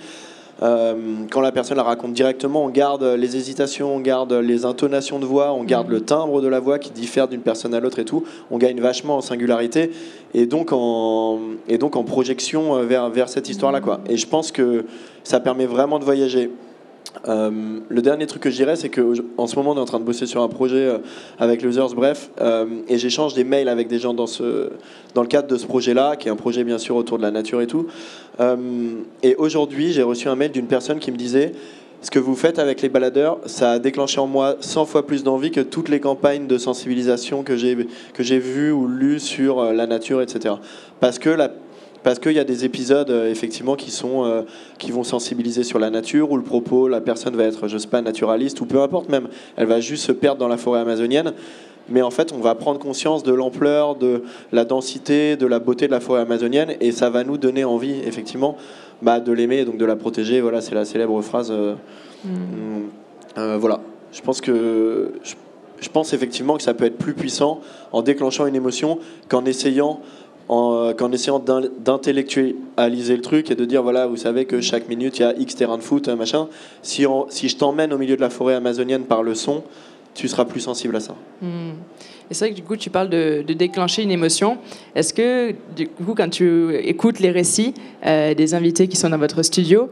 euh, 0.63 0.95
quand 1.31 1.41
la 1.41 1.51
personne 1.51 1.77
la 1.77 1.83
raconte 1.83 2.13
directement, 2.13 2.65
on 2.65 2.69
garde 2.69 3.03
les 3.03 3.37
hésitations, 3.37 3.97
on 3.97 4.01
garde 4.01 4.33
les 4.33 4.65
intonations 4.65 5.19
de 5.19 5.25
voix, 5.25 5.53
on 5.53 5.65
garde 5.65 5.89
mm. 5.89 5.93
le 5.93 6.01
timbre 6.03 6.41
de 6.41 6.47
la 6.47 6.61
voix 6.61 6.79
qui 6.79 6.91
diffère 6.91 7.27
d'une 7.27 7.41
personne 7.41 7.75
à 7.75 7.81
l'autre 7.81 7.99
et 7.99 8.05
tout. 8.05 8.23
On 8.51 8.59
gagne 8.59 8.81
vachement 8.81 9.17
en 9.17 9.21
singularité 9.23 9.91
et 10.35 10.47
donc 10.47 10.73
en, 10.73 11.41
et 11.69 11.79
donc 11.79 11.97
en 11.97 12.05
projection 12.05 12.77
euh, 12.77 12.83
vers, 12.85 13.11
vers 13.11 13.29
cette 13.29 13.49
histoire-là. 13.49 13.81
Quoi. 13.81 14.01
Et 14.09 14.17
je 14.17 14.27
pense 14.27 14.53
que 14.53 14.85
ça 15.25 15.41
permet 15.41 15.67
vraiment 15.67 15.99
de 15.99 16.05
voyager. 16.05 16.51
Euh, 17.29 17.81
le 17.89 18.03
dernier 18.03 18.27
truc 18.27 18.43
que 18.43 18.51
je 18.51 18.57
dirais, 18.57 18.77
c'est 18.77 18.89
qu'en 18.89 19.47
ce 19.47 19.57
moment, 19.57 19.73
on 19.73 19.77
est 19.77 19.81
en 19.81 19.85
train 19.85 20.01
de 20.01 20.05
bosser 20.05 20.27
sur 20.27 20.43
un 20.43 20.49
projet 20.49 20.77
euh, 20.77 20.99
avec 21.39 21.63
Losers, 21.63 21.95
bref, 21.95 22.31
euh, 22.41 22.67
et 22.89 22.99
j'échange 22.99 23.35
des 23.35 23.45
mails 23.45 23.69
avec 23.69 23.89
des 23.89 23.99
gens 23.99 24.15
dans, 24.15 24.27
ce, 24.27 24.71
dans 25.15 25.23
le 25.23 25.29
cadre 25.29 25.49
de 25.49 25.57
ce 25.57 25.67
projet-là, 25.67 26.17
qui 26.17 26.29
est 26.29 26.31
un 26.31 26.37
projet 26.37 26.65
bien 26.65 26.79
sûr 26.79 26.97
autour 26.97 27.19
de 27.19 27.23
la 27.23 27.31
nature 27.31 27.61
et 27.61 27.67
tout. 27.67 27.87
et 29.23 29.37
aujourd'hui, 29.37 29.93
j'ai 29.93 30.03
reçu 30.03 30.29
un 30.29 30.37
mail 30.37 30.51
d'une 30.53 30.67
personne 30.67 30.99
qui 30.99 31.13
me 31.13 31.17
disait 31.17 31.53
ce 32.01 32.11
que 32.11 32.19
vous 32.19 32.35
faites 32.35 32.59
avec 32.59 32.83
les 32.83 32.89
baladeurs, 32.89 33.39
ça 33.47 33.73
a 33.73 33.79
déclenché 33.79 34.19
en 34.19 34.27
moi 34.27 34.57
100 34.59 34.87
fois 34.87 35.07
plus 35.07 35.23
d'envie 35.23 35.53
que 35.53 35.61
toutes 35.61 35.89
les 35.89 36.01
campagnes 36.01 36.49
de 36.49 36.59
sensibilisation 36.59 37.45
que 37.45 37.57
j'ai 37.57 37.87
que 38.13 38.25
j'ai 38.25 38.41
vues 38.41 38.73
ou 38.73 38.89
lues 38.89 39.21
sur 39.21 39.63
la 39.73 39.87
nature, 39.87 40.21
etc. 40.21 40.57
Parce 40.99 41.21
que 41.21 41.31
la, 41.31 41.53
parce 42.03 42.19
qu'il 42.19 42.33
y 42.33 42.39
a 42.39 42.45
des 42.45 42.65
épisodes 42.65 43.11
euh, 43.11 43.31
effectivement 43.31 43.77
qui 43.77 43.91
sont 43.91 44.25
euh, 44.25 44.43
qui 44.79 44.91
vont 44.91 45.05
sensibiliser 45.05 45.63
sur 45.63 45.79
la 45.79 45.91
nature 45.91 46.31
où 46.31 46.37
le 46.37 46.43
propos 46.43 46.89
la 46.89 47.01
personne 47.01 47.37
va 47.37 47.45
être 47.45 47.69
je 47.69 47.79
sais 47.79 47.89
pas 47.89 48.03
naturaliste 48.03 48.61
ou 48.61 48.67
peu 48.67 48.81
importe 48.81 49.09
même. 49.09 49.29
Elle 49.57 49.67
va 49.67 49.81
juste 49.81 50.05
se 50.05 50.13
perdre 50.13 50.39
dans 50.39 50.49
la 50.49 50.57
forêt 50.57 50.81
amazonienne. 50.81 51.33
Mais 51.89 52.03
en 52.03 52.11
fait 52.11 52.33
on 52.33 52.39
va 52.39 52.55
prendre 52.55 52.79
conscience 52.79 53.23
de 53.23 53.33
l'ampleur 53.33 53.97
de 53.97 54.23
la 54.53 54.65
densité 54.65 55.37
de 55.37 55.47
la 55.47 55.59
beauté 55.59 55.87
de 55.87 55.93
la 55.93 56.01
forêt 56.01 56.21
amazonienne 56.21 56.75
et 56.81 56.93
ça 56.93 57.11
va 57.11 57.25
nous 57.25 57.39
donner 57.39 57.65
envie 57.65 58.01
effectivement 58.07 58.57
bah, 59.03 59.19
de 59.19 59.33
l'aimer 59.33 59.59
et 59.59 59.65
donc 59.65 59.79
de 59.79 59.85
la 59.85 59.97
protéger. 59.97 60.41
Voilà 60.41 60.61
c'est 60.61 60.75
la 60.75 60.85
célèbre 60.85 61.21
phrase 61.23 61.53
euh, 61.53 61.75
mm. 62.25 63.57
voilà. 63.59 63.81
Je 64.13 64.21
pense 64.21 64.41
que 64.41 65.13
je 65.83 65.89
pense 65.89 66.13
effectivement 66.13 66.57
que 66.57 66.63
ça 66.63 66.75
peut 66.75 66.85
être 66.85 66.97
plus 66.97 67.15
puissant 67.15 67.61
en 67.91 68.03
déclenchant 68.03 68.47
une 68.47 68.55
émotion 68.55 68.99
qu'en 69.29 69.45
essayant 69.45 70.01
en, 70.53 70.93
qu'en 70.93 71.11
essayant 71.13 71.39
d'intellectualiser 71.39 73.17
le 73.17 73.23
truc 73.23 73.51
et 73.51 73.55
de 73.55 73.65
dire 73.65 73.83
voilà, 73.83 74.07
vous 74.07 74.17
savez 74.17 74.45
que 74.45 74.61
chaque 74.61 74.89
minute 74.89 75.19
il 75.19 75.23
y 75.23 75.25
a 75.25 75.35
X 75.39 75.57
terrain 75.57 75.79
de 75.79 75.83
foot, 75.83 76.09
machin. 76.09 76.49
Si, 76.83 77.07
si 77.31 77.49
je 77.49 77.57
t'emmène 77.57 77.93
au 77.93 77.99
milieu 77.99 78.17
de 78.17 78.21
la 78.21 78.31
forêt 78.31 78.55
amazonienne 78.55 79.05
par 79.05 79.23
le 79.23 79.35
son, 79.35 79.65
tu 80.15 80.29
seras 80.29 80.45
plus 80.45 80.61
sensible 80.61 80.95
à 80.97 81.01
ça. 81.01 81.15
Hmm. 81.41 81.73
Et 82.31 82.35
c'est 82.35 82.45
vrai 82.45 82.51
que 82.51 82.57
du 82.57 82.63
coup, 82.63 82.77
tu 82.77 82.91
parles 82.91 83.09
de, 83.09 83.43
déclencher 83.47 84.03
une 84.03 84.11
émotion. 84.11 84.59
Est-ce 84.95 85.15
que, 85.15 85.55
du 85.75 85.89
coup, 85.89 86.15
quand 86.15 86.29
tu 86.29 86.75
écoutes 86.77 87.19
les 87.21 87.31
récits 87.31 87.75
euh, 88.07 88.35
des 88.35 88.55
invités 88.55 88.89
qui 88.89 88.97
sont 88.97 89.09
dans 89.09 89.19
votre 89.19 89.43
studio, 89.43 89.89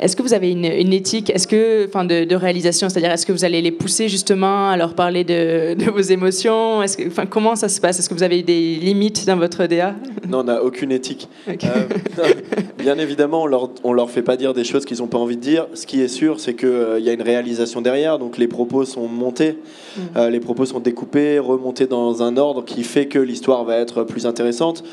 est-ce 0.00 0.14
que 0.14 0.22
vous 0.22 0.32
avez 0.32 0.52
une, 0.52 0.92
éthique 0.92 1.30
est-ce 1.30 1.46
que, 1.46 1.86
enfin, 1.86 2.04
de, 2.04 2.34
réalisation 2.34 2.88
C'est-à-dire, 2.88 3.10
est-ce 3.10 3.26
que 3.26 3.32
vous 3.32 3.44
allez 3.44 3.60
les 3.60 3.72
pousser 3.72 4.08
justement 4.08 4.70
à 4.70 4.76
leur 4.76 4.94
parler 4.94 5.24
de, 5.24 5.76
vos 5.90 6.00
émotions? 6.00 6.82
Est-ce 6.82 6.96
que, 6.96 7.08
enfin, 7.08 7.26
Comment 7.26 7.56
ça 7.56 7.68
se 7.68 7.80
passe? 7.80 7.98
Est-ce 7.98 8.08
que 8.08 8.14
vous 8.14 8.22
avez 8.22 8.42
des 8.42 8.76
limites 8.76 9.26
dans 9.26 9.36
votre 9.36 9.66
DA 9.66 9.94
Non, 10.28 10.40
on 10.40 10.44
n'a 10.44 10.62
aucune 10.62 10.92
éthique. 10.92 11.28
Euh, 11.48 11.54
bien 12.78 12.98
évidemment, 12.98 13.42
on 13.42 13.46
leur, 13.46 13.70
on 13.82 13.92
leur 13.92 14.10
fait 14.10 14.22
pas 14.22 14.36
dire 14.36 14.54
des 14.54 14.64
choses 14.64 14.84
qu'ils 14.84 14.98
n'ont 14.98 15.08
pas 15.08 15.18
envie 15.18 15.36
de 15.36 15.42
dire. 15.42 15.66
Ce 15.74 15.86
qui 15.86 16.00
est 16.00 16.08
sûr, 16.08 16.38
c'est 16.38 16.54
qu'il 16.54 16.68
euh, 16.68 17.00
y 17.00 17.10
a 17.10 17.12
une 17.12 17.22
réalisation 17.22 17.80
derrière. 17.80 18.18
Donc 18.18 18.38
les 18.38 18.48
propos 18.48 18.84
sont 18.84 19.08
montés, 19.08 19.58
mm. 19.96 20.00
euh, 20.16 20.30
les 20.30 20.40
propos 20.40 20.64
sont 20.64 20.80
découpés, 20.80 21.38
remontés 21.38 21.86
dans 21.86 22.22
un 22.22 22.36
ordre 22.36 22.64
qui 22.64 22.84
fait 22.84 23.06
que 23.06 23.18
l'histoire 23.18 23.64
va 23.64 23.76
être 23.76 24.04
plus 24.04 24.26
intéressante. 24.26 24.84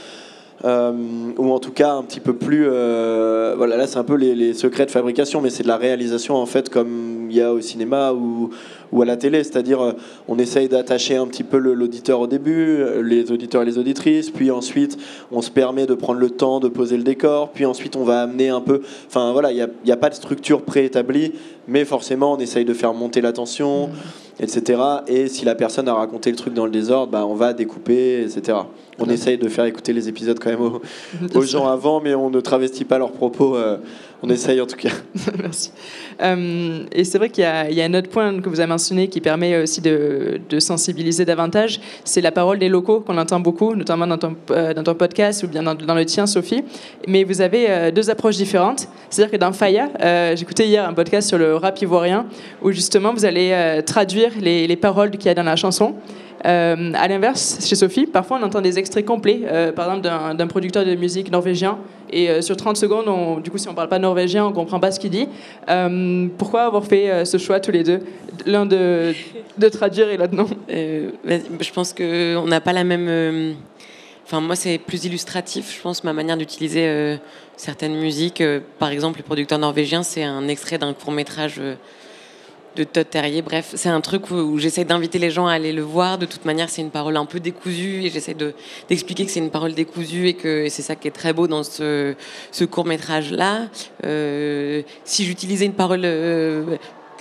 Euh, 0.63 0.93
ou 1.37 1.51
en 1.51 1.59
tout 1.59 1.71
cas 1.71 1.91
un 1.91 2.03
petit 2.03 2.21
peu 2.21 2.33
plus. 2.33 2.67
Euh, 2.69 3.55
voilà, 3.57 3.75
là 3.75 3.87
c'est 3.87 3.97
un 3.97 4.05
peu 4.05 4.15
les, 4.15 4.53
secrets 4.53 4.85
de 4.85 4.91
fabrication, 4.91 5.41
mais 5.41 5.49
c'est 5.49 5.63
de 5.63 5.67
la 5.67 5.75
réalisation 5.75 6.35
en 6.35 6.45
fait 6.45 6.69
comme 6.69 7.27
il 7.29 7.35
y 7.35 7.41
a 7.41 7.51
au 7.51 7.59
cinéma 7.59 8.13
ou, 8.13 8.51
ou 8.93 9.01
à 9.01 9.05
la 9.05 9.17
télé, 9.17 9.43
c'est-à-dire 9.43 9.81
euh, 9.81 9.91
on 10.29 10.39
essaye 10.39 10.69
d'attacher 10.69 11.17
un 11.17 11.27
petit 11.27 11.43
peu 11.43 11.57
l'auditeur 11.57 12.21
au 12.21 12.27
début, 12.27 12.79
les 13.03 13.31
auditeurs 13.31 13.63
et 13.63 13.65
les 13.65 13.77
auditrices, 13.77 14.29
puis 14.29 14.49
ensuite 14.49 14.97
on 15.31 15.41
se 15.41 15.51
permet 15.51 15.85
de 15.85 15.93
prendre 15.93 16.19
le 16.19 16.29
temps 16.29 16.61
de 16.61 16.69
poser 16.69 16.95
le 16.95 17.03
décor, 17.03 17.49
puis 17.49 17.65
ensuite 17.65 17.97
on 17.97 18.05
va 18.05 18.21
amener 18.21 18.47
un 18.47 18.61
peu. 18.61 18.81
Enfin 19.07 19.33
voilà, 19.33 19.51
il 19.51 19.55
n'y 19.55 19.91
a, 19.91 19.93
a, 19.93 19.97
pas 19.97 20.09
de 20.09 20.15
structure 20.15 20.61
préétablie, 20.61 21.33
mais 21.67 21.85
forcément 21.85 22.33
on 22.33 22.37
essaye 22.37 22.65
de 22.65 22.73
faire 22.73 22.93
monter 22.93 23.21
la 23.21 23.33
tension. 23.33 23.87
Mmh 23.87 23.91
etc. 24.39 24.81
Et 25.07 25.27
si 25.27 25.45
la 25.45 25.55
personne 25.55 25.87
a 25.87 25.93
raconté 25.93 26.29
le 26.29 26.35
truc 26.35 26.53
dans 26.53 26.65
le 26.65 26.71
désordre, 26.71 27.11
bah, 27.11 27.25
on 27.25 27.35
va 27.35 27.53
découper, 27.53 28.21
etc. 28.21 28.57
On 28.97 29.09
essaye 29.09 29.37
de 29.37 29.49
faire 29.49 29.65
écouter 29.65 29.91
les 29.93 30.07
épisodes 30.07 30.39
quand 30.39 30.49
même 30.49 30.79
aux, 31.33 31.41
gens 31.41 31.67
avant, 31.67 31.99
mais 32.01 32.15
on 32.15 32.29
ne 32.29 32.39
travestit 32.39 32.85
pas 32.85 32.97
leurs 32.97 33.11
propos. 33.11 33.55
Euh, 33.55 33.77
on 34.23 34.29
essaye 34.29 34.59
en 34.61 34.65
tout 34.65 34.77
cas. 34.77 34.91
Merci. 35.39 35.71
Euh, 36.21 36.83
et 36.91 37.03
c'est 37.03 37.17
vrai 37.17 37.29
qu'il 37.29 37.43
y, 37.43 37.73
y, 37.75 37.81
a 37.81 37.85
un 37.85 37.93
autre 37.93 38.09
point 38.09 38.39
que 38.39 38.47
vous 38.47 38.59
avez 38.59 38.69
mentionné 38.69 39.09
qui 39.09 39.19
permet 39.19 39.61
aussi 39.61 39.81
de, 39.81 40.39
de 40.49 40.59
sensibiliser 40.59 41.25
davantage, 41.25 41.81
c'est 42.05 42.21
la 42.21 42.31
parole 42.31 42.57
des 42.57 42.69
locaux 42.69 43.01
qu'on 43.01 43.17
entend 43.17 43.41
beaucoup, 43.41 43.75
notamment 43.75 44.07
dans 44.07 44.17
ton, 44.17 44.35
euh, 44.51 44.73
dans 44.73 44.83
ton, 44.83 44.95
podcast 44.95 45.43
ou 45.43 45.47
bien 45.47 45.61
dans, 45.61 45.75
dans, 45.75 45.93
le 45.93 46.05
tien, 46.05 46.25
Sophie. 46.25 46.63
Mais 47.07 47.25
vous 47.25 47.41
avez 47.41 47.91
deux 47.91 48.09
approches 48.09 48.37
différentes. 48.37 48.87
C'est-à-dire 49.09 49.31
que 49.31 49.37
dans 49.37 49.51
Faya, 49.51 49.89
j'écoutais 50.35 50.67
hier 50.67 50.87
un 50.87 50.93
podcast 50.93 51.27
sur 51.27 51.37
le 51.37 51.54
rap 51.57 51.81
ivoirien 51.81 52.25
où 52.61 52.71
justement 52.71 53.13
vous 53.13 53.25
allez 53.25 53.81
traduire 53.85 54.31
les, 54.39 54.67
les 54.67 54.75
paroles 54.75 55.11
qu'il 55.11 55.25
y 55.25 55.29
a 55.29 55.33
dans 55.33 55.43
la 55.43 55.55
chanson. 55.55 55.95
Euh, 56.45 56.91
à 56.93 57.07
l'inverse, 57.07 57.57
chez 57.65 57.75
Sophie, 57.75 58.05
parfois 58.05 58.37
on 58.39 58.45
entend 58.45 58.61
des 58.61 58.77
extraits 58.77 59.05
complets, 59.05 59.41
euh, 59.45 59.71
par 59.71 59.91
exemple 59.91 60.37
d'un 60.37 60.47
producteur 60.47 60.85
de 60.85 60.93
musique 60.93 61.31
norvégien, 61.31 61.79
et 62.11 62.29
euh, 62.29 62.41
sur 62.41 62.55
30 62.55 62.77
secondes, 62.77 63.41
du 63.41 63.49
coup, 63.49 63.57
si 63.57 63.67
on 63.67 63.71
ne 63.71 63.75
parle 63.75 63.89
pas 63.89 63.97
norvégien, 63.97 64.45
on 64.45 64.49
ne 64.49 64.55
comprend 64.55 64.79
pas 64.79 64.91
ce 64.91 64.99
qu'il 64.99 65.09
dit. 65.09 65.27
pourquoi 66.37 66.63
avoir 66.63 66.85
fait 66.85 67.25
ce 67.25 67.37
choix 67.37 67.59
tous 67.59 67.71
les 67.71 67.83
deux? 67.83 68.01
L'un 68.45 68.65
de, 68.65 69.13
de, 69.57 69.69
traduire 69.69 70.09
et 70.09 70.17
l'autre 70.17 70.35
non? 70.35 70.47
Je 70.69 71.71
pense 71.73 71.93
qu'on 71.93 72.45
n'a 72.47 72.61
pas 72.61 72.73
la 72.73 72.83
même. 72.83 73.55
Enfin, 74.25 74.41
moi, 74.41 74.55
c'est 74.55 74.79
plus 74.79 75.05
illustratif, 75.05 75.75
je 75.75 75.81
pense, 75.81 76.03
ma 76.03 76.11
manière 76.11 76.35
d'utiliser 76.35 77.17
certaines 77.57 77.95
musiques. 77.95 78.43
par 78.79 78.89
exemple, 78.89 79.19
le 79.19 79.23
producteur 79.23 79.59
norvégien, 79.59 80.01
c'est 80.01 80.23
un 80.23 80.47
extrait 80.47 80.79
d'un 80.79 80.93
court 80.93 81.11
métrage 81.11 81.61
de 82.75 82.83
Todd 82.83 83.09
Terrier. 83.09 83.41
Bref, 83.41 83.71
c'est 83.75 83.89
un 83.89 84.01
truc 84.01 84.29
où, 84.31 84.57
j'essaie 84.57 84.85
d'inviter 84.85 85.17
les 85.17 85.31
gens 85.31 85.47
à 85.47 85.53
aller 85.53 85.71
le 85.71 85.81
voir. 85.81 86.17
De 86.17 86.25
toute 86.25 86.45
manière, 86.45 86.69
c'est 86.69 86.81
une 86.81 86.91
parole 86.91 87.17
un 87.17 87.25
peu 87.25 87.39
décousue 87.39 88.03
et 88.03 88.09
j'essaie 88.09 88.35
d'expliquer 88.89 89.25
que 89.25 89.31
c'est 89.31 89.39
une 89.39 89.49
parole 89.49 89.73
décousue 89.73 90.27
et 90.27 90.33
que 90.33 90.67
c'est 90.69 90.81
ça 90.81 90.95
qui 90.95 91.07
est 91.07 91.11
très 91.11 91.33
beau 91.33 91.47
dans 91.47 91.63
ce, 91.63 92.15
court 92.69 92.85
métrage-là. 92.85 93.69
Euh, 94.03 94.81
si 95.03 95.25
j'utilisais 95.25 95.65
une 95.65 95.73
parole 95.73 96.05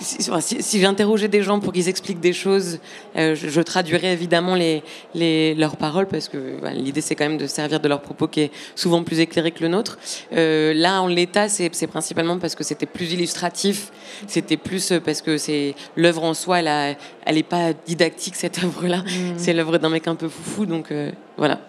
euh, 0.01 0.39
si, 0.41 0.61
si, 0.61 0.79
j'interrogeais 0.79 1.27
des 1.27 1.41
gens 1.41 1.59
pour 1.59 1.71
qu'ils 1.71 1.87
expliquent 1.87 2.19
des 2.19 2.33
choses, 2.33 2.79
euh, 3.15 3.35
je, 3.35 3.61
traduirais 3.61 4.11
évidemment 4.11 4.55
les, 4.55 4.83
les, 5.13 5.55
leurs 5.55 5.77
paroles 5.77 6.07
parce 6.07 6.27
que 6.27 6.37
l'idée 6.73 7.01
c'est 7.01 7.15
quand 7.15 7.27
même 7.27 7.37
de 7.37 7.47
servir 7.47 7.79
de 7.79 7.87
leur 7.87 8.01
propos 8.01 8.27
qui 8.27 8.41
est 8.41 8.51
souvent 8.75 9.03
plus 9.03 9.19
éclairé 9.19 9.51
que 9.51 9.61
le 9.61 9.69
nôtre. 9.69 9.97
Euh, 10.33 10.73
là, 10.73 11.01
en 11.01 11.07
l'état, 11.07 11.47
c'est 11.47 11.87
principalement 11.87 12.37
parce 12.39 12.55
que 12.55 12.63
c'était 12.63 12.85
plus 12.85 13.13
illustratif, 13.13 13.91
c'était 14.27 14.57
plus 14.57 14.93
parce 15.03 15.21
que 15.21 15.37
c'est 15.37 15.75
l'œuvre 15.95 16.23
en 16.23 16.33
soi, 16.33 16.59
elle, 16.59 16.97
elle 17.25 17.37
est 17.37 17.43
pas 17.43 17.73
didactique 17.85 18.35
cette 18.35 18.63
œuvre-là. 18.63 18.97
Mmh. 18.97 19.33
C'est 19.37 19.53
l'œuvre 19.53 19.77
d'un 19.77 19.89
mec 19.89 20.07
un 20.07 20.15
peu 20.15 20.27
foufou, 20.27 20.65
donc 20.65 20.91
euh, 20.91 21.11
voilà. 21.37 21.59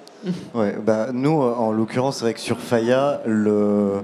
Ouais, 0.55 0.75
bah, 0.85 1.09
nous, 1.13 1.41
en 1.41 1.71
l'occurrence, 1.71 2.23
avec 2.23 2.39
sur 2.39 2.59
Faya, 2.59 3.21
le, 3.27 4.01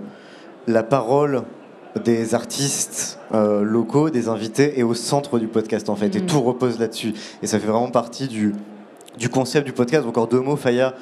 la 0.69 0.85
parole 0.85 1.43
des 2.05 2.35
artistes 2.35 3.18
euh, 3.35 3.62
locaux, 3.62 4.11
des 4.11 4.28
invités, 4.28 4.78
et 4.78 4.83
au 4.83 4.94
centre 4.94 5.38
du 5.38 5.46
podcast 5.46 5.88
en 5.88 5.96
fait. 5.96 6.14
Et 6.16 6.20
mm. 6.20 6.26
tout 6.26 6.40
repose 6.40 6.78
là-dessus. 6.78 7.14
Et 7.42 7.46
ça 7.46 7.59
fait 7.59 7.66
vraiment 7.66 7.90
partie 7.90 8.28
du, 8.28 8.55
du 9.18 9.28
concept 9.28 9.66
du 9.66 9.72
podcast. 9.72 10.07
Encore 10.07 10.28
deux 10.28 10.40
mots, 10.40 10.57
Faya. 10.57 10.94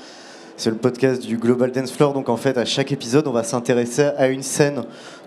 C'est 0.57 0.71
le 0.71 0.77
podcast 0.77 1.25
du 1.25 1.39
Global 1.39 1.73
Dance 1.73 1.93
Floor. 1.93 2.13
Donc 2.13 2.29
en 2.29 2.37
fait, 2.37 2.59
à 2.59 2.65
chaque 2.65 2.93
épisode, 2.93 3.27
on 3.27 3.33
va 3.33 3.45
s'intéresser 3.45 4.11
à 4.19 4.29
une 4.29 4.43
scène 4.43 4.83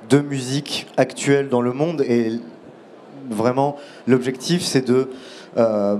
de 0.09 0.19
musique 0.19 0.87
actuelle 0.97 1.49
dans 1.49 1.61
le 1.61 1.73
monde. 1.73 2.01
Et 2.01 2.39
vraiment, 3.29 3.77
l'objectif, 4.05 4.61
c'est 4.61 4.87
de, 4.87 5.09
euh, 5.57 5.97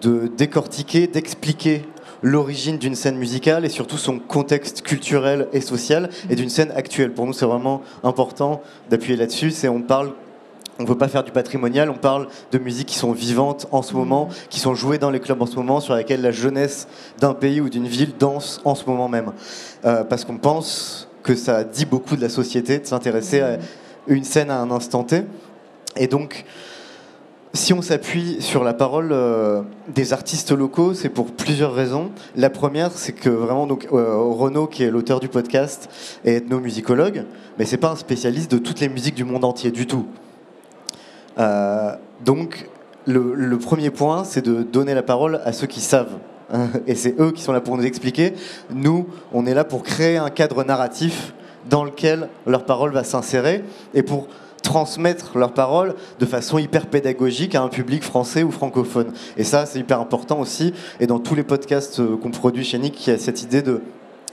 de 0.00 0.30
décortiquer, 0.36 1.06
d'expliquer 1.06 1.82
l'origine 2.22 2.78
d'une 2.78 2.94
scène 2.94 3.16
musicale 3.16 3.64
et 3.64 3.68
surtout 3.68 3.98
son 3.98 4.18
contexte 4.18 4.82
culturel 4.82 5.48
et 5.52 5.60
social 5.60 6.08
et 6.30 6.36
d'une 6.36 6.48
scène 6.48 6.72
actuelle. 6.74 7.12
Pour 7.12 7.26
nous, 7.26 7.32
c'est 7.32 7.46
vraiment 7.46 7.82
important 8.04 8.62
d'appuyer 8.90 9.16
là-dessus. 9.16 9.50
C'est 9.50 9.68
on 9.68 9.82
parle 9.82 10.12
on 10.78 10.84
ne 10.84 10.88
veut 10.88 10.96
pas 10.96 11.08
faire 11.08 11.22
du 11.22 11.32
patrimonial, 11.32 11.90
on 11.90 11.94
parle 11.94 12.28
de 12.50 12.58
musiques 12.58 12.88
qui 12.88 12.98
sont 12.98 13.12
vivantes 13.12 13.68
en 13.72 13.82
ce 13.82 13.92
moment, 13.94 14.30
qui 14.48 14.58
sont 14.58 14.74
jouées 14.74 14.98
dans 14.98 15.10
les 15.10 15.20
clubs 15.20 15.40
en 15.40 15.46
ce 15.46 15.56
moment, 15.56 15.80
sur 15.80 15.94
lesquelles 15.94 16.22
la 16.22 16.32
jeunesse 16.32 16.88
d'un 17.20 17.34
pays 17.34 17.60
ou 17.60 17.68
d'une 17.68 17.86
ville 17.86 18.14
danse 18.18 18.60
en 18.64 18.74
ce 18.74 18.86
moment 18.86 19.08
même. 19.08 19.32
Euh, 19.84 20.02
parce 20.02 20.24
qu'on 20.24 20.38
pense 20.38 21.08
que 21.22 21.34
ça 21.34 21.62
dit 21.62 21.84
beaucoup 21.84 22.16
de 22.16 22.22
la 22.22 22.30
société 22.30 22.78
de 22.78 22.86
s'intéresser 22.86 23.40
à 23.40 23.58
une 24.06 24.24
scène 24.24 24.50
à 24.50 24.58
un 24.58 24.70
instant 24.70 25.04
T. 25.04 25.24
Et 25.96 26.06
donc, 26.06 26.44
si 27.54 27.72
on 27.74 27.82
s'appuie 27.82 28.40
sur 28.40 28.64
la 28.64 28.72
parole 28.72 29.10
euh, 29.12 29.62
des 29.88 30.12
artistes 30.12 30.52
locaux, 30.52 30.94
c'est 30.94 31.08
pour 31.08 31.26
plusieurs 31.26 31.74
raisons. 31.74 32.10
La 32.34 32.50
première, 32.50 32.92
c'est 32.92 33.12
que 33.12 33.28
vraiment, 33.28 33.66
donc, 33.66 33.88
euh, 33.92 34.16
Renaud, 34.16 34.66
qui 34.66 34.84
est 34.84 34.90
l'auteur 34.90 35.20
du 35.20 35.28
podcast, 35.28 35.90
est 36.24 36.36
ethnomusicologue, 36.36 37.24
mais 37.58 37.66
c'est 37.66 37.76
pas 37.76 37.90
un 37.90 37.96
spécialiste 37.96 38.50
de 38.50 38.58
toutes 38.58 38.80
les 38.80 38.88
musiques 38.88 39.14
du 39.14 39.24
monde 39.24 39.44
entier 39.44 39.70
du 39.70 39.86
tout. 39.86 40.06
Euh, 41.38 41.94
donc, 42.24 42.68
le, 43.06 43.34
le, 43.34 43.58
premier 43.58 43.90
point, 43.90 44.24
c'est 44.24 44.44
de 44.44 44.62
donner 44.62 44.94
la 44.94 45.02
parole 45.02 45.40
à 45.44 45.52
ceux 45.52 45.66
qui 45.66 45.80
savent. 45.80 46.18
Et 46.86 46.94
c'est 46.94 47.20
eux 47.20 47.32
qui 47.32 47.42
sont 47.42 47.52
là 47.52 47.60
pour 47.60 47.76
nous 47.76 47.84
expliquer. 47.84 48.32
Nous, 48.70 49.06
on 49.32 49.44
est 49.44 49.54
là 49.54 49.64
pour 49.64 49.82
créer 49.82 50.16
un 50.16 50.30
cadre 50.30 50.64
narratif 50.64 51.34
dans 51.68 51.84
lequel 51.84 52.28
leur 52.46 52.64
parole 52.64 52.92
va 52.92 53.04
s'insérer 53.04 53.62
et 53.94 54.02
pour 54.02 54.26
transmettre 54.72 55.36
leurs 55.36 55.52
paroles 55.52 55.94
de 56.18 56.24
façon 56.24 56.56
hyper 56.56 56.86
pédagogique 56.86 57.54
à 57.54 57.60
un 57.60 57.68
public 57.68 58.02
français 58.02 58.42
ou 58.42 58.50
francophone. 58.50 59.12
Et 59.36 59.44
ça, 59.44 59.66
c'est 59.66 59.78
hyper 59.78 60.00
important 60.00 60.40
aussi. 60.40 60.72
Et 60.98 61.06
dans 61.06 61.18
tous 61.18 61.34
les 61.34 61.42
podcasts 61.42 62.00
euh, 62.00 62.16
qu'on 62.16 62.30
produit 62.30 62.64
chez 62.64 62.78
Nick, 62.78 63.06
il 63.06 63.10
y 63.10 63.12
a 63.12 63.18
cette 63.18 63.42
idée 63.42 63.60
de 63.60 63.82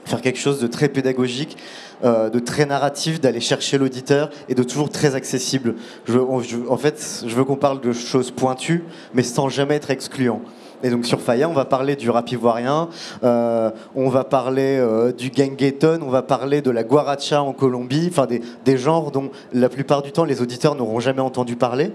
faire 0.06 0.21
quelque 0.21 0.39
chose 0.39 0.62
de 0.62 0.67
très 0.67 0.88
pédagogique, 0.88 1.58
euh, 2.06 2.30
de 2.30 2.39
très 2.39 2.65
narratif, 2.65 3.19
d'aller 3.19 3.41
chercher 3.41 3.78
l'auditeur 3.78 4.30
et 4.47 4.56
de 4.56 4.63
toujours 4.63 4.89
très 4.89 5.13
accessible. 5.13 5.75
Je 6.06 6.17
en 6.17 6.78
fait, 6.78 7.25
je 7.28 7.36
veux 7.36 7.43
qu'on 7.43 7.58
parle 7.58 7.82
de 7.82 7.91
choses 7.91 8.32
pointues, 8.32 8.86
mais 9.13 9.23
sans 9.23 9.49
jamais 9.49 9.75
être 9.75 9.91
excluant. 9.91 10.41
Et 10.83 10.89
donc 10.89 11.05
sur 11.05 11.19
Faya, 11.19 11.49
on 11.49 11.53
va 11.53 11.65
parler 11.65 11.95
du 11.95 12.09
rap 12.09 12.31
ivoirien, 12.31 12.89
euh, 13.23 13.69
on 13.95 14.09
va 14.09 14.23
parler 14.23 14.77
euh, 14.79 15.11
du 15.11 15.29
gangeton, 15.29 15.99
on 16.01 16.09
va 16.09 16.21
parler 16.21 16.61
de 16.61 16.71
la 16.71 16.83
guaracha 16.83 17.41
en 17.41 17.51
Colombie, 17.51 18.07
enfin 18.09 18.27
des, 18.27 18.77
genres 18.77 19.11
dont 19.11 19.29
la 19.51 19.67
plupart 19.67 20.01
du 20.01 20.11
temps 20.11 20.23
les 20.23 20.41
auditeurs 20.41 20.75
n'auront 20.75 20.99
jamais 20.99 21.21
entendu 21.21 21.55
parler. 21.55 21.91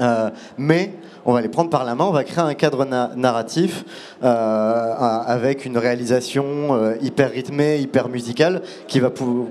Euh, 0.00 0.30
mais 0.58 0.92
on 1.24 1.32
va 1.32 1.40
les 1.42 1.48
prendre 1.48 1.70
par 1.70 1.84
la 1.84 1.94
main, 1.94 2.04
on 2.04 2.12
va 2.12 2.24
créer 2.24 2.44
un 2.44 2.54
cadre 2.54 2.84
narratif 3.14 3.84
avec 4.20 5.64
une 5.64 5.78
réalisation 5.78 6.94
hyper 7.00 7.30
rythmée, 7.30 7.78
hyper 7.78 8.08
musicale, 8.08 8.62
qui 8.88 9.00
va 9.00 9.10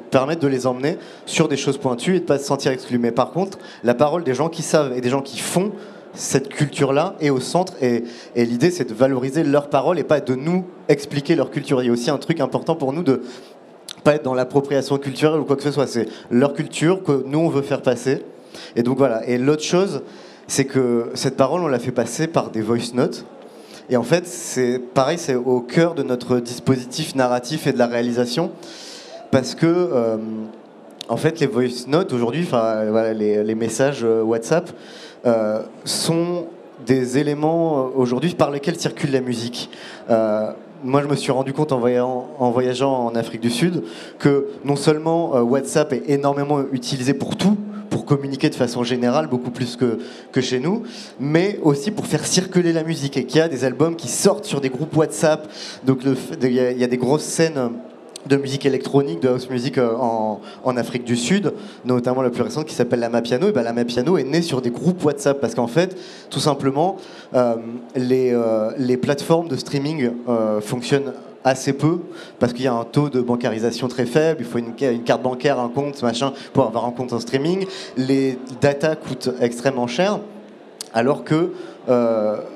permettre 0.10 0.42
de 0.42 0.48
les 0.48 0.68
emmener 0.68 0.98
sur 1.26 1.48
des 1.48 1.58
choses 1.58 1.78
pointues 1.78 2.16
et 2.16 2.20
de 2.20 2.24
ne 2.24 2.28
pas 2.28 2.40
se 2.40 2.46
sentir 2.46 2.72
exclus. 2.72 3.00
Mais 3.00 3.12
par 3.12 3.32
contre, 3.32 3.58
la 3.84 3.94
parole 3.94 4.24
des 4.24 4.34
gens 4.34 4.50
qui 4.50 4.64
savent 4.64 4.92
et 4.98 5.02
des 5.02 5.10
gens 5.10 5.22
qui 5.22 5.40
font 5.40 5.72
cette 6.14 6.50
culture-là 6.50 7.16
est 7.20 7.30
au 7.30 7.40
centre 7.40 7.74
et, 7.82 8.04
l'idée 8.36 8.72
c'est 8.72 8.90
de 8.90 8.94
valoriser 8.94 9.44
leur 9.44 9.70
parole 9.70 10.00
et 10.00 10.04
pas 10.04 10.20
de 10.20 10.36
nous 10.36 10.66
expliquer 10.90 11.36
leur 11.36 11.52
culture. 11.52 11.82
Il 11.82 11.88
y 11.88 11.90
a 11.90 11.94
aussi 11.94 12.10
un 12.10 12.18
truc 12.18 12.40
important 12.40 12.76
pour 12.76 12.94
nous 12.94 13.04
de 13.04 13.22
pas 14.04 14.16
être 14.16 14.24
dans 14.24 14.34
l'appropriation 14.34 14.98
culturelle 14.98 15.40
ou 15.40 15.46
quoi 15.46 15.56
que 15.56 15.64
ce 15.64 15.72
soit. 15.72 15.88
C'est 15.88 16.08
leur 16.30 16.54
culture 16.54 17.04
que 17.04 17.24
nous 17.26 17.40
on 17.40 17.50
veut 17.50 17.62
faire 17.62 17.82
passer. 17.82 18.24
Et 18.76 18.84
donc 18.84 18.98
voilà. 18.98 19.26
Et 19.28 19.38
l'autre 19.38 19.64
chose, 19.64 20.02
c'est 20.48 20.66
que 20.66 21.12
cette 21.14 21.38
parole 21.38 21.62
on 21.62 21.68
l'a 21.68 21.80
fait 21.80 21.92
passer 21.92 22.28
par 22.28 22.50
des 22.50 22.62
voice 22.62 22.94
notes. 22.94 23.26
Et 23.90 23.98
en 23.98 24.04
fait, 24.04 24.26
c'est 24.26 24.80
pareil, 24.80 25.18
c'est 25.18 25.36
au 25.36 25.60
cœur 25.60 25.96
de 25.96 26.04
notre 26.04 26.40
dispositif 26.40 27.14
narratif 27.16 27.68
et 27.68 27.74
de 27.74 27.78
la 27.78 27.88
réalisation, 27.88 28.52
parce 29.32 29.54
que 29.54 29.66
euh, 29.66 30.18
en 31.10 31.18
fait, 31.18 31.42
les 31.42 31.48
voice 31.48 31.88
notes 31.88 32.14
aujourd'hui, 32.14 32.44
enfin 32.44 32.86
les, 33.14 33.56
messages 33.56 34.06
euh, 34.06 34.22
WhatsApp, 34.22 34.72
euh, 35.26 35.62
sont 35.86 36.48
des 36.86 37.20
éléments 37.20 37.78
euh, 37.78 37.90
aujourd'hui 37.96 38.34
par 38.34 38.50
lesquels 38.50 38.80
circule 38.80 39.12
la 39.12 39.22
musique. 39.22 39.70
Euh, 40.10 40.52
moi, 40.84 41.04
je 41.04 41.08
me 41.08 41.16
suis 41.16 41.32
rendu 41.32 41.54
compte 41.54 41.72
en 41.72 41.80
voyageant, 41.80 43.06
en 43.06 43.14
Afrique 43.14 43.42
du 43.42 43.52
Sud 43.52 43.84
que 44.18 44.48
non 44.66 44.76
seulement 44.76 45.40
WhatsApp 45.42 45.94
est 45.94 46.10
énormément 46.10 46.64
utilisé 46.72 47.14
pour 47.14 47.38
tout, 47.38 47.56
pour 47.92 48.06
communiquer 48.06 48.50
de 48.50 48.56
façon 48.56 48.84
générale, 48.84 49.28
beaucoup 49.28 49.52
plus 49.52 49.76
que, 49.76 50.00
que 50.32 50.42
chez 50.42 50.60
nous, 50.60 50.82
mais 51.20 51.60
aussi 51.62 51.92
pour 51.92 52.08
faire 52.08 52.26
circuler 52.26 52.74
la 52.74 52.84
musique 52.84 53.16
et 53.16 53.26
qu'il 53.26 53.38
y 53.38 53.42
a 53.42 53.48
des 53.48 53.64
albums 53.64 53.96
qui 53.96 54.08
sortent 54.08 54.46
sur 54.46 54.60
des 54.60 54.70
groupes 54.70 54.96
WhatsApp. 54.96 55.48
Donc 55.84 56.00
il 56.42 56.52
y, 56.52 56.84
a 56.84 56.88
des 56.88 56.98
grosses 56.98 57.26
scènes 57.26 57.74
de 58.28 58.38
musique 58.38 58.66
électronique, 58.66 59.22
de 59.22 59.28
house 59.28 59.50
music 59.50 59.78
euh, 59.78 59.96
en, 59.96 60.78
Afrique 60.78 61.04
du 61.04 61.18
Sud, 61.18 61.54
notamment 61.86 62.22
la 62.22 62.30
plus 62.30 62.44
récente 62.44 62.66
qui 62.66 62.74
s'appelle 62.74 63.02
Lama 63.02 63.22
Piano. 63.22 63.50
Et 63.50 63.52
ben, 63.52 63.64
Lama 63.64 63.84
Piano 63.84 64.18
est 64.18 64.24
né 64.24 64.42
sur 64.42 64.62
des 64.62 64.72
groupes 64.72 65.04
WhatsApp 65.04 65.40
parce 65.42 65.54
qu'en 65.54 65.68
fait, 65.68 65.98
tout 66.30 66.40
simplement, 66.40 66.98
euh, 67.34 67.56
les, 67.96 68.32
euh, 68.34 68.72
les, 68.78 68.98
plateformes 68.98 69.48
de 69.48 69.56
streaming 69.56 70.12
fonctionnent 70.62 71.14
assez 71.44 71.74
peu 71.74 72.00
parce 72.40 72.54
qu'il 72.54 72.66
y 72.66 72.68
a 72.68 72.74
un 72.74 72.84
taux 72.84 73.10
de 73.10 73.20
bancarisation 73.20 73.88
très 73.88 74.06
faible, 74.06 74.42
il 74.42 74.46
faut 74.46 74.60
une, 74.60 74.74
une, 74.80 75.04
carte 75.04 75.24
bancaire, 75.24 75.60
un 75.60 75.70
compte, 75.70 76.02
machin, 76.04 76.34
pour 76.54 76.66
avoir 76.66 76.86
un 76.86 76.92
compte 76.92 77.14
en 77.14 77.20
streaming. 77.20 77.66
Les 77.98 78.38
data 78.62 78.96
coûtent 78.96 79.32
extrêmement 79.42 79.88
cher, 79.88 80.20
alors 80.94 81.24
que 81.24 81.52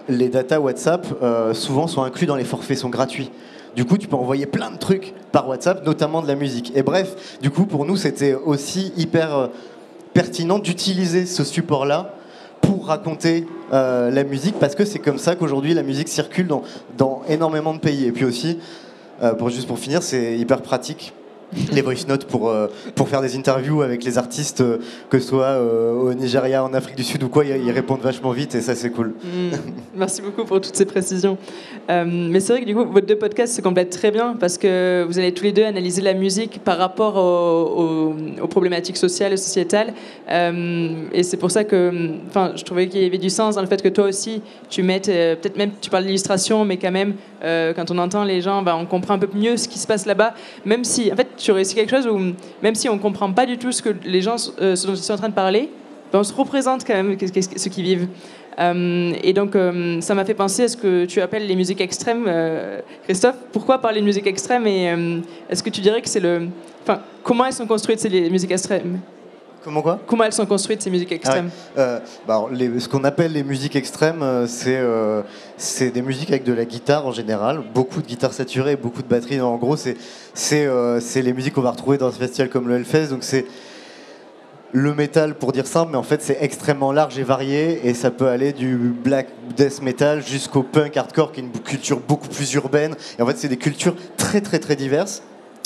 les 0.08 0.30
data 0.30 0.62
WhatsApp 0.62 1.06
souvent 1.54 1.88
sont 1.88 2.04
inclus 2.04 2.28
dans 2.28 2.36
les 2.36 2.46
forfaits, 2.46 2.78
sont 2.78 2.90
gratuits. 2.90 3.32
Du 3.76 3.84
coup, 3.84 3.98
tu 3.98 4.08
peux 4.08 4.16
envoyer 4.16 4.46
plein 4.46 4.72
de 4.72 4.78
trucs 4.78 5.14
par 5.32 5.50
WhatsApp, 5.50 5.86
notamment 5.86 6.22
de 6.22 6.28
la 6.28 6.36
musique. 6.36 6.72
Et 6.76 6.84
bref, 6.84 7.38
du 7.42 7.50
coup, 7.50 7.66
pour 7.66 7.86
nous, 7.86 7.98
c'était 7.98 8.34
aussi 8.34 8.94
hyper 8.96 9.36
euh, 9.36 9.48
pertinent 10.14 10.60
d'utiliser 10.60 11.26
ce 11.26 11.44
support-là 11.44 12.14
pour 12.62 12.88
raconter 12.88 13.46
euh, 13.74 14.10
la 14.12 14.24
musique, 14.24 14.56
parce 14.60 14.76
que 14.76 14.86
c'est 14.86 15.00
comme 15.00 15.18
ça 15.18 15.36
qu'aujourd'hui 15.36 15.74
la 15.74 15.84
musique 15.84 16.08
circule 16.08 16.48
dans, 16.98 17.22
énormément 17.28 17.74
de 17.74 17.80
pays. 17.80 18.06
Et 18.06 18.12
puis 18.12 18.24
aussi, 18.24 18.60
euh, 19.22 19.34
juste 19.50 19.68
pour 19.68 19.78
finir, 19.78 20.02
c'est 20.02 20.38
hyper 20.38 20.62
pratique 20.62 21.14
les 21.72 21.82
voice 21.82 22.08
notes 22.08 22.26
pour, 22.26 22.50
euh, 22.50 22.68
pour 22.96 23.10
faire 23.10 23.22
des 23.22 23.36
interviews 23.36 23.82
avec 23.82 24.04
les 24.04 24.18
artistes, 24.18 24.62
euh, 24.62 24.78
que 25.10 25.20
ce 25.20 25.28
soit 25.28 25.46
euh, 25.46 25.94
au 25.94 26.14
Nigeria, 26.14 26.64
en 26.64 26.74
Afrique 26.74 26.96
du 26.96 27.04
Sud 27.04 27.24
ou 27.24 27.30
quoi, 27.30 27.46
ils 27.46 27.72
répondent 27.72 28.02
vachement 28.02 28.32
vite 28.32 28.56
et 28.56 28.62
ça 28.62 28.76
c'est 28.76 28.90
cool. 28.90 29.14
Mm. 29.24 29.56
Merci 29.96 30.22
beaucoup 30.22 30.44
pour 30.46 30.60
toutes 30.62 30.76
ces 30.76 30.86
précisions. 30.86 31.38
mais 31.88 32.40
c'est 32.40 32.54
vrai 32.54 32.62
que 32.62 32.68
du 32.68 32.76
coup, 32.76 32.86
vos 32.86 33.02
deux 33.02 33.18
podcasts 33.18 33.56
se 33.56 33.62
complètent 33.62 33.92
très 33.92 34.12
bien 34.12 34.36
parce 34.40 34.58
que 34.58 35.06
vous 35.08 35.20
allez 35.20 35.34
tous 35.34 35.44
les 35.44 35.52
deux 35.52 35.64
analyser 35.64 36.02
la 36.02 36.14
musique 36.14 36.60
par 36.64 36.78
rapport 36.78 37.16
aux, 37.18 38.14
problématiques 38.48 38.98
sociales 38.98 39.34
et 39.34 39.38
sociétales. 39.38 39.94
et 40.30 41.24
c'est 41.24 41.38
pour 41.38 41.52
ça 41.52 41.64
que 41.64 41.92
je 42.56 42.64
trouvais 42.64 42.88
qu'il 42.88 43.02
y 43.02 43.06
avait 43.06 43.18
du 43.18 43.30
sens 43.30 43.56
dans 43.56 43.62
le 43.62 43.68
fait 43.68 43.82
que 43.82 43.90
toi 43.90 44.06
aussi, 44.06 44.42
tu 44.70 44.84
mettes, 44.84 45.08
peut-être 45.08 45.58
même 45.58 45.72
tu 45.82 45.90
parles 45.90 46.06
d'illustration, 46.06 46.66
mais 46.66 46.78
quand 46.78 46.92
même, 46.92 47.14
quand 47.42 47.92
on 47.92 47.98
entend 47.98 48.24
les 48.24 48.42
gens, 48.42 48.62
bah, 48.62 48.78
on 48.80 48.86
comprend 48.86 49.16
un 49.16 49.20
peu 49.20 49.30
mieux 49.34 49.58
ce 49.58 49.68
qui 49.68 49.80
se 49.80 49.88
passe 49.88 50.06
là-bas, 50.06 50.34
même 50.66 50.84
si, 50.84 51.12
en 51.12 51.16
fait, 51.16 51.28
tu 51.46 51.52
réussis 51.52 51.76
quelque 51.76 51.92
chose 51.92 52.08
où, 52.08 52.20
même 52.64 52.76
si 52.76 52.90
on 52.90 52.96
ne 52.96 53.00
comprend 53.00 53.32
pas 53.32 53.46
du 53.46 53.58
tout 53.58 53.72
ce 53.72 53.82
que 53.82 53.90
les 54.04 54.22
gens 54.22 54.36
euh, 54.60 54.76
dont 54.86 54.94
ils 54.94 54.98
sont 54.98 55.14
en 55.14 55.18
train 55.18 55.30
de 55.30 55.34
parler, 55.34 55.70
ben, 56.12 56.20
on 56.20 56.24
se 56.24 56.34
représente 56.34 56.86
quand 56.86 56.94
même 56.94 57.16
ce 57.20 57.70
qu'ils 57.70 57.84
vivent. 57.84 58.08
Euh, 58.58 59.14
et 59.22 59.34
donc, 59.34 59.56
euh, 59.56 60.02
ça 60.02 60.16
m'a 60.16 60.26
fait 60.26 60.34
penser 60.34 60.64
à 60.64 60.68
ce 60.68 60.78
que 60.78 61.06
tu 61.06 61.22
appelles 61.22 61.46
les 61.46 61.56
musiques 61.56 61.82
extrêmes. 61.82 62.26
Christophe, 63.04 63.36
pourquoi 63.52 63.80
parler 63.80 64.02
de 64.02 64.06
musique 64.06 64.26
extrême 64.28 64.66
Et 64.66 64.94
est-ce 65.50 65.62
que 65.62 65.70
tu 65.70 65.82
dirais 65.82 66.02
que 66.02 66.10
c'est 66.10 66.20
le. 66.20 66.48
Enfin, 66.82 67.02
comment 67.24 67.46
elles 67.46 67.54
sont 67.54 67.68
construites, 67.68 68.00
ces 68.00 68.30
musiques 68.30 68.52
extrêmes? 68.52 69.00
Comment 69.66 69.82
quoi 69.82 70.00
Comment 70.06 70.24
elles 70.26 70.32
sont 70.32 70.46
construites 70.46 70.82
ces 70.84 70.92
musiques 70.92 71.12
extrêmes 71.12 71.50
Euh, 71.76 72.00
bah, 72.28 72.46
les- 72.52 72.80
ce 72.80 72.88
qu'on 72.88 73.04
appelle 73.04 73.32
les 73.34 73.44
musiques 73.44 73.76
extrêmes, 73.76 74.22
euh, 74.22 74.46
c'est 74.46 74.78
euh, 74.78 75.24
c'est 75.58 75.90
des 75.90 76.04
musiques 76.04 76.30
avec 76.30 76.44
de 76.44 76.54
la 76.54 76.66
guitare 76.66 77.08
en 77.08 77.12
général, 77.12 77.64
beaucoup 77.74 78.02
de 78.04 78.06
guitare 78.08 78.32
saturée, 78.32 78.76
beaucoup 78.76 79.02
de 79.02 79.08
batterie. 79.08 79.42
En 79.42 79.58
gros, 79.58 79.76
c'est 79.76 79.98
c'est 80.36 81.22
les 81.22 81.34
musiques 81.34 81.54
qu'on 81.56 81.62
va 81.62 81.72
retrouver 81.72 81.98
dans 81.98 82.10
un 82.10 82.12
festival 82.12 82.50
comme 82.50 82.68
le 82.68 82.76
Hellfest. 82.76 83.08
Donc 83.10 83.24
c'est 83.24 83.46
le 84.72 84.94
métal 84.94 85.34
pour 85.36 85.52
dire 85.52 85.66
simple, 85.66 85.92
mais 85.94 85.98
en 85.98 86.04
fait 86.04 86.22
c'est 86.22 86.38
extrêmement 86.42 86.92
large 86.92 87.18
et 87.18 87.24
varié 87.24 87.88
et 87.88 87.94
ça 87.96 88.12
peut 88.12 88.28
aller 88.28 88.52
du 88.54 88.76
black 88.76 89.30
death 89.56 89.82
metal 89.82 90.22
jusqu'au 90.24 90.62
punk 90.64 90.96
hardcore 90.98 91.32
qui 91.32 91.40
est 91.40 91.44
une 91.44 91.52
culture 91.52 92.00
beaucoup 92.08 92.28
plus 92.28 92.54
urbaine. 92.54 92.94
Et 93.18 93.22
en 93.24 93.26
fait 93.26 93.38
c'est 93.38 93.48
des 93.48 93.58
cultures 93.58 93.96
très 94.18 94.42
très 94.42 94.60
très 94.60 94.76
diverses. 94.76 95.24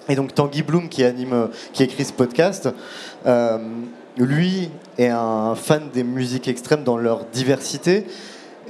Et 0.10 0.16
donc 0.16 0.34
Tanguy 0.34 0.64
Bloom 0.64 0.90
qui 0.90 1.04
anime, 1.04 1.34
euh, 1.34 1.48
qui 1.72 1.84
écrit 1.84 2.04
ce 2.04 2.12
podcast, 2.12 2.68
euh, 3.28 3.60
lui 4.18 4.70
est 4.98 5.08
un 5.08 5.54
fan 5.56 5.90
des 5.94 6.04
musiques 6.04 6.48
extrêmes 6.48 6.84
dans 6.84 6.98
leur 6.98 7.26
diversité. 7.26 8.06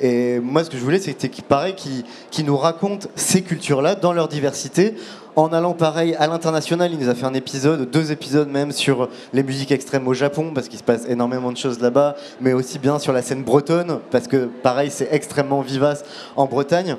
Et 0.01 0.39
moi, 0.39 0.63
ce 0.63 0.69
que 0.69 0.77
je 0.77 0.83
voulais, 0.83 0.99
c'était 0.99 1.29
qu'il 1.29 1.43
paraît 1.45 1.75
qu'il 1.75 2.03
qu'il 2.29 2.45
nous 2.45 2.57
raconte 2.57 3.07
ces 3.15 3.41
cultures-là 3.41 3.95
dans 3.95 4.13
leur 4.13 4.27
diversité, 4.27 4.95
en 5.35 5.51
allant 5.51 5.73
pareil 5.73 6.13
à 6.15 6.27
l'international. 6.27 6.91
Il 6.91 6.99
nous 6.99 7.09
a 7.09 7.15
fait 7.15 7.25
un 7.25 7.33
épisode, 7.33 7.89
deux 7.89 8.11
épisodes 8.11 8.49
même 8.49 8.71
sur 8.71 9.09
les 9.33 9.43
musiques 9.43 9.71
extrêmes 9.71 10.07
au 10.07 10.13
Japon, 10.13 10.51
parce 10.53 10.67
qu'il 10.67 10.79
se 10.79 10.83
passe 10.83 11.05
énormément 11.07 11.51
de 11.51 11.57
choses 11.57 11.79
là-bas, 11.79 12.15
mais 12.41 12.53
aussi 12.53 12.79
bien 12.79 12.99
sur 12.99 13.13
la 13.13 13.21
scène 13.21 13.43
bretonne, 13.43 13.99
parce 14.11 14.27
que 14.27 14.45
pareil, 14.45 14.89
c'est 14.91 15.09
extrêmement 15.11 15.61
vivace 15.61 16.03
en 16.35 16.45
Bretagne, 16.45 16.95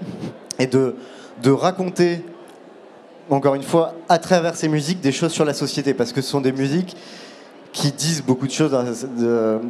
et 0.59 0.67
de 0.67 0.95
raconter 1.51 2.23
encore 3.31 3.55
une 3.55 3.63
fois, 3.63 3.95
à 4.09 4.19
travers 4.19 4.57
ces 4.57 4.69
musiques, 4.69 5.01
des 5.01 5.13
choses 5.13 5.33
sur 5.33 5.45
la 5.45 5.55
société, 5.55 5.95
parce 5.95 6.13
que 6.13 6.21
ce 6.21 6.31
sont 6.31 6.41
des 6.41 6.53
musiques 6.53 6.97
qui 7.73 7.93
disent 7.93 8.23
beaucoup 8.23 8.47
de 8.47 8.53
choses. 8.53 8.75
hein, 8.75 8.85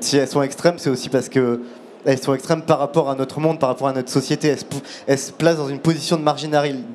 si 0.01 0.17
elles 0.17 0.29
sont 0.29 0.43
extrêmes, 0.43 0.77
c'est 0.79 0.91
aussi 0.91 1.09
parce 1.09 1.29
que 1.29 1.61
elles 2.05 2.19
sont 2.19 2.33
extrêmes 2.33 2.63
par 2.63 2.79
rapport 2.79 3.11
à 3.11 3.15
notre 3.15 3.41
monde, 3.41 3.59
par 3.59 3.69
rapport 3.69 3.89
à 3.89 3.93
notre 3.93 4.11
société. 4.11 4.55
Elles 5.07 5.19
se, 5.19 5.33
placent 5.33 5.59
dans 5.59 5.69
une 5.69 5.81
position 5.81 6.17
de, 6.17 6.23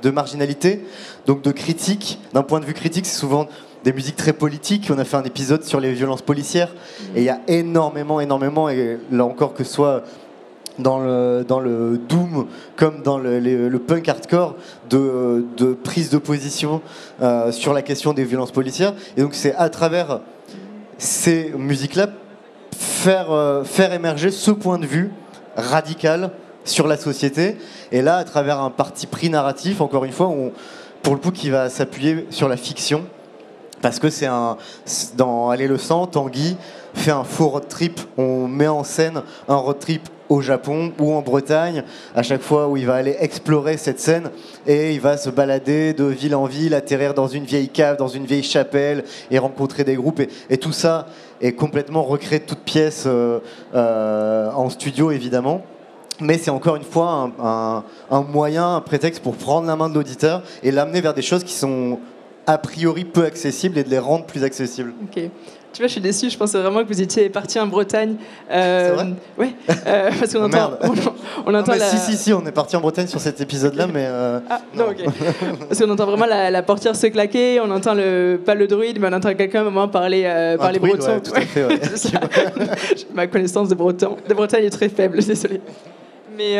de 0.01 0.09
marginalité, 0.09 0.83
donc 1.27 1.43
de 1.43 1.51
critique. 1.51 2.19
D'un 2.33 2.41
point 2.41 2.59
de 2.59 2.65
vue 2.65 2.73
critique, 2.73 3.05
c'est 3.05 3.19
souvent 3.19 3.47
des 3.83 3.93
musiques 3.93 4.15
très 4.15 4.33
politiques. 4.33 4.89
On 4.91 4.97
a 4.97 5.05
fait 5.05 5.17
un 5.17 5.23
épisode 5.23 5.63
sur 5.63 5.79
les 5.79 5.93
violences 5.93 6.23
policières, 6.23 6.73
et 7.15 7.19
il 7.19 7.23
y 7.23 7.29
a 7.29 7.39
énormément, 7.47 8.19
énormément, 8.19 8.67
et 8.67 8.97
là 9.11 9.25
encore 9.25 9.53
que 9.53 9.63
ce 9.63 9.71
soit 9.71 10.03
dans 10.79 10.99
le, 10.99 11.45
dans 11.47 11.59
le 11.59 11.97
doom 11.97 12.47
comme 12.75 13.01
dans 13.01 13.17
le, 13.17 13.39
le 13.39 13.79
punk 13.79 14.07
hardcore 14.09 14.55
de, 14.89 15.45
de 15.57 15.73
prise 15.73 16.09
de 16.09 16.17
position 16.17 16.81
euh, 17.21 17.51
sur 17.51 17.73
la 17.73 17.81
question 17.81 18.13
des 18.13 18.23
violences 18.23 18.51
policières. 18.51 18.93
Et 19.17 19.21
donc 19.21 19.33
c'est 19.33 19.55
à 19.55 19.69
travers 19.69 20.21
ces 20.97 21.53
musiques-là 21.57 22.07
faire, 22.77 23.31
euh, 23.31 23.63
faire 23.63 23.93
émerger 23.93 24.31
ce 24.31 24.51
point 24.51 24.77
de 24.77 24.85
vue 24.85 25.11
radical 25.55 26.31
sur 26.63 26.87
la 26.87 26.97
société. 26.97 27.57
Et 27.91 28.01
là, 28.01 28.17
à 28.17 28.23
travers 28.23 28.59
un 28.59 28.71
parti 28.71 29.07
pris 29.07 29.29
narratif, 29.29 29.81
encore 29.81 30.05
une 30.05 30.11
fois, 30.11 30.33
pour 31.01 31.13
le 31.13 31.19
coup, 31.19 31.31
qui 31.31 31.49
va 31.49 31.69
s'appuyer 31.69 32.25
sur 32.31 32.49
la 32.49 32.57
fiction. 32.57 33.05
Parce 33.85 33.99
que 33.99 34.09
c'est 34.09 34.25
un. 34.25 34.57
Dans 35.15 35.51
Aller 35.51 35.67
le 35.67 35.77
sang, 35.77 36.07
Tanguy 36.07 36.57
fait 36.95 37.11
un 37.11 37.23
faux 37.23 37.49
road 37.49 37.67
trip. 37.67 37.99
On 38.17 38.47
met 38.47 38.67
en 38.67 38.83
scène 38.83 39.21
un 39.47 39.57
road 39.57 39.77
trip 39.77 40.09
au 40.27 40.41
Japon 40.41 40.91
ou 40.97 41.13
en 41.13 41.21
Bretagne, 41.21 41.83
à 42.15 42.23
chaque 42.23 42.41
fois 42.41 42.67
où 42.67 42.77
il 42.77 42.87
va 42.87 42.95
aller 42.95 43.15
explorer 43.19 43.77
cette 43.77 43.99
scène 43.99 44.31
et 44.65 44.95
il 44.95 44.99
va 45.01 45.17
se 45.17 45.29
balader 45.29 45.93
de 45.93 46.05
ville 46.05 46.33
en 46.33 46.45
ville, 46.45 46.73
atterrir 46.73 47.13
dans 47.13 47.27
une 47.27 47.43
vieille 47.43 47.69
cave, 47.69 47.95
dans 47.97 48.07
une 48.07 48.25
vieille 48.25 48.41
chapelle 48.41 49.03
et 49.29 49.37
rencontrer 49.37 49.83
des 49.83 49.93
groupes. 49.93 50.19
Et, 50.49 50.57
tout 50.57 50.71
ça 50.71 51.05
est 51.39 51.51
complètement 51.51 52.01
recréé 52.01 52.39
de 52.39 52.45
toutes 52.45 52.63
pièces 52.63 53.03
euh, 53.05 53.39
euh, 53.75 54.49
en 54.49 54.71
studio, 54.71 55.11
évidemment. 55.11 55.61
Mais 56.21 56.39
c'est 56.39 56.49
encore 56.49 56.75
une 56.75 56.81
fois 56.83 57.29
un- 57.39 57.83
un 58.09 58.21
moyen, 58.21 58.77
un 58.77 58.81
prétexte 58.81 59.21
pour 59.21 59.35
prendre 59.35 59.67
la 59.67 59.75
main 59.75 59.89
de 59.89 59.93
l'auditeur 59.93 60.41
et 60.63 60.71
l'amener 60.71 61.01
vers 61.01 61.13
des 61.13 61.21
choses 61.21 61.43
qui 61.43 61.53
sont 61.53 61.99
a 62.47 62.57
priori 62.57 63.05
peu 63.05 63.23
accessibles 63.25 63.77
et 63.77 63.83
de 63.83 63.89
les 63.89 63.99
rendre 63.99 64.25
plus 64.25 64.43
accessibles. 64.43 64.93
Ok. 65.03 65.23
Tu 65.73 65.81
vois, 65.81 65.87
je 65.87 65.91
suis 65.91 66.01
déçue. 66.01 66.29
Je 66.29 66.37
pensais 66.37 66.57
vraiment 66.57 66.83
que 66.83 66.87
vous 66.87 67.01
étiez 67.01 67.27
parti 67.29 67.59
en 67.59 67.67
Bretagne. 67.67 68.15
Euh, 68.49 68.89
C'est 68.89 68.95
vrai 68.95 69.07
Ouais. 69.37 69.49
euh, 69.87 70.09
parce 70.17 70.31
qu'on 70.33 70.43
Oh, 70.43 70.45
entend. 70.45 70.71
On, 70.81 71.47
on 71.47 71.51
Non, 71.51 71.59
entend 71.59 71.73
mais 71.73 71.79
la... 71.79 71.85
Si, 71.89 71.97
si, 71.97 72.15
si, 72.15 72.31
on 72.33 72.45
est 72.45 72.51
parti 72.53 72.77
en 72.77 72.79
Bretagne 72.79 73.07
sur 73.07 73.19
cet 73.19 73.41
épisode-là, 73.41 73.85
mais... 73.87 74.05
euh, 74.07 74.39
Ah, 74.49 74.61
non, 74.73 74.85
ok. 74.91 75.03
Parce 75.67 75.81
qu'on 75.81 75.89
entend 75.89 76.05
vraiment 76.05 76.27
la, 76.27 76.49
la 76.49 76.63
portière 76.63 76.95
se 76.95 77.07
claquer, 77.07 77.59
on 77.59 77.69
entend 77.71 77.93
le, 77.93 78.39
pas 78.45 78.55
le 78.55 78.67
druide, 78.67 78.99
mais 79.01 79.09
on 79.11 79.13
entend 79.13 79.33
quelqu'un 79.33 79.59
à 79.59 79.61
un 79.63 79.65
moment 79.65 79.89
parler, 79.89 80.23
euh, 80.25 80.57
parler 80.57 80.79
druide, 80.79 80.95
breton. 80.95 81.11
ouais, 81.15 81.19
tout 81.21 81.33
à 81.35 81.41
fait, 81.41 81.65
ouais. 81.65 81.79
Ma 83.13 83.27
connaissance 83.27 83.67
de 83.67 83.75
breton, 83.75 84.15
de 84.29 84.33
Bretagne 84.33 84.63
est 84.63 84.69
très 84.69 84.87
faible, 84.87 85.17
désolé. 85.25 85.59
Mais 86.37 86.57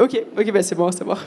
ok, 0.00 0.22
ok, 0.38 0.52
bah 0.52 0.62
c'est 0.62 0.74
bon 0.76 0.86
à 0.86 0.92
savoir. 0.92 1.24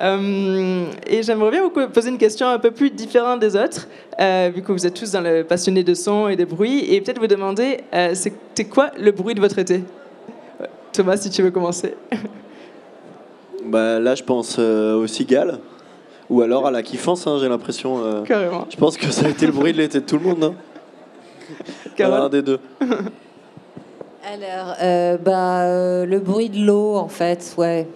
Euh, 0.00 0.86
et 1.06 1.22
j'aimerais 1.22 1.50
bien 1.52 1.62
vous 1.62 1.70
poser 1.70 2.10
une 2.10 2.18
question 2.18 2.48
un 2.48 2.58
peu 2.58 2.70
plus 2.72 2.90
différente 2.90 3.38
des 3.40 3.54
autres, 3.56 3.86
euh, 4.20 4.50
vu 4.54 4.62
que 4.62 4.72
vous 4.72 4.86
êtes 4.86 4.94
tous 4.94 5.12
dans 5.12 5.20
le 5.20 5.44
passionné 5.44 5.84
de 5.84 5.94
son 5.94 6.28
et 6.28 6.36
de 6.36 6.44
bruit, 6.44 6.92
et 6.92 7.00
peut-être 7.00 7.20
vous 7.20 7.26
demander, 7.28 7.80
euh, 7.92 8.10
c'était 8.14 8.64
quoi 8.64 8.90
le 8.98 9.12
bruit 9.12 9.34
de 9.34 9.40
votre 9.40 9.58
été? 9.58 9.84
Thomas, 10.92 11.16
si 11.16 11.30
tu 11.30 11.42
veux 11.42 11.50
commencer. 11.50 11.94
Bah, 13.66 13.98
là, 13.98 14.14
je 14.14 14.22
pense 14.22 14.56
euh, 14.58 14.94
aux 14.94 15.06
cigales. 15.06 15.58
Ou 16.28 16.42
alors 16.42 16.66
à 16.66 16.70
la 16.70 16.82
kiffance, 16.82 17.26
hein, 17.26 17.38
j'ai 17.40 17.48
l'impression. 17.48 17.96
euh, 18.04 18.22
Carrément. 18.22 18.66
Je 18.68 18.76
pense 18.76 18.98
que 18.98 19.10
ça 19.10 19.24
a 19.24 19.30
été 19.30 19.46
le 19.46 19.52
bruit 19.52 19.72
de 19.72 19.78
l'été 19.78 20.00
de 20.00 20.04
tout 20.04 20.18
le 20.18 20.24
monde. 20.24 20.44
Hein. 20.44 20.54
Voilà, 21.98 22.24
un 22.24 22.28
des 22.28 22.42
deux. 22.42 22.58
Alors, 22.80 24.74
euh, 24.82 25.16
bah, 25.16 25.62
euh, 25.62 26.04
le 26.04 26.18
bruit 26.18 26.50
de 26.50 26.64
l'eau, 26.64 26.96
en 26.96 27.08
fait, 27.08 27.54
ouais. 27.56 27.86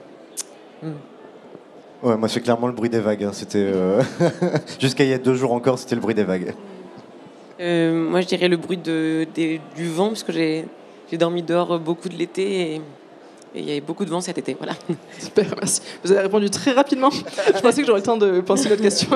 Ouais, 2.03 2.17
moi 2.17 2.29
c'est 2.29 2.41
clairement 2.41 2.67
le 2.69 2.73
bruit 2.73 2.91
des 2.91 3.01
vagues. 3.01 3.25
hein. 3.25 3.31
C'était 3.33 3.59
euh, 3.75 4.03
jusqu'à 4.81 5.05
il 5.05 5.11
y 5.11 5.15
a 5.15 5.19
deux 5.19 5.35
jours 5.35 5.53
encore, 5.53 5.79
c'était 5.79 5.95
le 5.97 6.01
bruit 6.01 6.15
des 6.15 6.25
vagues. 6.25 6.55
Euh, 7.61 7.93
moi, 8.09 8.21
je 8.21 8.27
dirais 8.29 8.47
le 8.47 8.57
bruit 8.57 8.77
de, 8.77 9.27
du 9.75 9.89
vent, 9.89 10.09
parce 10.09 10.23
que 10.23 10.33
j'ai 10.33 10.65
j'ai 11.11 11.17
dormi 11.17 11.43
dehors 11.43 11.79
beaucoup 11.81 12.09
de 12.09 12.15
l'été 12.17 12.75
et 12.75 12.81
et 13.55 13.61
il 13.61 13.65
y 13.67 13.71
avait 13.71 13.81
beaucoup 13.81 14.05
de 14.05 14.11
vent 14.11 14.21
cet 14.21 14.37
été. 14.37 14.55
Voilà. 14.59 14.75
Super, 15.19 15.47
merci. 15.59 15.81
Vous 16.05 16.13
avez 16.13 16.21
répondu 16.21 16.51
très 16.51 16.73
rapidement. 16.73 17.09
Je 17.11 17.61
pensais 17.61 17.81
que 17.81 17.87
j'aurais 17.87 18.01
le 18.01 18.05
temps 18.05 18.19
de 18.19 18.41
penser 18.43 18.67
à 18.67 18.71
notre 18.71 18.83
question. 18.83 19.09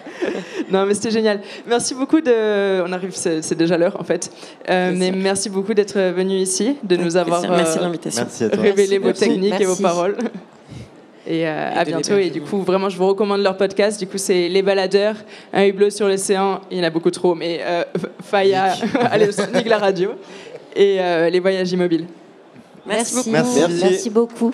non, 0.70 0.86
mais 0.86 0.94
c'était 0.94 1.10
génial. 1.10 1.42
Merci 1.66 1.94
beaucoup 1.94 2.22
de. 2.22 2.82
On 2.82 2.90
arrive, 2.90 3.10
c'est 3.14 3.42
c'est 3.42 3.54
déjà 3.54 3.76
l'heure 3.76 3.96
en 4.00 4.04
fait. 4.04 4.32
Euh, 4.70 4.92
mais 4.96 5.12
merci 5.12 5.50
beaucoup 5.50 5.74
d'être 5.74 6.00
venu 6.00 6.36
ici, 6.36 6.76
de 6.82 6.96
nous 6.96 7.16
avoir 7.18 7.42
Merci 7.42 7.74
de 7.74 7.80
euh, 7.80 7.84
l'invitation. 7.84 8.22
Merci 8.22 8.44
à 8.44 8.48
toi. 8.48 8.62
révélé 8.62 8.96
vos 8.98 9.06
Merci. 9.08 9.28
techniques 9.28 9.60
et 9.60 9.64
vos 9.64 9.76
Merci. 9.78 9.82
paroles. 9.82 10.16
Et, 11.26 11.46
euh, 11.46 11.70
à 11.74 11.84
de 11.84 11.90
bientôt. 11.90 12.16
Et 12.16 12.30
du 12.30 12.40
coup, 12.40 12.62
vraiment, 12.62 12.88
je 12.88 12.96
vous 12.96 13.06
recommande 13.06 13.42
leur 13.42 13.56
podcast. 13.56 13.98
Du 13.98 14.06
coup, 14.06 14.18
c'est 14.18 14.48
Les 14.48 14.62
Baladeurs, 14.62 15.16
un 15.52 15.66
hublot 15.66 15.90
sur 15.90 16.08
l'océan. 16.08 16.60
Il 16.70 16.78
y 16.78 16.80
en 16.80 16.84
a 16.84 16.90
beaucoup 16.90 17.10
trop, 17.10 17.34
mais 17.34 17.60
euh, 17.62 17.84
Faya, 18.22 18.74
allez, 19.10 19.28
nique 19.54 19.68
la 19.68 19.78
radio. 19.78 20.12
Et 20.74 20.96
euh, 21.00 21.28
Les 21.28 21.40
Voyages 21.40 21.72
Immobiles. 21.72 22.06
Merci 22.86 23.16
beaucoup. 23.16 23.30
Merci, 23.30 23.60
Merci. 23.60 23.84
Merci 23.84 24.10
beaucoup. 24.10 24.52